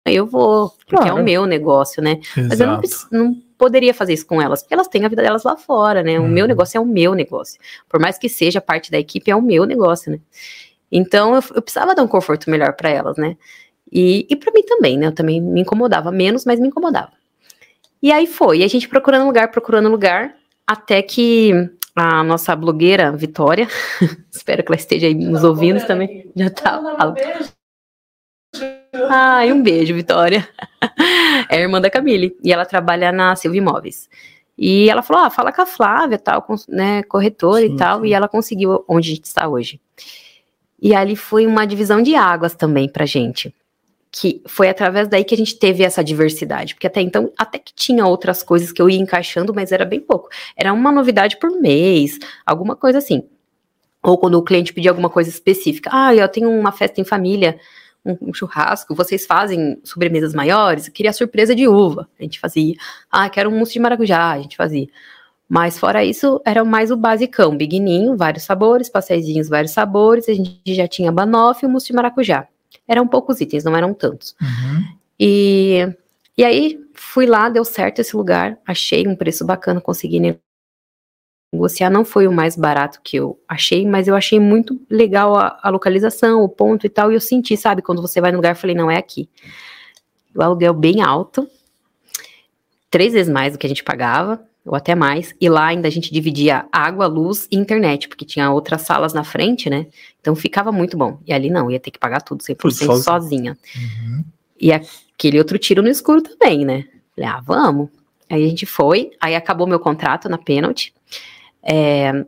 [0.06, 1.22] eu vou, porque é Claro.
[1.22, 2.20] o meu negócio, né?
[2.36, 3.08] Mas eu não, Exato.
[3.10, 6.18] não poderia fazer isso com elas, porque elas têm a vida delas lá fora, né?
[6.18, 6.28] O Uhum.
[6.28, 7.58] meu negócio é o meu negócio.
[7.88, 10.18] Por mais que seja parte da equipe, é o meu negócio, né?
[10.96, 13.36] Então eu, eu precisava dar um conforto melhor para elas, né?
[13.90, 15.08] E, e para mim também, né?
[15.08, 17.10] Eu também me incomodava menos, mas me incomodava.
[18.00, 21.52] E aí foi, e a gente procurando lugar, procurando lugar, até que
[21.96, 23.66] a nossa blogueira, Vitória,
[24.30, 26.80] espero que ela esteja aí nos ouvindo também, já tá.
[26.80, 27.14] Um.
[29.10, 30.48] Ai, um beijo, Vitória.
[31.50, 32.36] É a irmã da Camille.
[32.42, 34.08] E ela trabalha na Silva Imóveis.
[34.56, 38.00] E ela falou: ah, fala com a Flávia, tal, com, né, corretora Sim, e tal.
[38.00, 38.06] sim.
[38.06, 39.80] E ela conseguiu onde a gente está hoje.
[40.84, 43.54] E ali foi uma divisão de águas também pra gente.
[44.12, 46.74] Que foi através daí que a gente teve essa diversidade.
[46.74, 49.98] Porque até então, até que tinha outras coisas que eu ia encaixando, mas era bem
[49.98, 50.28] pouco.
[50.54, 53.26] Era uma novidade por mês, alguma coisa assim.
[54.02, 55.88] Ou quando o cliente pedia alguma coisa específica.
[55.90, 57.58] Ah, eu tenho uma festa em família
[58.04, 60.86] um, churrasco, vocês fazem sobremesas maiores?
[60.86, 62.74] Eu queria a surpresa de uva, a gente fazia.
[63.10, 64.86] Ah, quero um mousse de maracujá, a gente fazia.
[65.48, 70.74] Mas fora isso, era mais o basicão, biguininho, vários sabores, pastéisinhos, vários sabores, a gente
[70.74, 72.48] já tinha banoffee e o mousse de maracujá.
[72.88, 74.34] Eram poucos itens, não eram tantos.
[74.40, 74.84] Uhum.
[75.18, 75.86] E,
[76.36, 80.38] e aí, fui lá, deu certo esse lugar, achei um preço bacana, consegui
[81.52, 81.90] negociar.
[81.90, 85.70] Não foi o mais barato que eu achei, mas eu achei muito legal a, a
[85.70, 87.12] localização, o ponto e tal.
[87.12, 89.28] E eu senti, sabe, quando você vai no lugar, eu falei, não, é aqui.
[90.34, 91.48] O aluguel bem alto,
[92.90, 95.34] três vezes mais do que a gente pagava, ou até mais.
[95.40, 99.22] E lá ainda a gente dividia água, luz e internet, porque tinha outras salas na
[99.22, 99.86] frente, né?
[100.20, 101.18] Então ficava muito bom.
[101.26, 103.02] E ali não, ia ter que pagar tudo 100% Tudo sozinho.
[103.02, 103.58] sozinha.
[103.76, 104.24] Uhum.
[104.58, 106.84] E aquele outro tiro no escuro também, né?
[107.14, 107.88] Falei, ah, vamos.
[108.30, 110.94] Aí a gente foi, aí acabou meu contrato na Penalty.
[111.62, 112.24] É,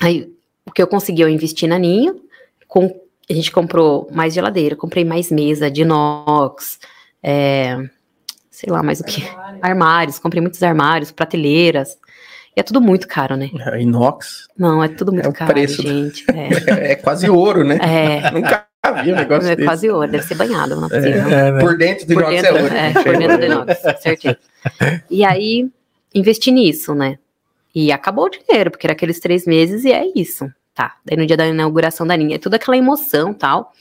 [0.00, 0.30] aí
[0.66, 2.20] o que eu consegui eu investi na Ninho.
[2.68, 6.78] Com, a gente comprou mais geladeira, comprei mais mesa de inox,
[7.22, 7.78] é,
[8.64, 9.22] sei lá mais o que.
[9.60, 11.96] Armários, comprei muitos armários, prateleiras.
[12.56, 13.50] E é tudo muito caro, né?
[13.72, 16.24] É, inox Não, é tudo muito É o caro, preço do- gente.
[16.32, 17.78] É, é, quase ouro, né?
[17.82, 18.66] é, Nunca
[19.02, 19.66] vi um negócio é desse.
[19.66, 21.28] quase ouro, deve ser banhado, não é possível.
[21.28, 21.60] É, né?
[21.60, 22.74] Por dentro do por inox dentro, é ouro.
[22.74, 24.36] é, por dentro do inox, certinho.
[25.10, 25.68] E aí,
[26.14, 27.18] investi nisso, né?
[27.74, 30.48] E acabou o dinheiro, porque era aqueles três meses e é isso.
[30.74, 33.72] Tá, daí no dia da inauguração da linha, é toda aquela emoção tal.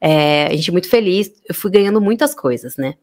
[0.00, 2.94] É, a gente muito feliz, eu fui ganhando muitas coisas, né?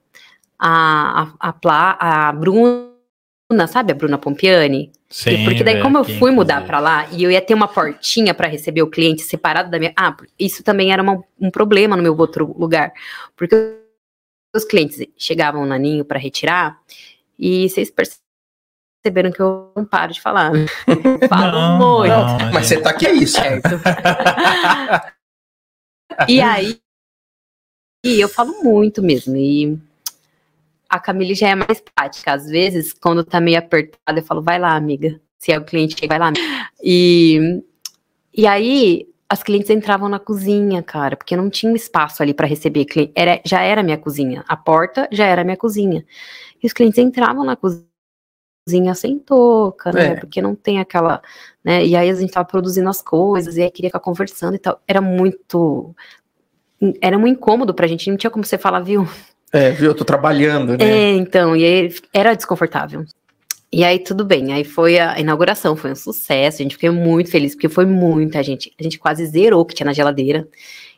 [0.60, 4.92] A, a, a, a Bruna, sabe a Bruna Pompiani?
[5.10, 7.54] Sim, Porque daí, velho, como eu que fui mudar pra lá e eu ia ter
[7.56, 9.94] uma portinha pra receber o cliente separado da minha.
[9.98, 12.92] Ah, isso também era uma- um problema no meu outro lugar.
[13.36, 13.56] Porque
[14.56, 16.80] os clientes chegavam na Ninho pra retirar
[17.40, 20.52] e vocês perceberam que eu não paro de falar.
[20.52, 20.66] né?
[20.88, 20.88] Eu
[21.30, 22.12] Falo Não, muito.
[22.12, 23.36] não, Mas você tá aqui é isso.
[23.42, 23.70] Certo.
[26.28, 26.80] e aí,
[28.06, 29.36] e eu falo muito mesmo.
[29.36, 29.78] E
[30.90, 32.34] a Camille já é mais prática.
[32.34, 35.20] Às vezes, quando tá meio apertado, eu falo, vai lá, amiga.
[35.38, 36.28] Se é o cliente, vai lá.
[36.28, 36.42] amiga."
[36.84, 37.62] E,
[38.36, 42.86] e aí, as clientes entravam na cozinha, cara, porque não tinha espaço ali para receber
[42.86, 43.12] cliente.
[43.16, 44.44] Era, já era minha cozinha.
[44.48, 46.04] A porta já era minha cozinha.
[46.62, 50.08] E os clientes entravam na cozinha sem touca, né?
[50.08, 50.16] É.
[50.16, 51.22] Porque não tem aquela,
[51.64, 51.86] né?
[51.86, 54.82] E aí a gente tava produzindo as coisas e aí queria ficar conversando e tal.
[54.88, 55.96] Era muito
[57.02, 59.08] era muito incômodo pra gente, não tinha como você falar, viu?
[59.52, 59.88] É, viu?
[59.92, 60.86] Eu tô trabalhando, né?
[60.90, 63.04] É, então, e aí era desconfortável.
[63.72, 67.30] E aí tudo bem, aí foi a inauguração, foi um sucesso, a gente ficou muito
[67.30, 70.48] feliz, porque foi muita gente, a gente quase zerou o que tinha na geladeira,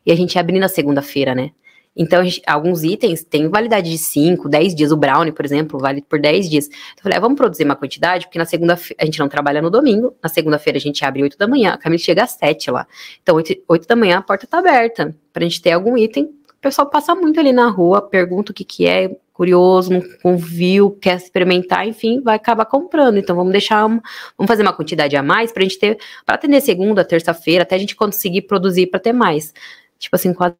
[0.05, 1.51] e a gente ia abrir na segunda-feira, né?
[1.93, 6.01] Então, gente- alguns itens têm validade de 5, 10 dias, o brownie, por exemplo, vale
[6.01, 6.67] por 10 dias.
[6.67, 9.61] Então, eu falei, ah, vamos produzir uma quantidade, porque na segunda-feira, a gente não trabalha
[9.61, 12.71] no domingo, na segunda-feira a gente abre 8 da manhã, a Camila chega às 7
[12.71, 12.87] lá.
[13.21, 16.29] Então, 8, 8 da manhã a porta tá aberta, pra gente ter algum item.
[16.61, 20.37] O pessoal passa muito ali na rua, pergunta o que que é, curioso, não, não
[20.37, 23.17] viu, quer experimentar, enfim, vai acabar comprando.
[23.17, 23.99] Então, vamos deixar, um-
[24.37, 27.79] vamos fazer uma quantidade a mais pra gente ter, pra atender segunda, terça-feira, até a
[27.79, 29.51] gente conseguir produzir pra ter mais.
[29.97, 30.55] Tipo assim, quase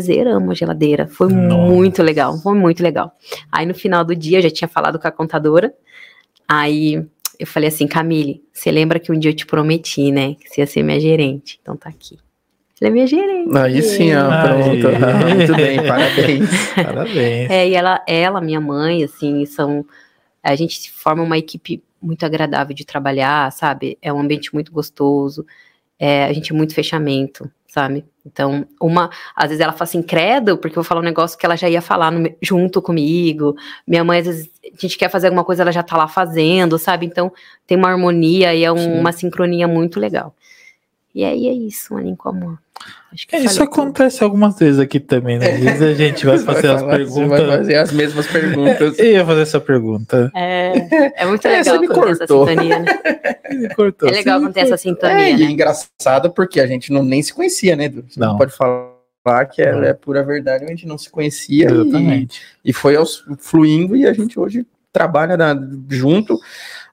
[0.00, 1.06] zeramos a geladeira.
[1.06, 1.56] Foi Nossa.
[1.72, 3.16] muito legal, foi muito legal.
[3.52, 5.72] Aí no final do dia eu já tinha falado com a contadora.
[6.48, 7.06] Aí
[7.38, 10.34] eu falei assim, Camille, você lembra que um dia eu te prometi, né?
[10.34, 11.60] Que você ia ser minha gerente.
[11.62, 12.18] Então tá aqui.
[12.80, 13.56] Ela é minha gerente.
[13.56, 14.88] Aí sim, ó, pronto.
[14.88, 16.50] Ah, muito bem, parabéns.
[16.74, 17.50] Parabéns.
[17.50, 19.84] É, e ela, ela, minha mãe, assim, são.
[20.42, 23.96] A gente forma uma equipe muito agradável de trabalhar, sabe?
[24.02, 25.44] É um ambiente muito gostoso.
[25.98, 28.04] É, a gente é muito fechamento, sabe?
[28.24, 29.08] Então, uma.
[29.34, 31.70] Às vezes ela fala assim, credo, porque eu vou falar um negócio que ela já
[31.70, 33.56] ia falar no junto comigo.
[33.86, 36.78] Minha mãe, às vezes, a gente quer fazer alguma coisa, ela já tá lá fazendo,
[36.78, 37.06] sabe?
[37.06, 37.32] Então,
[37.66, 40.35] tem uma harmonia e é um- uma sincronia muito legal.
[41.16, 42.58] E aí é isso, como.
[43.10, 43.80] Acho que É, isso falei tudo.
[43.80, 45.50] acontece algumas vezes aqui também, né?
[45.52, 47.56] Às vezes a gente vai fazer as falar- Você vai perguntas.
[47.56, 48.98] fazer as mesmas perguntas.
[48.98, 50.30] Eu ia fazer essa pergunta.
[50.36, 52.46] É, é muito É, legal você me cortou.
[52.46, 52.86] sintonia, né?
[53.48, 54.08] Ele cortou.
[54.10, 55.50] É legal quando tem essa É, sintonia, e é né?
[55.52, 58.04] engraçado porque a gente não, nem se conhecia, né, Edu?
[58.06, 58.36] Você não, Não.
[58.36, 59.82] pode falar que é, Não.
[59.82, 61.70] é pura verdade, a gente não se conhecia.
[61.70, 62.42] e- Exatamente.
[62.62, 66.38] E, foi aos, fluindo e a gente hoje trabalha na- junto.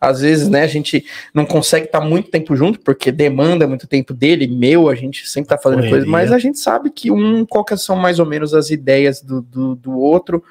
[0.09, 4.13] Às vezes, né, a gente não consegue estar muito tempo junto, porque demanda muito tempo
[4.13, 7.63] dele, meu, a gente sempre tá fazendo coisa, mas a gente sabe que um, qual
[7.63, 10.43] que são mais ou menos as ideias do, do, do outro.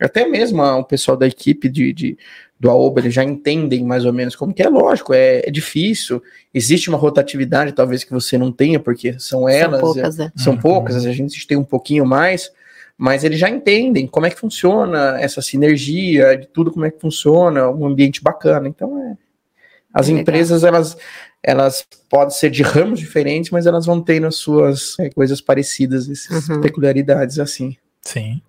[0.00, 2.18] Até mesmo ah, o pessoal da equipe de, de-
[2.58, 6.22] do AOBA, eles já entendem mais ou menos como que é lógico, é, é difícil,
[6.54, 10.32] existe uma rotatividade talvez que você não tenha, porque são elas, São poucas, é.
[10.36, 10.58] são Uhum.
[10.60, 12.52] poucas, a gente tem um pouquinho mais,
[12.96, 17.00] mas eles já entendem como é que funciona essa sinergia, de tudo como é que
[17.00, 18.68] funciona, um ambiente bacana.
[18.68, 19.16] Então, é,
[19.92, 20.22] as Legal.
[20.22, 20.96] empresas, elas,
[21.42, 26.08] elas podem ser de ramos diferentes, mas elas vão ter nas suas é, coisas parecidas,
[26.08, 26.60] essas Uhum.
[26.60, 27.76] peculiaridades assim.
[28.00, 28.40] Sim.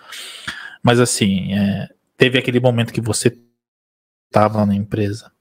[0.83, 1.87] Mas assim, é,
[2.21, 3.35] teve aquele momento que você
[4.27, 5.31] estava na empresa.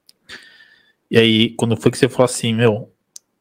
[1.11, 2.90] E aí, quando foi que você falou assim, meu,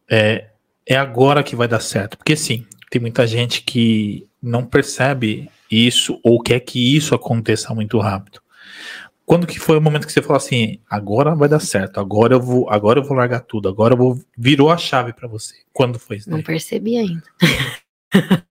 [0.09, 0.49] é,
[0.85, 2.17] é agora que vai dar certo?
[2.17, 7.97] Porque sim, tem muita gente que não percebe isso ou quer que isso aconteça muito
[7.97, 8.41] rápido.
[9.25, 12.41] Quando que foi o momento que você falou assim, agora vai dar certo, agora eu
[12.41, 15.55] vou, agora eu vou largar tudo, agora eu vou virou a chave para você.
[15.71, 16.29] Quando foi isso?
[16.29, 16.45] Não daí?
[16.45, 17.23] percebi ainda.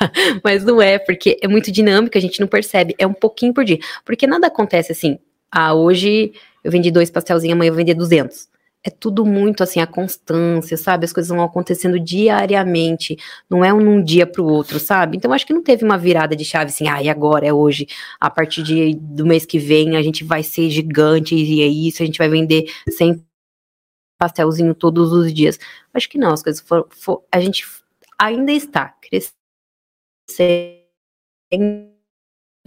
[0.44, 2.94] Mas não é, porque é muito dinâmico, a gente não percebe.
[2.98, 3.78] É um pouquinho por dia.
[4.04, 5.18] Porque nada acontece assim.
[5.50, 6.32] Ah, hoje
[6.62, 8.48] eu vendi dois pastelzinhos, amanhã eu vou vender 200.
[8.84, 11.04] É tudo muito assim, a constância, sabe?
[11.04, 13.16] As coisas vão acontecendo diariamente.
[13.50, 15.16] Não é um dia pro outro, sabe?
[15.16, 17.88] Então acho que não teve uma virada de chave assim, ah, e agora é hoje.
[18.20, 22.02] A partir de, do mês que vem a gente vai ser gigante e é isso,
[22.02, 23.24] a gente vai vender 100
[24.18, 25.58] pastelzinho todos os dias.
[25.92, 26.86] Acho que não, as coisas foram.
[26.90, 27.64] for- a gente
[28.18, 29.34] ainda está crescendo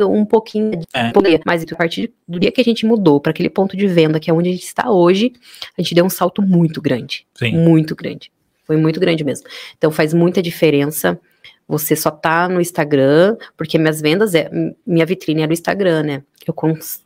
[0.02, 1.12] um pouquinho, de É.
[1.12, 4.20] poder, mas a partir do dia que a gente mudou para aquele ponto de venda,
[4.20, 5.34] que é onde a gente está hoje,
[5.78, 7.26] a gente deu um salto muito grande.
[7.36, 7.52] Sim.
[7.58, 8.32] Muito grande.
[8.66, 9.48] Foi muito grande mesmo.
[9.78, 11.20] Então faz muita diferença.
[11.68, 14.50] Você só tá no Instagram, porque minhas vendas, é,
[14.86, 16.24] minha vitrine era o Instagram, né?
[16.48, 16.54] Eu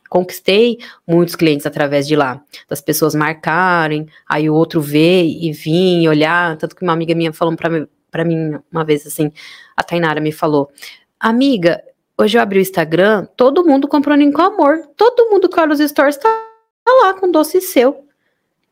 [0.08, 2.42] conquistei muitos clientes através de lá.
[2.68, 6.56] Das pessoas marcarem, aí o outro ver e vir e olhar.
[6.56, 9.32] Tanto que uma amiga minha falou pra, mim- pra mim uma vez assim,
[9.76, 10.70] a Tainara me falou:
[11.18, 11.82] Amiga,
[12.16, 14.86] hoje eu abri o Instagram, todo mundo comprando com amor.
[14.96, 16.28] Todo mundo que olha os stories tá
[17.02, 18.06] lá com doce seu.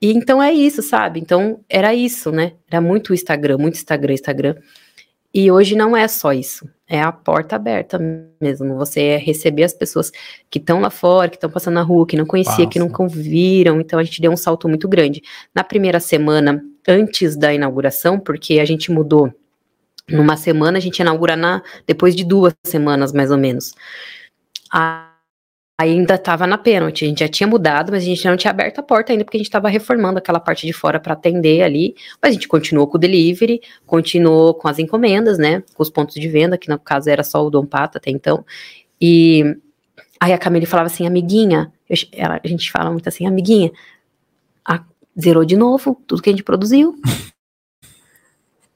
[0.01, 1.19] E então é isso, sabe?
[1.19, 2.53] Então era isso, né?
[2.71, 4.55] Era muito Instagram, muito Instagram, Instagram.
[5.35, 6.71] E hoje não é só isso.
[6.95, 7.99] É a porta aberta
[8.39, 8.77] mesmo.
[8.77, 10.13] Você é receber as pessoas
[10.51, 12.81] que estão lá fora, que estão passando na rua, que não conhecia, que Passa.
[12.87, 13.81] nunca viram.
[13.81, 15.23] Então a gente deu um salto muito grande.
[15.55, 19.33] Na primeira semana, antes da inauguração, porque a gente mudou
[20.07, 23.73] numa semana, a gente ia inaugurar na, depois de duas semanas, mais ou menos.
[24.71, 25.12] A-
[25.81, 28.79] ainda estava na pênalti, a gente já tinha mudado, mas a gente não tinha aberto
[28.79, 31.95] a porta ainda, porque a gente estava reformando aquela parte de fora para atender ali.
[32.21, 35.63] Mas a gente continuou com o delivery, continuou com as encomendas, né?
[35.75, 38.45] Com os pontos de venda, que no caso era só o Dom Pato até então.
[39.01, 39.57] E
[40.21, 43.73] aí a Camille falava assim, amiguinha, eu- ela- a gente fala muito assim, amiguinha,
[44.65, 44.85] a-
[45.21, 46.95] zerou de novo tudo que a gente produziu.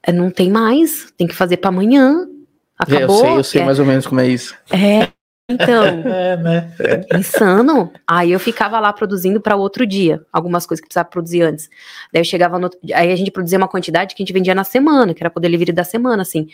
[0.02, 2.26] É, não tem mais, tem que fazer para amanhã.
[2.26, 3.20] eu Acabou.
[3.20, 4.56] sei, eu sei é, mais ou menos como é isso.
[4.72, 5.08] é,
[5.48, 6.74] então, É, né?
[7.16, 7.92] insano.
[8.06, 11.70] Aí eu ficava lá produzindo para outro dia, algumas coisas que precisava produzir antes.
[12.12, 14.64] Daí eu chegava no aí a gente produzia uma quantidade que a gente vendia na
[14.64, 16.48] semana, que era pro delivery da semana, assim.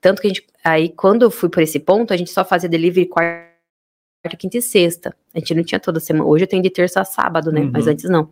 [0.00, 2.68] Tanto que a gente, aí quando eu fui por esse ponto, a gente só fazia
[2.68, 5.14] delivery quarta, quinta e sexta.
[5.32, 6.24] A gente não tinha toda semana.
[6.24, 7.60] Hoje eu tenho de terça a sábado, né?
[7.60, 7.70] Uhum.
[7.72, 8.28] Mas antes não.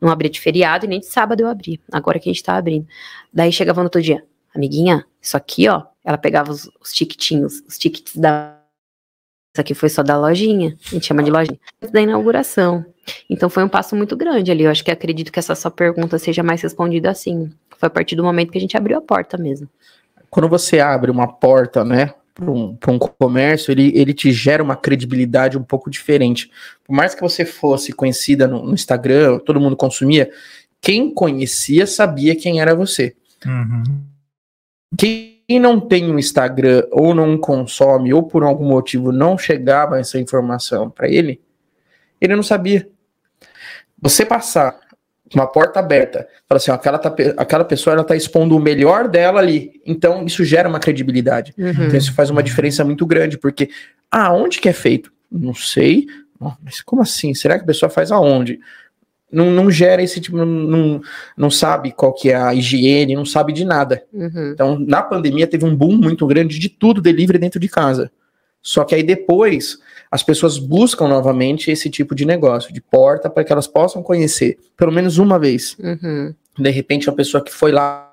[0.00, 1.78] Não abria de feriado e nem de sábado eu abria.
[1.90, 2.86] Agora que a gente tá abrindo.
[3.32, 4.22] Daí chegava no outro dia,
[4.54, 5.84] amiguinha, isso aqui, ó.
[6.04, 8.55] Ela pegava os, os tiquitinhos, os tickets da
[9.56, 11.58] isso aqui foi só da lojinha, a gente chama de lojinha,
[11.90, 12.84] da inauguração.
[13.28, 14.64] Então foi um passo muito grande ali.
[14.64, 17.50] Eu acho que acredito que essa sua pergunta seja mais respondida assim.
[17.78, 19.68] Foi a partir do momento que a gente abriu a porta mesmo.
[20.28, 24.62] Quando você abre uma porta, né, para um, pra um comércio, ele, ele te gera
[24.62, 26.50] uma credibilidade um pouco diferente.
[26.84, 30.30] Por mais que você fosse conhecida no, no Instagram, todo mundo consumia,
[30.82, 33.16] quem conhecia sabia quem era você.
[33.46, 34.04] Uhum.
[34.98, 40.18] Quem não tem um Instagram ou não consome ou por algum motivo não chegava essa
[40.18, 41.40] informação para ele,
[42.20, 42.88] ele não sabia.
[44.00, 44.78] Você passar
[45.34, 49.08] uma porta aberta, fala assim, ó, aquela, tá aquela pessoa ela tá expondo o melhor
[49.08, 51.54] dela ali, então isso gera uma credibilidade.
[51.86, 53.70] Então isso faz uma diferença muito grande, porque
[54.10, 55.12] ah, onde que é feito?
[55.30, 56.06] Não sei.
[56.62, 57.34] Mas como assim?
[57.34, 58.60] Será que a pessoa faz aonde?
[59.30, 61.00] Não, não gera esse tipo, não, não,
[61.36, 64.04] não sabe qual que é a higiene, não sabe de nada.
[64.12, 64.52] Uhum.
[64.52, 68.10] Então, na pandemia, teve um boom muito grande de tudo delivery dentro de casa.
[68.62, 69.78] Só que aí depois,
[70.10, 74.58] as pessoas buscam novamente esse tipo de negócio, de porta, para que elas possam conhecer,
[74.76, 75.76] pelo menos uma vez.
[75.78, 76.34] Uhum.
[76.58, 78.12] De repente, a pessoa que foi lá,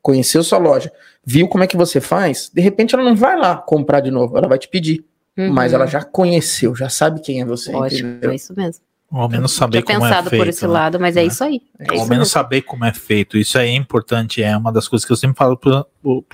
[0.00, 0.92] conheceu sua loja,
[1.24, 4.36] viu como é que você faz, de repente ela não vai lá comprar de novo,
[4.36, 5.04] ela vai te pedir.
[5.36, 5.52] Uhum.
[5.52, 7.72] Mas ela já conheceu, já sabe quem é você.
[7.72, 8.30] Lógico, entendeu?
[8.30, 8.83] é isso mesmo.
[9.10, 10.42] Ao menos saber como é pensado feito.
[10.42, 10.72] por esse né?
[10.72, 11.26] lado, mas é né?
[11.28, 11.62] isso aí.
[11.78, 12.26] É Ao isso menos mesmo.
[12.26, 13.38] saber como é feito.
[13.38, 15.84] Isso aí é importante, é uma das coisas que eu sempre falo para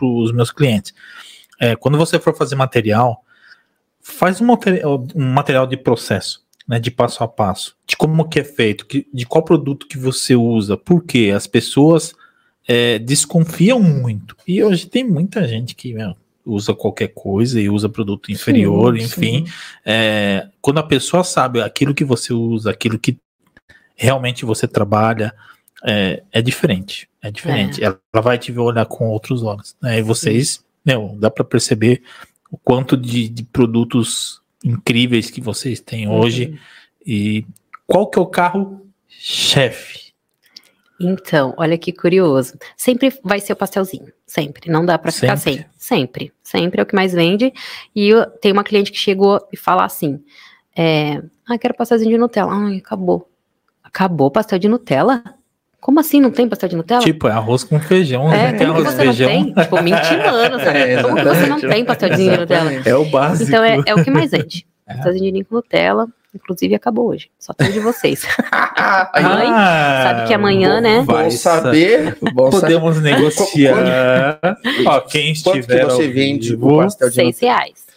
[0.02, 0.94] os meus clientes.
[1.60, 3.22] É, quando você for fazer material,
[4.00, 8.40] faz um material, um material de processo, né, de passo a passo, de como que
[8.40, 12.14] é feito, que- de qual produto que você usa, porque as pessoas
[12.66, 14.36] é, desconfiam muito.
[14.46, 16.14] E hoje tem muita gente que meu,
[16.50, 19.46] usa qualquer coisa e usa produto inferior, Sim, enfim.
[19.46, 19.52] sim.
[19.84, 23.18] É, quando a pessoa sabe aquilo que você usa, aquilo que
[23.94, 25.34] realmente você trabalha,
[25.84, 27.08] é, é diferente.
[27.22, 27.82] É diferente.
[27.82, 29.76] Ela, ela vai te ver olhar com outros olhos.
[29.80, 29.98] Né?
[29.98, 32.02] E vocês, meu, dá para perceber
[32.50, 36.58] o quanto de, de produtos incríveis que vocês têm hoje.
[37.06, 37.44] E
[37.86, 40.09] qual que é o carro chefe?
[41.00, 42.58] Então, olha que curioso.
[42.76, 44.12] Sempre vai ser o pastelzinho.
[44.26, 44.70] Sempre.
[44.70, 45.66] Não dá pra ficar Sempre?
[45.78, 45.98] sem.
[45.98, 46.32] Sempre.
[46.42, 47.52] Sempre é o que mais vende.
[47.96, 50.22] E eu, tem uma cliente que chegou e fala assim:
[50.76, 52.52] é, Ah, quero pastelzinho de Nutella.
[52.52, 53.28] Ai, acabou.
[53.82, 55.22] Acabou o pastel de Nutella?
[55.80, 57.00] Como assim não tem pastel de Nutella?
[57.00, 58.30] Tipo, é arroz com feijão.
[58.30, 58.58] é, né?
[58.58, 59.28] Tem como que arroz você com não feijão.
[59.28, 59.54] tem?
[59.54, 60.78] Tipo, me intimando, sabe?
[60.84, 62.70] É, como que você não tem pastelzinho de Nutella?
[62.84, 63.48] É o básico.
[63.48, 64.66] Então é, é o que mais vende.
[64.86, 66.06] Pastelzinho de com Nutella.
[66.34, 67.30] Inclusive acabou hoje.
[67.38, 68.24] Só tem de vocês.
[69.20, 70.98] Mãe, sabe que amanhã, bom, né?
[70.98, 72.16] bom vai saber.
[72.32, 72.74] Bom saber.
[72.74, 74.40] Podemos negociar.
[74.86, 77.90] Ó, quem Quanto que estiver você ao vende vivo, o pastel de Seis reais.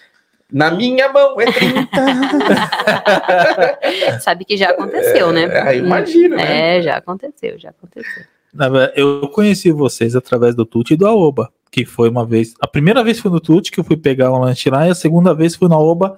[0.51, 1.89] Na minha mão é 30.
[4.22, 5.45] Sabe que já aconteceu, né?
[5.45, 6.77] É, eu imagino, né?
[6.77, 8.23] É, já aconteceu, já aconteceu.
[8.53, 12.53] Na verdade, Eu conheci vocês através do Tuti e do Aoba, que foi uma vez.
[12.61, 14.95] A primeira vez foi no Tuti que eu fui pegar um lanche lá, e a
[14.95, 16.18] segunda vez foi no Aoba,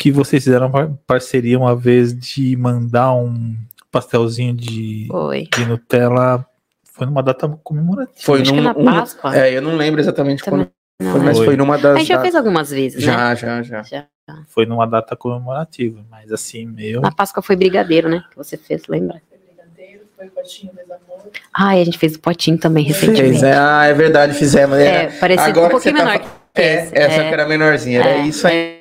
[0.00, 3.54] que vocês fizeram par- parceria uma vez de mandar um
[3.92, 5.06] pastelzinho de,
[5.54, 6.42] de Nutella
[6.90, 8.16] Foi numa data comemorativa.
[8.18, 9.36] Foi Acho que num, na um- Páscoa.
[9.36, 10.70] é, eu não lembro exatamente Também quando
[11.06, 11.46] Não, foi, mas Foi.
[11.48, 11.98] foi numa A das.
[11.98, 13.12] gente já fez algumas vezes, né?
[13.12, 13.82] já, já, já.
[13.82, 14.06] Já.
[14.48, 17.00] Foi numa data comemorativa, mas assim, meu.
[17.02, 18.22] Na Páscoa foi brigadeiro, né?
[18.30, 19.20] Que você fez, lembra?
[19.28, 21.30] Foi brigadeiro, foi potinho desamor.
[21.52, 23.44] Ah, e a gente fez o potinho também Fez, recentemente.
[23.44, 24.78] é, ah, é verdade, fizemos.
[24.78, 26.96] É, Era, parecia Agora um pouquinho você tá menor fa- que é, esse.
[26.98, 28.79] essa é, que era menorzinha, era é, isso aí.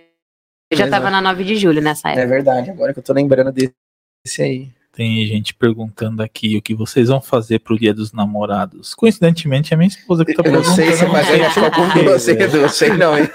[0.72, 0.98] Eu já mesmo.
[0.98, 2.28] tava na 9 de julho nessa É época.
[2.28, 4.70] verdade, agora que eu tô lembrando desse aí.
[4.92, 8.94] Tem gente perguntando aqui o que vocês vão fazer pro dia dos namorados.
[8.94, 10.76] Coincidentemente, é minha esposa que tá Eu não perguntando.
[10.76, 13.30] sei se eu vai sei ganhar com quê, você, eu sei não, hein?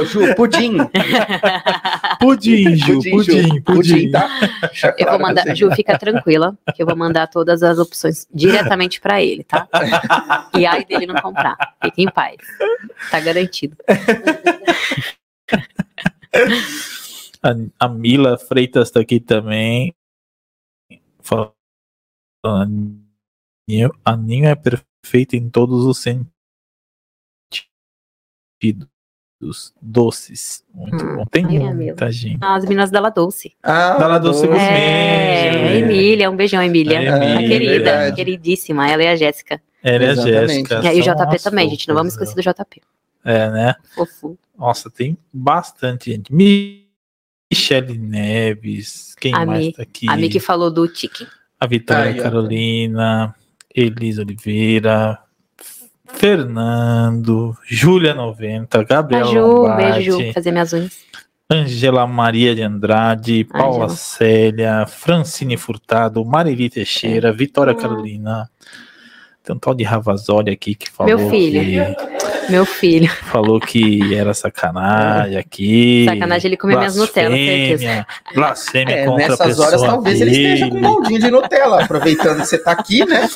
[0.00, 0.76] Ô, Ju, pudim.
[2.20, 4.10] Pudim, Ju, pudim, pudim.
[4.10, 4.28] tá?
[4.98, 9.22] Eu vou mandar, Ju, fica tranquila, que eu vou mandar todas as opções diretamente pra
[9.22, 9.68] ele, tá?
[10.56, 11.56] E aí dele não comprar.
[11.82, 12.36] Fique em paz.
[13.10, 13.76] Tá garantido.
[17.44, 17.50] A,
[17.86, 19.94] a Mila Freitas tá aqui também.
[21.20, 21.52] Falando,
[22.42, 26.34] Aninho, Aninho é perfeito em todos os sentidos.
[29.82, 30.64] Doces.
[30.72, 31.26] Muito Hum, bom.
[31.26, 32.38] Tem ai, é muita gente.
[32.42, 33.54] As meninas da La Doce.
[33.62, 34.58] Ah, Dala Doce doce.
[34.58, 35.76] É, a né?
[35.80, 36.98] Emília, um beijão, Emília.
[36.98, 38.16] A A Emília, querida, verdade.
[38.16, 39.60] queridíssima, ela e a Jéssica.
[39.82, 40.14] Ela é a.
[40.14, 40.80] Jéssica.
[40.82, 41.86] E aí o JP também, gente.
[41.88, 42.80] Não vamos esquecer do JP.
[43.22, 43.74] É, né?
[43.94, 44.38] Fofo.
[44.58, 46.32] Nossa, tem bastante gente.
[46.32, 46.84] Mi-
[47.52, 49.14] Michele Neves.
[49.20, 50.08] Quem A mais Mi- tá aqui?
[50.08, 51.26] A Mi que falou do Tiki.
[51.60, 52.22] A Vitória Aí, ó.
[52.22, 53.34] Carolina,
[53.74, 55.18] Elisa Oliveira,
[56.06, 60.32] Fernando, Júlia 90, A Gabriela Ju, Lombardi, beijo, Ju.
[60.32, 61.04] Fazer minhas unhas.
[61.50, 63.88] Angela Maria de Andrade, Paula Ângela.
[63.90, 67.76] Célia, Francine Furtado, Marili Teixeira, Vitória Ah.
[67.76, 68.50] Carolina.
[69.42, 71.60] Tem um tal de Ravazoli aqui que falou Meu filho.
[71.94, 72.13] que
[72.50, 73.08] Meu filho.
[73.08, 76.04] falou que era sacanagem aqui.
[76.08, 78.06] Sacanagem ele comer minhas Nutella, certeza.
[78.34, 80.86] blasfêmia, É, contra a nessas horas talvez ele esteja com um dele.
[80.86, 83.28] baldinho de Nutella, aproveitando que você tá aqui, né?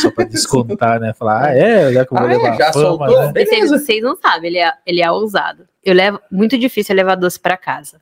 [0.00, 1.12] Só pra descontar, né?
[1.14, 3.32] Falar, ah, é, já que eu vou Ah, é, levar já a fama, soltou?
[3.32, 3.44] né?
[3.44, 5.64] Vocês, vocês não sabem, ele é, ele é ousado.
[5.84, 8.00] Eu levo, muito difícil eu levar doce pra casa.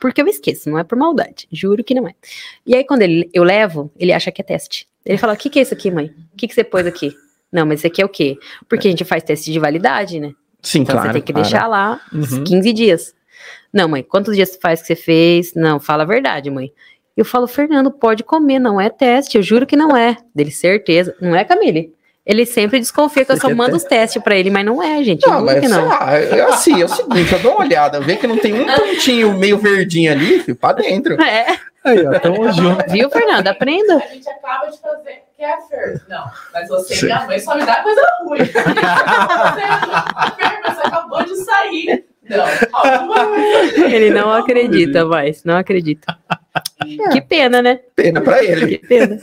[0.00, 1.48] Porque eu esqueço, não é por maldade.
[1.50, 2.12] Juro que não é.
[2.66, 4.86] E aí, quando ele, eu levo, ele acha que é teste.
[5.04, 6.06] Ele fala: O que, que é isso aqui, mãe?
[6.32, 7.14] O que, que você pôs aqui?
[7.54, 8.36] Não, mas isso aqui é o quê?
[8.68, 10.32] Porque a gente faz teste de validade, né?
[10.60, 11.08] Sim, Então claro.
[11.08, 11.48] você tem que claro.
[11.48, 12.42] deixar lá uns Uhum.
[12.44, 13.14] 15 dias.
[13.72, 15.54] Não, mãe, quantos dias faz que você fez?
[15.54, 16.72] Não, fala a verdade, mãe.
[17.16, 20.16] Eu falo, Fernando, pode comer, não é teste, eu juro que não é.
[20.34, 21.14] Dele, certeza.
[21.20, 21.92] Não é, Camille?
[22.26, 25.22] Ele sempre desconfia que eu só mando os testes pra ele, mas não é, gente.
[25.26, 25.86] Eu Não, juro mas que não.
[25.86, 28.64] lá, é assim, é o seguinte, eu dou uma olhada, vê que não tem um
[28.64, 31.16] pontinho meio verdinho ali, filho, pra dentro.
[31.22, 32.90] É, Aí, ó, tamo junto.
[32.90, 33.46] viu, Fernando?
[33.46, 33.96] Aprenda.
[33.96, 35.22] A gente acaba de fazer.
[35.44, 36.02] Quer, Fer?
[36.08, 38.46] Não, mas você e minha mãe só me dá coisa ruim.
[38.46, 38.64] Fer,
[40.62, 42.06] mas você acabou de sair.
[42.22, 43.84] Não.
[43.86, 46.18] Ele não acredita mais, não acredita.
[47.12, 47.80] Que pena, né?
[47.94, 48.78] Pena pra ele.
[48.78, 49.18] Que pena.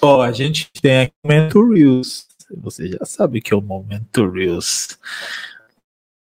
[0.00, 2.28] Ó, a gente tem aqui o Momento Reels.
[2.58, 5.00] Você já sabe que é o Momento Reels.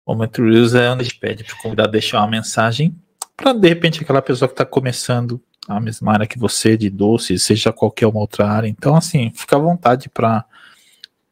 [0.06, 2.96] O Momento Reels é onde a gente pede pro convidado deixar uma mensagem
[3.36, 7.42] para de repente aquela pessoa que está começando a mesma área que você de doces,
[7.42, 8.68] seja qualquer uma outra área.
[8.68, 10.44] Então, assim, fica à vontade para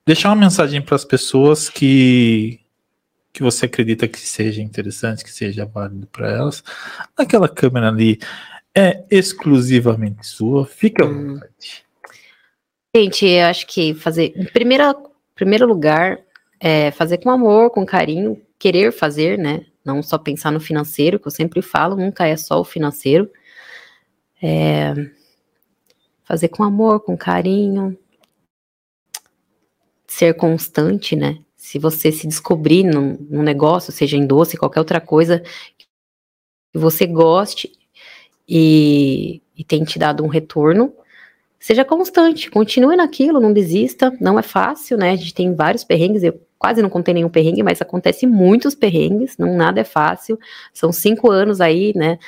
[0.07, 2.61] deixar uma mensagem para as pessoas que
[3.33, 6.65] que você acredita que seja interessante, que seja válido para elas.
[7.17, 8.19] Aquela câmera ali
[8.75, 10.67] é exclusivamente sua.
[10.67, 11.35] Fica à Hum.
[11.35, 11.85] vontade.
[12.95, 14.95] Gente, eu acho que fazer, em primeira,
[15.37, 16.19] primeiro lugar,
[16.59, 19.65] é fazer com amor, com carinho, querer fazer, né?
[19.85, 23.31] Não só pensar no financeiro, que eu sempre falo, nunca é só o financeiro.
[24.43, 24.95] É,
[26.25, 27.99] fazer com amor, com carinho.
[30.07, 31.39] Ser constante, né?
[31.57, 35.43] Se você se descobrir num, num negócio, seja em doce, qualquer outra coisa,
[35.77, 37.73] que você goste
[38.49, 40.93] e, e tem te dado um retorno,
[41.59, 45.11] seja constante, continue naquilo, não desista, não é fácil, né?
[45.11, 49.37] A gente tem vários perrengues, eu quase não contei nenhum perrengue, mas acontece muitos perrengues,
[49.39, 50.39] não nada é fácil.
[50.73, 52.19] São cinco anos aí, né,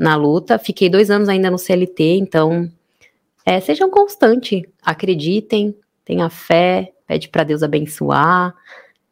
[0.00, 0.58] na luta.
[0.58, 2.68] Fiquei dois anos ainda no CLT, então
[3.44, 8.54] é, sejam constantes, acreditem, tenha fé, pede para Deus abençoar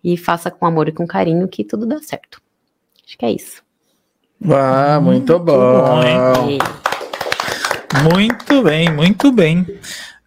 [0.02, 2.40] e faça com amor e com carinho que tudo dá certo.
[3.06, 3.62] Acho que é isso.
[4.50, 6.02] Ah, muito Muito bom, bom.
[6.04, 6.58] hein?
[8.12, 9.66] Muito bem, muito bem.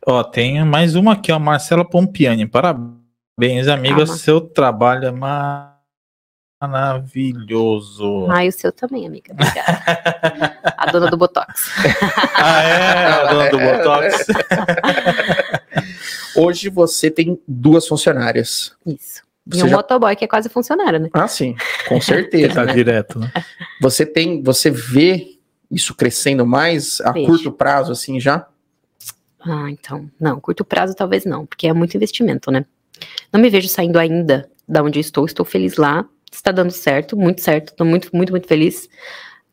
[0.05, 2.45] Ó, tem mais uma aqui, ó, Marcela Pompiani.
[2.45, 3.97] Parabéns, amiga.
[4.05, 4.15] Calma.
[4.17, 5.70] Seu trabalho é ma-
[6.67, 8.27] maravilhoso.
[8.29, 9.33] Ah, e o seu também, amiga.
[9.33, 10.57] Obrigada.
[10.77, 11.71] A dona do Botox.
[12.43, 13.05] Ah, é?
[13.05, 14.25] A dona do Botox.
[16.35, 18.73] Hoje você tem duas funcionárias.
[18.85, 19.21] Isso.
[19.51, 21.09] E Você um já- motoboy que é quase funcionário, né?
[21.13, 21.55] Ah, sim,
[21.87, 22.55] com certeza.
[22.55, 22.73] Tá né?
[22.73, 23.31] direto, né?
[23.81, 25.37] Você tem, você vê
[25.69, 27.25] isso crescendo mais a Vejo.
[27.27, 28.45] curto prazo, assim, já?
[29.43, 32.65] Ah, então, não, curto prazo talvez não, porque é muito investimento, né?
[33.33, 36.05] Não me vejo saindo ainda da onde eu estou, estou feliz lá,
[36.41, 38.89] está dando certo, muito certo, estou muito, muito, muito feliz.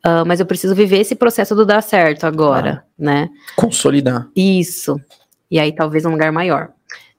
[0.02, 3.28] Ah, mas eu preciso viver esse processo do dar certo agora, né?
[3.56, 4.28] Consolidar.
[4.34, 4.98] Isso.
[5.50, 6.70] E aí talvez um lugar maior.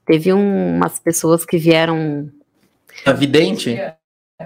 [0.06, 2.30] Teve um- umas pessoas que vieram.
[3.06, 3.80] Evidente?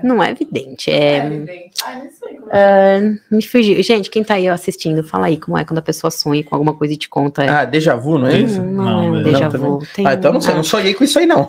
[0.01, 1.17] Não é evidente, é.
[1.17, 1.71] evidente.
[1.85, 2.97] Ai, não sei como é.
[2.97, 2.99] ah,
[3.29, 3.83] me fugiu.
[3.83, 6.73] Gente, quem tá aí assistindo, fala aí como é quando a pessoa sonha com alguma
[6.73, 7.43] coisa e te conta.
[7.43, 8.59] Ah, déjà vu, não é isso?
[8.59, 9.87] Hum, não, Não, é um déjà Não, vu.
[9.93, 11.45] Tem Ah, então não sei, não sonhei com isso aí não.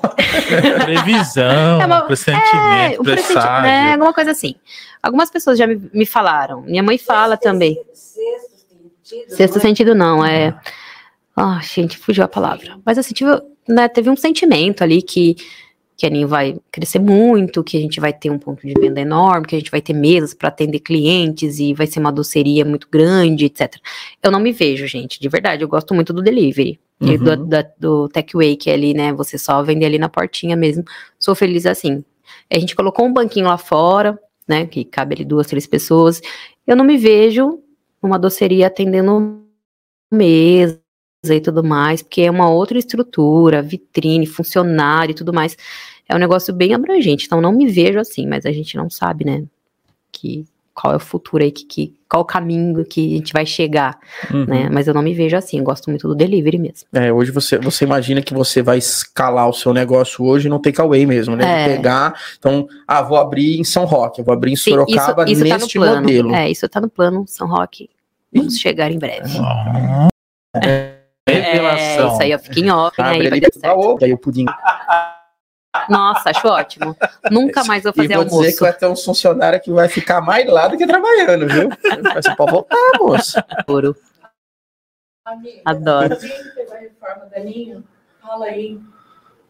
[0.84, 3.92] Previsão, É uma- pressentimento, É, um pressentimento, né?
[3.92, 4.54] Alguma coisa assim.
[5.02, 6.60] Algumas pessoas já me, me falaram.
[6.62, 7.78] Minha mãe fala também.
[9.28, 10.54] Sexto sentido não, é.
[11.36, 12.78] Ah, gente, fugiu a palavra.
[12.84, 13.30] Mas assim, tive,
[13.68, 15.36] né, teve um sentimento ali que,
[15.96, 19.00] que a Ninho vai crescer muito, que a gente vai ter um ponto de venda
[19.00, 22.64] enorme, que a gente vai ter mesas para atender clientes e vai ser uma doceria
[22.64, 23.76] muito grande, etc.
[24.22, 25.62] Eu não me vejo, gente, de verdade.
[25.62, 26.80] Eu gosto muito do delivery.
[27.00, 27.48] E do, Uhum.
[27.48, 29.12] da- do Techway, que é ali, né?
[29.12, 30.84] Você só vende ali na portinha mesmo.
[31.18, 32.04] Sou feliz assim.
[32.50, 34.18] A gente colocou um banquinho lá fora,
[34.48, 34.64] né?
[34.66, 36.20] Que cabe ali duas, três pessoas.
[36.66, 37.58] Eu não me vejo
[38.02, 39.42] numa doceria atendendo
[40.12, 40.80] mesa
[41.32, 45.56] e tudo mais, porque é uma outra estrutura, vitrine, funcionário e tudo mais.
[46.09, 49.24] É um negócio bem abrangente, então não me vejo assim, mas a gente não sabe,
[49.24, 49.44] né?
[50.12, 50.44] Que
[50.74, 53.96] qual é o futuro aí, que, que, qual o caminho que a gente vai chegar,
[54.32, 54.44] Uhum.
[54.44, 54.68] né?
[54.72, 56.88] Mas eu não me vejo assim, eu gosto muito do delivery mesmo.
[56.92, 61.06] É, hoje você, você imagina que você vai escalar o seu negócio hoje no takeaway
[61.06, 61.44] mesmo, né?
[61.44, 61.68] É.
[61.68, 65.30] De pegar, então, ah, vou abrir em São Roque, vou abrir em Sim, Sorocaba tá
[65.32, 66.01] no neste plano.
[66.02, 66.34] modelo.
[66.34, 67.88] É, isso tá no plano, São Roque.
[68.34, 69.30] Vamos chegar em breve.
[69.38, 70.09] Ah,
[70.56, 70.93] É,
[71.28, 72.12] Revelação.
[72.12, 73.09] isso aí, eu fiquei em off, né?
[73.09, 73.78] Aí vai dar certo.
[73.78, 74.44] ovo, aí o pudim.
[75.88, 76.96] Nossa, acho ótimo.
[77.30, 78.56] Nunca mais vou E fazer vou dizer almoço.
[78.56, 81.68] que vai ter um funcionário que vai ficar mais lá do que trabalhando, viu?
[82.14, 83.38] Você pode voltar, moço.
[85.26, 86.16] Amiga, Adoro.
[86.18, 87.84] Quem fez a reforma da Ninho?
[88.20, 88.78] Fala aí.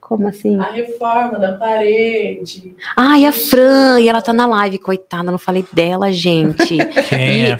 [0.01, 0.59] Como assim?
[0.61, 2.77] A reforma da parede.
[2.97, 6.77] Ai, a Fran, e ela tá na live, coitada, não falei dela, gente.
[7.09, 7.59] Quem E- é?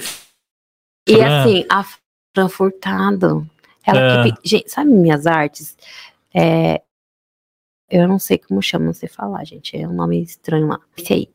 [1.09, 1.85] E assim, a
[2.35, 3.47] Fran Furtado,
[3.87, 4.25] ela Ah.
[4.25, 4.49] que.
[4.49, 5.77] Gente, sabe minhas artes?
[6.35, 6.83] É,
[7.91, 9.77] eu não sei como chama, não sei falar, gente.
[9.77, 10.81] É um nome estranho lá.
[10.97, 11.29] Esse aí.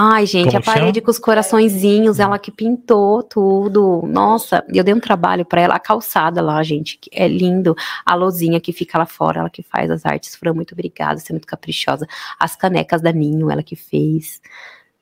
[0.00, 4.00] Ai, gente, Como a parede com os coraçõezinhos, ela que pintou tudo.
[4.06, 7.74] Nossa, eu dei um trabalho pra ela, a calçada lá, gente, que é lindo.
[8.06, 10.36] A lozinha que fica lá fora, ela que faz as artes.
[10.36, 12.06] Fran, muito obrigada, você é muito caprichosa.
[12.38, 14.40] As canecas da Ninho, ela que fez.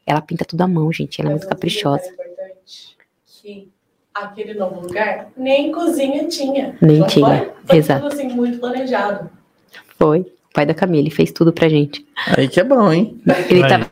[0.06, 2.02] Ela pinta tudo à mão, gente, ela é muito caprichosa.
[2.02, 2.96] detalhe importante,
[3.42, 3.68] Que
[4.24, 6.76] aquele novo lugar nem cozinha tinha.
[6.80, 8.02] Nem Não tinha, Foi, foi exato.
[8.02, 9.30] tudo assim, muito planejado.
[9.98, 10.20] Foi.
[10.20, 12.06] O pai da Camille fez tudo pra gente.
[12.36, 13.20] Aí que é bom, hein?
[13.50, 13.68] Ele Aí.
[13.68, 13.90] tava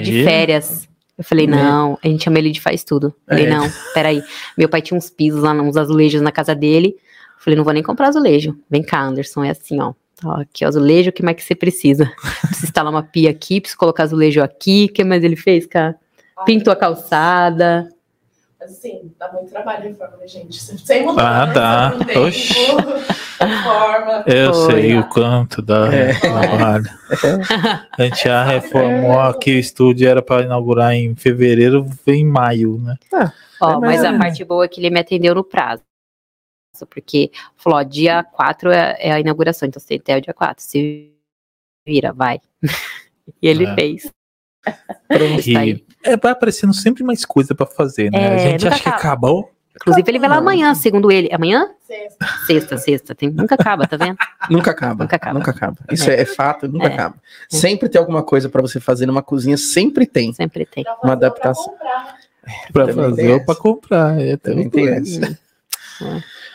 [0.00, 0.88] de férias.
[1.16, 1.56] Eu falei, Né?
[1.56, 3.08] não, a gente chama ele de faz tudo.
[3.28, 3.50] Eu Falei, É.
[3.50, 4.22] não, peraí.
[4.58, 6.96] Meu pai tinha uns pisos lá, uns azulejos na casa dele.
[6.96, 8.56] Eu Falei, não vou nem comprar azulejo.
[8.70, 9.92] Vem cá, Anderson, é assim, ó.
[10.24, 12.10] Ó, Aqui, ó, azulejo, o que mais que você precisa?
[12.42, 14.86] Preciso instalar uma pia aqui, preciso colocar azulejo aqui.
[14.90, 15.96] O que mais ele fez, cara?
[16.46, 17.88] Pintou a calçada.
[18.64, 20.56] Mas assim, dá muito trabalho a reforma, né, gente?
[20.58, 21.28] Sem mudança.
[21.28, 21.90] Ah, dá.
[21.90, 22.54] no tempo, Oxi.
[23.38, 24.24] Reforma.
[24.26, 24.72] Eu Foi.
[24.72, 26.14] sei o quanto dá É.
[26.18, 26.84] trabalho.
[27.98, 32.78] A gente já reformou aqui o estúdio, era para inaugurar em fevereiro, vem em maio,
[32.78, 32.96] né?
[33.60, 35.82] Ó, É, mas mas- a parte boa é que ele me atendeu no prazo.
[36.88, 40.32] Porque falou, ó, dia 4 é, é a inauguração, então você tem até o dia
[40.34, 40.64] 4.
[40.64, 41.12] Se
[41.86, 42.40] vira, vai.
[43.42, 43.74] e ele É.
[43.74, 44.10] fez.
[45.46, 48.18] E é, vai aparecendo sempre mais coisa para fazer, né?
[48.18, 48.98] É, a gente acha que acaba.
[48.98, 49.50] acabou.
[49.76, 51.28] Inclusive, ele vai lá amanhã, segundo ele.
[51.32, 51.68] Amanhã?
[51.84, 52.26] Sexta.
[52.46, 53.14] Sexta, sexta.
[53.14, 54.16] Tem, nunca acaba, tá vendo?
[54.48, 55.02] Nunca acaba.
[55.04, 55.38] Nunca acaba.
[55.38, 55.76] Nunca acaba.
[55.90, 56.92] Isso é, é fato, nunca É.
[56.92, 57.16] acaba.
[57.48, 60.32] Sempre tem alguma coisa pra você fazer numa cozinha, sempre tem.
[60.32, 60.84] Sempre tem.
[61.02, 61.74] Uma adaptação.
[62.72, 63.46] Para fazer ou essa.
[63.46, 64.20] para comprar.
[64.20, 65.36] É, Também tem tem tudo.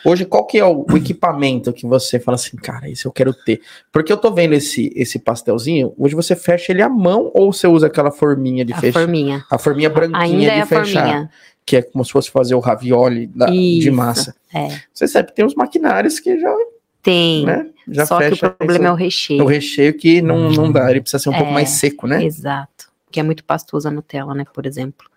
[0.04, 3.32] Hoje, qual que é o, o equipamento que você fala assim, cara, isso eu quero
[3.34, 3.60] ter?
[3.92, 7.66] Porque eu tô vendo esse, esse pastelzinho, hoje você fecha ele à mão ou você
[7.66, 9.00] usa aquela forminha de A fechar?
[9.00, 9.44] forminha.
[9.50, 11.30] A forminha branquinha Ainda de é a fechar, forminha.
[11.66, 14.34] que é como se fosse fazer o ravioli da- de massa.
[14.54, 14.68] É.
[14.92, 16.54] Você sabe que tem uns maquinários que já,
[17.02, 17.44] Tem.
[17.44, 19.42] né, já Só que fecha o problema é o recheio.
[19.42, 22.24] o recheio que não, não dá, ele precisa ser um pouco É, mais seco, né?
[22.24, 22.88] Exato.
[23.10, 25.09] Que é muito pastoso a Nutella, né, por exemplo.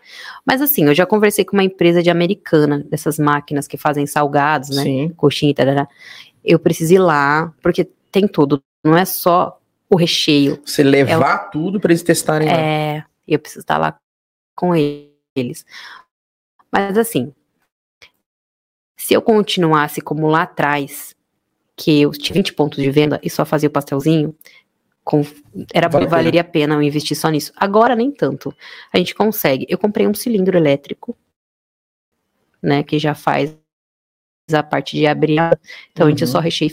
[0.46, 4.70] Mas assim, eu já conversei com uma empresa de americana, dessas máquinas que fazem salgados,
[4.70, 4.84] né?
[4.84, 5.10] Sim.
[5.16, 5.88] Coxinha e tarará.
[6.44, 8.62] Eu preciso ir lá, porque tem tudo.
[8.84, 9.60] Não é só
[9.90, 10.62] o recheio.
[10.66, 12.58] Você levar tudo pra eles testarem lá.
[12.58, 13.98] É, eu preciso estar lá
[14.56, 15.66] com eles.
[16.72, 17.34] Mas assim,
[18.98, 21.16] se eu continuasse como lá atrás,
[21.76, 24.36] que eu tinha 20 pontos de venda e só fazia o pastelzinho,
[25.04, 25.24] com-
[25.74, 27.52] era, Vale valeria a pena eu investir só nisso.
[27.56, 28.56] Agora nem tanto.
[28.92, 29.66] A gente consegue.
[29.70, 31.16] Eu comprei um cilindro elétrico,
[32.62, 33.56] né, que já faz
[34.52, 35.38] a parte de abrir.
[35.92, 36.28] Então a gente Uhum.
[36.32, 36.70] só recheia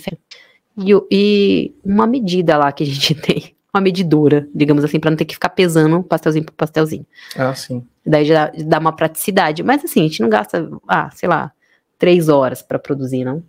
[0.79, 0.93] e.
[1.11, 5.25] E, uma medida lá que a gente tem, uma medidora, digamos assim, pra não ter
[5.25, 7.07] que ficar pesando pastelzinho por pastelzinho.
[7.37, 7.87] Ah, sim.
[8.07, 9.63] Daí já dá uma praticidade.
[9.63, 11.53] Mas assim, a gente não gasta, ah, sei lá,
[11.99, 13.43] três horas pra produzir, não.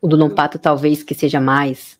[0.00, 1.98] O do Lompato talvez que seja mais.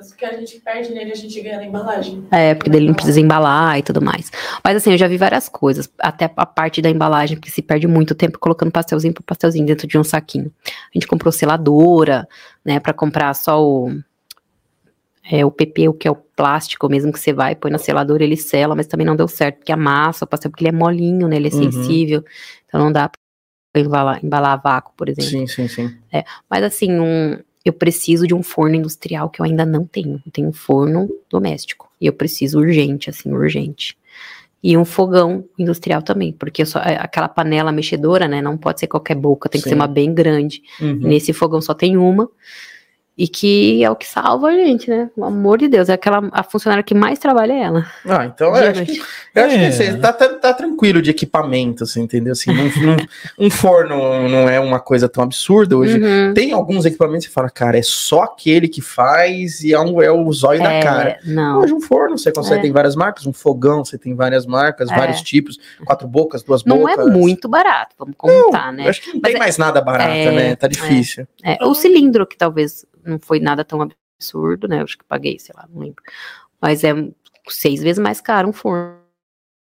[0.00, 2.24] O que a gente perde nele, a gente ganha na embalagem.
[2.30, 4.30] É, porque dele não precisa embalar e tudo mais.
[4.64, 7.86] Mas assim, eu já vi várias coisas, até a parte da embalagem, porque se perde
[7.86, 10.52] muito tempo colocando pastelzinho por pastelzinho dentro de um saquinho.
[10.66, 12.26] A gente comprou seladora,
[12.64, 13.90] né, pra comprar só o
[15.30, 18.24] é, o PP, o que é o plástico mesmo que você vai, põe na seladora,
[18.24, 21.28] ele sela, mas também não deu certo, porque amassa o pastel, porque ele é molinho,
[21.28, 21.70] né, ele é Uhum.
[21.72, 22.24] sensível,
[22.66, 23.08] então não dá
[23.72, 25.30] pra embalar, embalar a vácuo, por exemplo.
[25.30, 25.96] Sim, sim, sim.
[26.48, 30.22] Mas assim, um, eu preciso de um forno industrial que eu ainda não tenho.
[30.24, 31.90] Eu tenho um forno doméstico.
[32.00, 33.96] E eu preciso urgente, assim, urgente.
[34.62, 38.86] E um fogão industrial também, porque só, é, aquela panela mexedora, né, não pode ser
[38.86, 39.70] qualquer boca, tem que Sim.
[39.70, 40.62] ser uma bem grande.
[40.80, 40.98] Uhum.
[41.00, 42.28] Nesse fogão só tem uma.
[43.22, 45.10] E que é o que salva a gente, né?
[45.14, 47.86] Pelo amor de Deus, é aquela a funcionária que mais trabalha é ela.
[48.06, 48.98] Ah, então eu acho que,
[49.34, 49.70] eu acho que É.
[49.70, 52.32] você tá, tá, tá tranquilo de equipamento, assim, entendeu?
[52.32, 52.64] Assim, não-
[52.96, 52.96] não-
[53.38, 55.98] um forno não é uma coisa tão absurda hoje.
[56.02, 56.32] Uhum.
[56.32, 60.00] Tem alguns equipamentos que você fala, cara, é só aquele que faz e é, um,
[60.00, 61.18] é o zóio da É, cara.
[61.26, 61.58] Não.
[61.60, 62.62] Hoje um forno, você consegue, É.
[62.62, 64.96] tem várias marcas, um fogão, você tem várias marcas, É.
[64.96, 67.12] vários tipos, quatro bocas, duas Não é bocas.
[67.12, 68.88] muito barato, vamos contar, Eu né?
[68.88, 70.56] acho que não Mas tem é- mais nada barato, é, né?
[70.56, 71.26] Tá difícil.
[71.44, 74.80] É, o cilindro, que talvez não foi nada tão absurdo, né?
[74.80, 76.02] Eu acho que paguei, sei lá, não lembro.
[76.60, 76.94] Mas é
[77.48, 79.00] seis vezes mais caro um forno,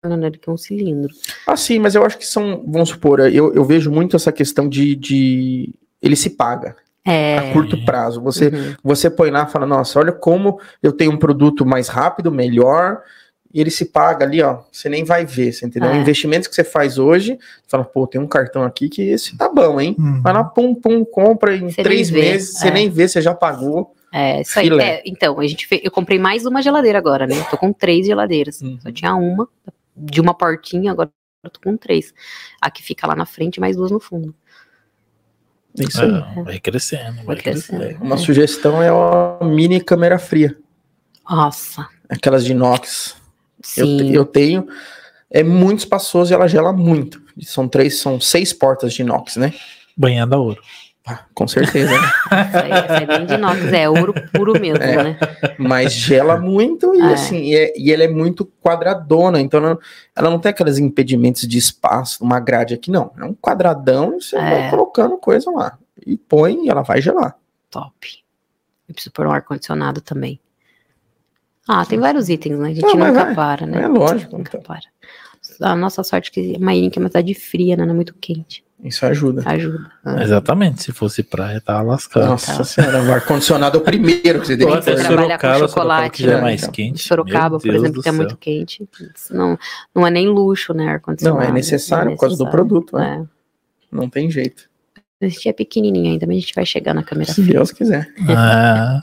[0.04, 1.12] né, do que um cilindro.
[1.46, 4.68] Ah, sim, mas eu acho que são, vamos supor, eu, eu vejo muito essa questão
[4.68, 7.38] de, de ele se paga É.
[7.38, 8.20] a curto prazo.
[8.22, 8.74] Você, uhum.
[8.84, 13.02] você põe lá e fala, nossa, olha como eu tenho um produto mais rápido, melhor,
[13.56, 15.88] e ele se paga ali, ó, você nem vai ver, você entendeu?
[15.88, 15.96] É.
[15.96, 19.48] Investimentos que você faz hoje, você fala, pô, tem um cartão aqui que esse tá
[19.48, 19.96] bom, hein?
[19.98, 20.20] Hum.
[20.20, 22.70] Vai lá, pum, pum, compra em Você três meses, você é.
[22.70, 23.94] nem vê, você já pagou.
[24.12, 24.68] É, isso aí.
[24.78, 27.34] É, então, a gente fez, eu comprei mais uma geladeira agora, né?
[27.50, 28.60] Tô com três geladeiras.
[28.60, 28.78] Uhum.
[28.78, 29.48] Só tinha uma,
[29.96, 31.10] de uma portinha, agora
[31.42, 32.12] eu tô com três.
[32.60, 34.34] A que fica lá na frente, mais duas no fundo.
[35.80, 36.10] É Isso aí.
[36.10, 37.80] É, vai crescendo, vai, Vai crescendo.
[37.80, 38.04] crescendo.
[38.04, 40.58] Uma sugestão é uma mini câmera fria,
[41.26, 43.16] Nossa, aquelas de inox.
[43.76, 43.96] Eu, sim.
[43.98, 44.66] te- eu tenho.
[45.30, 47.20] É muito espaçoso e ela gela muito.
[47.42, 49.52] São três, são seis portas de inox, né?
[49.96, 50.60] Banhando a ouro.
[51.08, 51.92] Ah, Com certeza.
[51.92, 51.98] né?
[52.48, 55.04] Isso aí, essa é bem de inox, é ouro puro mesmo, É.
[55.04, 55.18] né?
[55.58, 57.12] Mas gela muito e É.
[57.12, 59.78] assim, e, é- e ela é muito quadradona, então não-
[60.16, 63.12] ela não tem aqueles impedimentos de espaço, uma grade aqui, não.
[63.18, 64.40] É um quadradão e você É.
[64.40, 65.78] vai colocando coisa lá.
[66.04, 67.36] E põe e ela vai gelar.
[67.70, 67.92] Top.
[68.88, 70.40] Eu preciso pôr um ar-condicionado também.
[71.68, 72.70] Ah, tem vários itens, né?
[72.70, 73.34] A gente Não, nunca vai.
[73.34, 73.82] para, né?
[73.82, 74.62] É lógico, Nunca então.
[74.62, 74.82] para.
[75.60, 77.84] A nossa sorte é que Maírinha é uma cidade fria, né?
[77.84, 78.64] Não é muito quente.
[78.84, 79.43] Isso ajuda.
[79.47, 79.90] Ajuda.
[80.05, 80.22] Ah.
[80.22, 82.26] Exatamente, se fosse praia, tava lascado.
[82.26, 84.80] Nossa senhora, o ar-condicionado é o primeiro que você tem que né?
[84.80, 86.40] trabalhar com Sorocaba, chocolate, Sorocaba, que já é né?
[86.43, 87.02] mais Então, quente.
[87.02, 88.88] Sorocaba, por exemplo, que é muito quente.
[89.30, 89.59] Não,
[89.94, 90.84] não é nem luxo, né?
[90.84, 91.44] Não, Ar-condicionado.
[91.48, 92.68] é necessário por causa do necessário.
[92.68, 93.24] produto, né?
[93.24, 93.97] É.
[93.97, 94.68] Não tem jeito.
[95.22, 97.55] A gente é pequenininho ainda, mas a gente vai chegar na câmera Se fria.
[97.55, 98.06] Deus quiser.
[98.28, 99.01] Ah.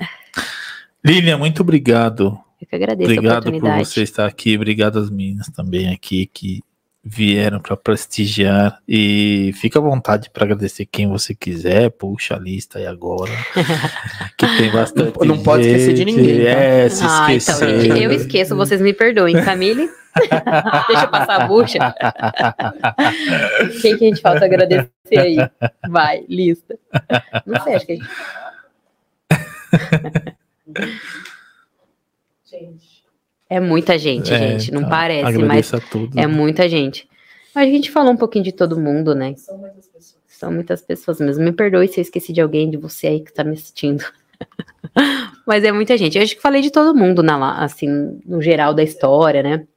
[1.03, 2.37] Lilian, muito obrigado.
[2.63, 3.85] Eu que agradeço a Obrigado por oportunidade.
[3.89, 4.55] você estar aqui.
[4.55, 6.61] Obrigado às meninas também aqui que
[7.05, 8.79] vieram para prestigiar.
[8.87, 11.89] E fica à vontade para agradecer quem você quiser.
[11.91, 13.31] Puxa a lista aí agora.
[14.37, 15.17] que tem bastante.
[15.19, 16.49] Não- não pode esquecer de ninguém, tá?
[16.49, 19.43] É, se Ah, então, gente, eu esqueço, vocês me perdoem.
[19.43, 19.89] Camille?
[20.87, 21.79] Deixa eu passar a bucha.
[23.81, 25.37] Quem que a gente falta agradecer aí?
[25.89, 26.77] Vai, lista.
[27.45, 28.07] Não sei, acho que a gente...
[32.59, 33.03] Gente.
[33.49, 34.71] É muita gente, É, gente.
[34.71, 36.17] Não então, parece, mas agradeço a todos.
[36.17, 37.07] é muita gente.
[37.53, 39.35] Mas a gente falou um pouquinho de todo mundo, né?
[39.35, 40.23] São muitas pessoas.
[40.27, 41.43] São muitas pessoas mesmo.
[41.43, 44.03] Me perdoe se eu esqueci de alguém, de você aí que tá me assistindo.
[45.45, 46.17] Mas é muita gente.
[46.17, 49.67] Eu acho que falei de todo mundo, na, assim, no geral da história, né?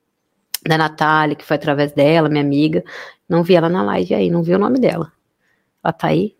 [0.67, 2.83] Da Natália, que foi através dela, minha amiga.
[3.29, 5.13] Não vi ela na live aí, não vi o nome dela.
[5.85, 6.35] Ela tá aí?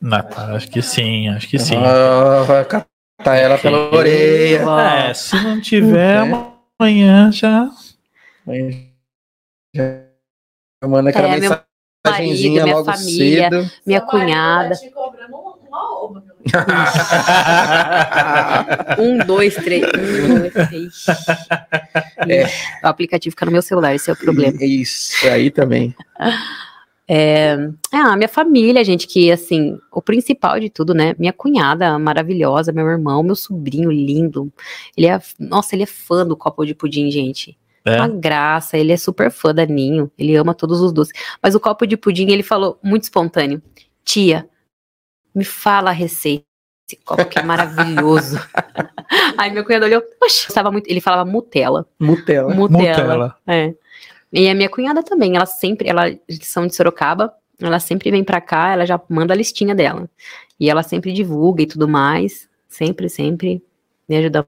[0.00, 1.76] Natália, acho que sim, acho que sim.
[1.76, 2.86] Ah,
[3.18, 3.96] catar ela pela Sim.
[3.96, 4.64] orelha.
[5.08, 6.30] É, se não tiver, É.
[6.80, 7.68] amanhã já.
[8.48, 8.88] Aí,
[9.74, 10.04] já
[10.86, 11.50] Manda aquela É, meu
[12.06, 13.50] mensagenzinha marido, minha logo família.
[13.50, 13.70] cedo.
[13.86, 14.74] Minha Seu cunhada.
[14.74, 16.24] Tá meu.
[18.98, 19.82] Um, dois, três.
[19.84, 21.06] Um, dois, três.
[22.28, 22.44] É.
[22.84, 24.56] O aplicativo fica no meu celular, esse é o problema.
[24.62, 25.94] Isso aí também.
[27.06, 27.56] É,
[27.92, 31.14] é, a minha família, gente, que assim, o principal de tudo, né?
[31.18, 34.52] Minha cunhada maravilhosa, meu irmão, meu sobrinho lindo.
[34.96, 37.58] Ele é, nossa, ele é fã do copo de pudim, gente.
[37.84, 37.96] É.
[37.96, 41.12] Uma graça, ele é super fã da Ninho, ele ama todos os doces.
[41.42, 43.62] Mas o copo de pudim, ele falou muito espontâneo.
[44.04, 44.48] tia,
[45.34, 46.44] me fala a receita.
[46.86, 48.38] Esse copo que é maravilhoso.
[49.38, 50.86] Aí meu cunhado olhou, poxa, estava muito.
[50.86, 51.86] Ele falava Mutela.
[51.98, 52.54] Mutela.
[52.54, 52.78] Mutela.
[52.78, 53.36] Mutela.
[53.46, 53.74] É.
[54.36, 56.06] E a minha cunhada também, ela sempre, ela,
[56.42, 60.10] são de Sorocaba, ela sempre vem pra cá, ela já manda a listinha dela.
[60.58, 62.48] E ela sempre divulga e tudo mais.
[62.68, 63.62] Sempre, sempre
[64.08, 64.44] me ajuda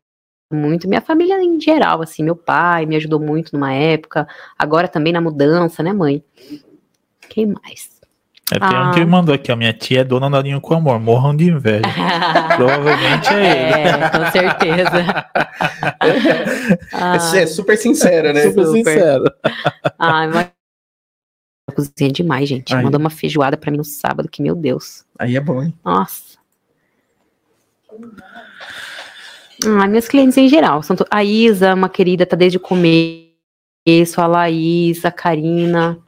[0.52, 0.88] muito.
[0.88, 4.26] Minha família em geral, assim, meu pai me ajudou muito numa época.
[4.58, 6.20] Agora também na mudança, né, mãe?
[7.28, 7.95] Quem mais?
[8.52, 8.92] É, tem um Ah.
[8.94, 11.82] que mandou aqui, a minha tia é dona da Ninho com Amor, morram de inveja.
[12.56, 13.88] Provavelmente é ele.
[13.88, 15.26] É, com certeza.
[16.92, 18.42] Ah, Esse é super sincera, né?
[18.42, 18.78] Super super.
[18.84, 19.24] sincero.
[19.98, 20.48] ai, mas...
[21.74, 22.74] Cozinha demais, gente.
[22.74, 22.82] Ai.
[22.82, 25.04] Mandou uma feijoada pra mim no sábado, que meu Deus.
[25.18, 25.74] Aí é bom, hein?
[25.84, 26.36] Nossa.
[29.64, 30.82] Ah, meus clientes em geral.
[30.82, 33.26] São to- A Isa, uma querida, tá desde o começo.
[34.18, 35.98] A Laís, a Karina,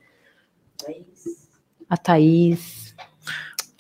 [1.89, 2.95] a Thaís.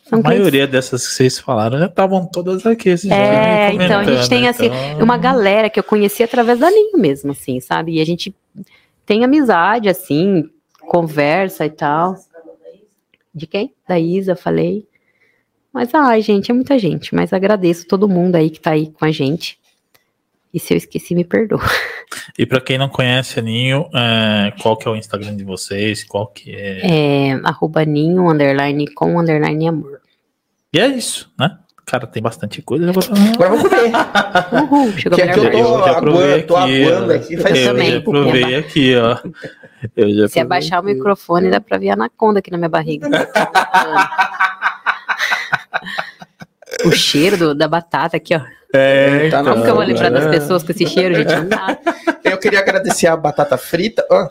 [0.04, 2.88] São A maioria dessas que vocês falaram já estavam todas aqui.
[2.88, 6.70] Esses É, então, a gente tem, assim, então- uma galera que eu conheci através da
[6.70, 7.92] Ninho mesmo, assim, sabe?
[7.96, 8.34] E a gente
[9.04, 10.48] tem amizade, assim,
[10.80, 12.16] conversa e tal.
[13.34, 13.74] De quem?
[13.86, 14.86] Da Isa, falei.
[15.70, 17.14] Mas, ai, gente, é muita gente.
[17.14, 19.58] Mas agradeço todo mundo aí que tá aí com a gente.
[20.52, 21.60] E se eu esqueci, me perdoa.
[22.38, 26.04] E pra quem não conhece a Ninho, é, qual que é o Instagram de vocês?
[26.04, 26.80] Qual que é...
[27.30, 30.00] É, arroba ninho, underline, com, underline, amor.
[30.72, 31.58] E é isso, né?
[31.84, 32.84] Cara, tem bastante coisa.
[32.86, 33.02] Eu vou...
[33.34, 33.92] Agora vamos comer.
[34.62, 35.86] Uhul, chegou Que a é melhor eu tô parte.
[35.94, 37.16] já provei aguando, tô aqui, aguando ó.
[37.16, 37.36] aqui.
[37.38, 37.90] Faz Eu eu também.
[37.92, 39.18] já provei aqui, ó.
[39.96, 40.94] Eu já Se abaixar o aqui.
[40.94, 43.08] microfone, dá pra ver a anaconda aqui na minha barriga.
[46.84, 48.40] o cheiro do- da batata aqui, ó.
[48.74, 50.30] É, Tá na Como que eu vou lembrar das né?
[50.30, 51.34] pessoas com esse cheiro, gente?
[51.34, 51.78] Não dá.
[52.22, 54.04] Eu queria agradecer a batata frita.
[54.10, 54.28] Ó,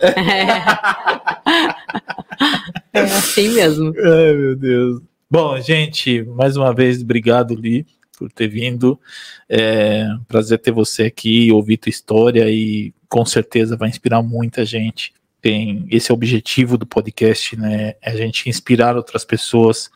[2.93, 3.93] É assim mesmo.
[3.97, 5.01] Ai, meu Deus.
[5.29, 7.85] Bom, gente, mais uma vez, obrigado, Li,
[8.17, 8.99] por ter vindo.
[9.49, 14.63] É um prazer ter você aqui, ouvir tua história e com certeza vai inspirar muita
[14.65, 15.13] gente.
[15.41, 17.95] Tem esse é o objetivo do podcast, né?
[18.01, 19.89] É a gente inspirar outras pessoas.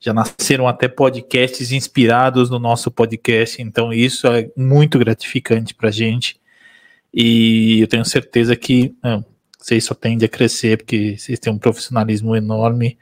[0.00, 6.40] Já nasceram até podcasts inspirados no nosso podcast, então isso é muito gratificante pra gente.
[7.12, 9.22] E eu tenho certeza que ah,
[9.58, 12.96] vocês só tendem a crescer porque vocês têm um profissionalismo enorme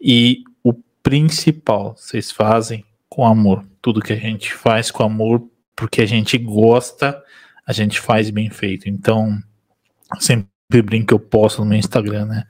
[0.00, 0.72] e o
[1.02, 3.64] principal, vocês fazem com amor.
[3.82, 5.46] Tudo que a gente faz com amor,
[5.76, 7.22] porque a gente gosta,
[7.66, 8.88] a gente faz bem feito.
[8.88, 9.38] Então,
[10.18, 10.48] sempre
[10.82, 12.44] brinco que eu posto no meu Instagram, né?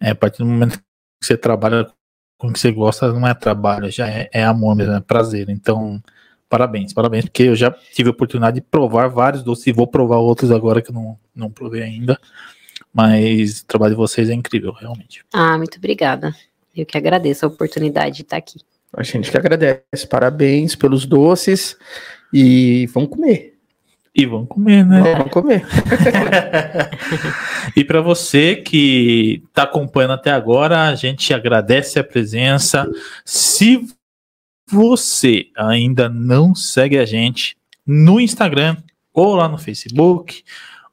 [0.00, 0.84] É, a partir do momento que
[1.26, 1.90] você trabalha
[2.38, 5.48] com o que você gosta, não é trabalho, já é, é amor mesmo, é prazer.
[5.48, 6.02] Então,
[6.48, 10.18] parabéns, parabéns, porque eu já tive a oportunidade de provar vários doces e vou provar
[10.18, 12.18] outros agora que eu não, não provei ainda.
[12.92, 15.24] Mas o trabalho de vocês é incrível, realmente.
[15.32, 16.34] Ah, muito obrigada.
[16.74, 18.60] Eu que agradeço a oportunidade de estar aqui.
[18.92, 20.06] a gente que agradece.
[20.08, 21.76] Parabéns pelos doces.
[22.32, 23.55] E vamos comer.
[24.16, 25.02] E vão comer, né?
[25.02, 25.66] Vamos comer.
[27.76, 32.90] e para você que está acompanhando até agora, a gente agradece a presença.
[33.26, 33.86] Se
[34.70, 38.78] você ainda não segue a gente no Instagram,
[39.12, 40.42] ou lá no Facebook,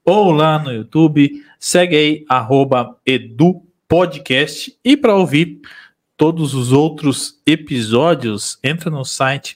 [0.04, 4.78] ou lá no YouTube, segue aí, arroba edupodcast.
[4.84, 5.62] E para ouvir
[6.18, 9.56] todos os outros episódios, entra no site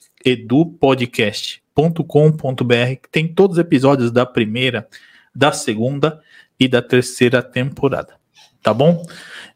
[1.78, 4.88] edupodcast.com.br, que tem todos os episódios da primeira,
[5.34, 6.20] da segunda
[6.60, 8.16] e da terceira temporada.
[8.62, 9.06] Tá bom?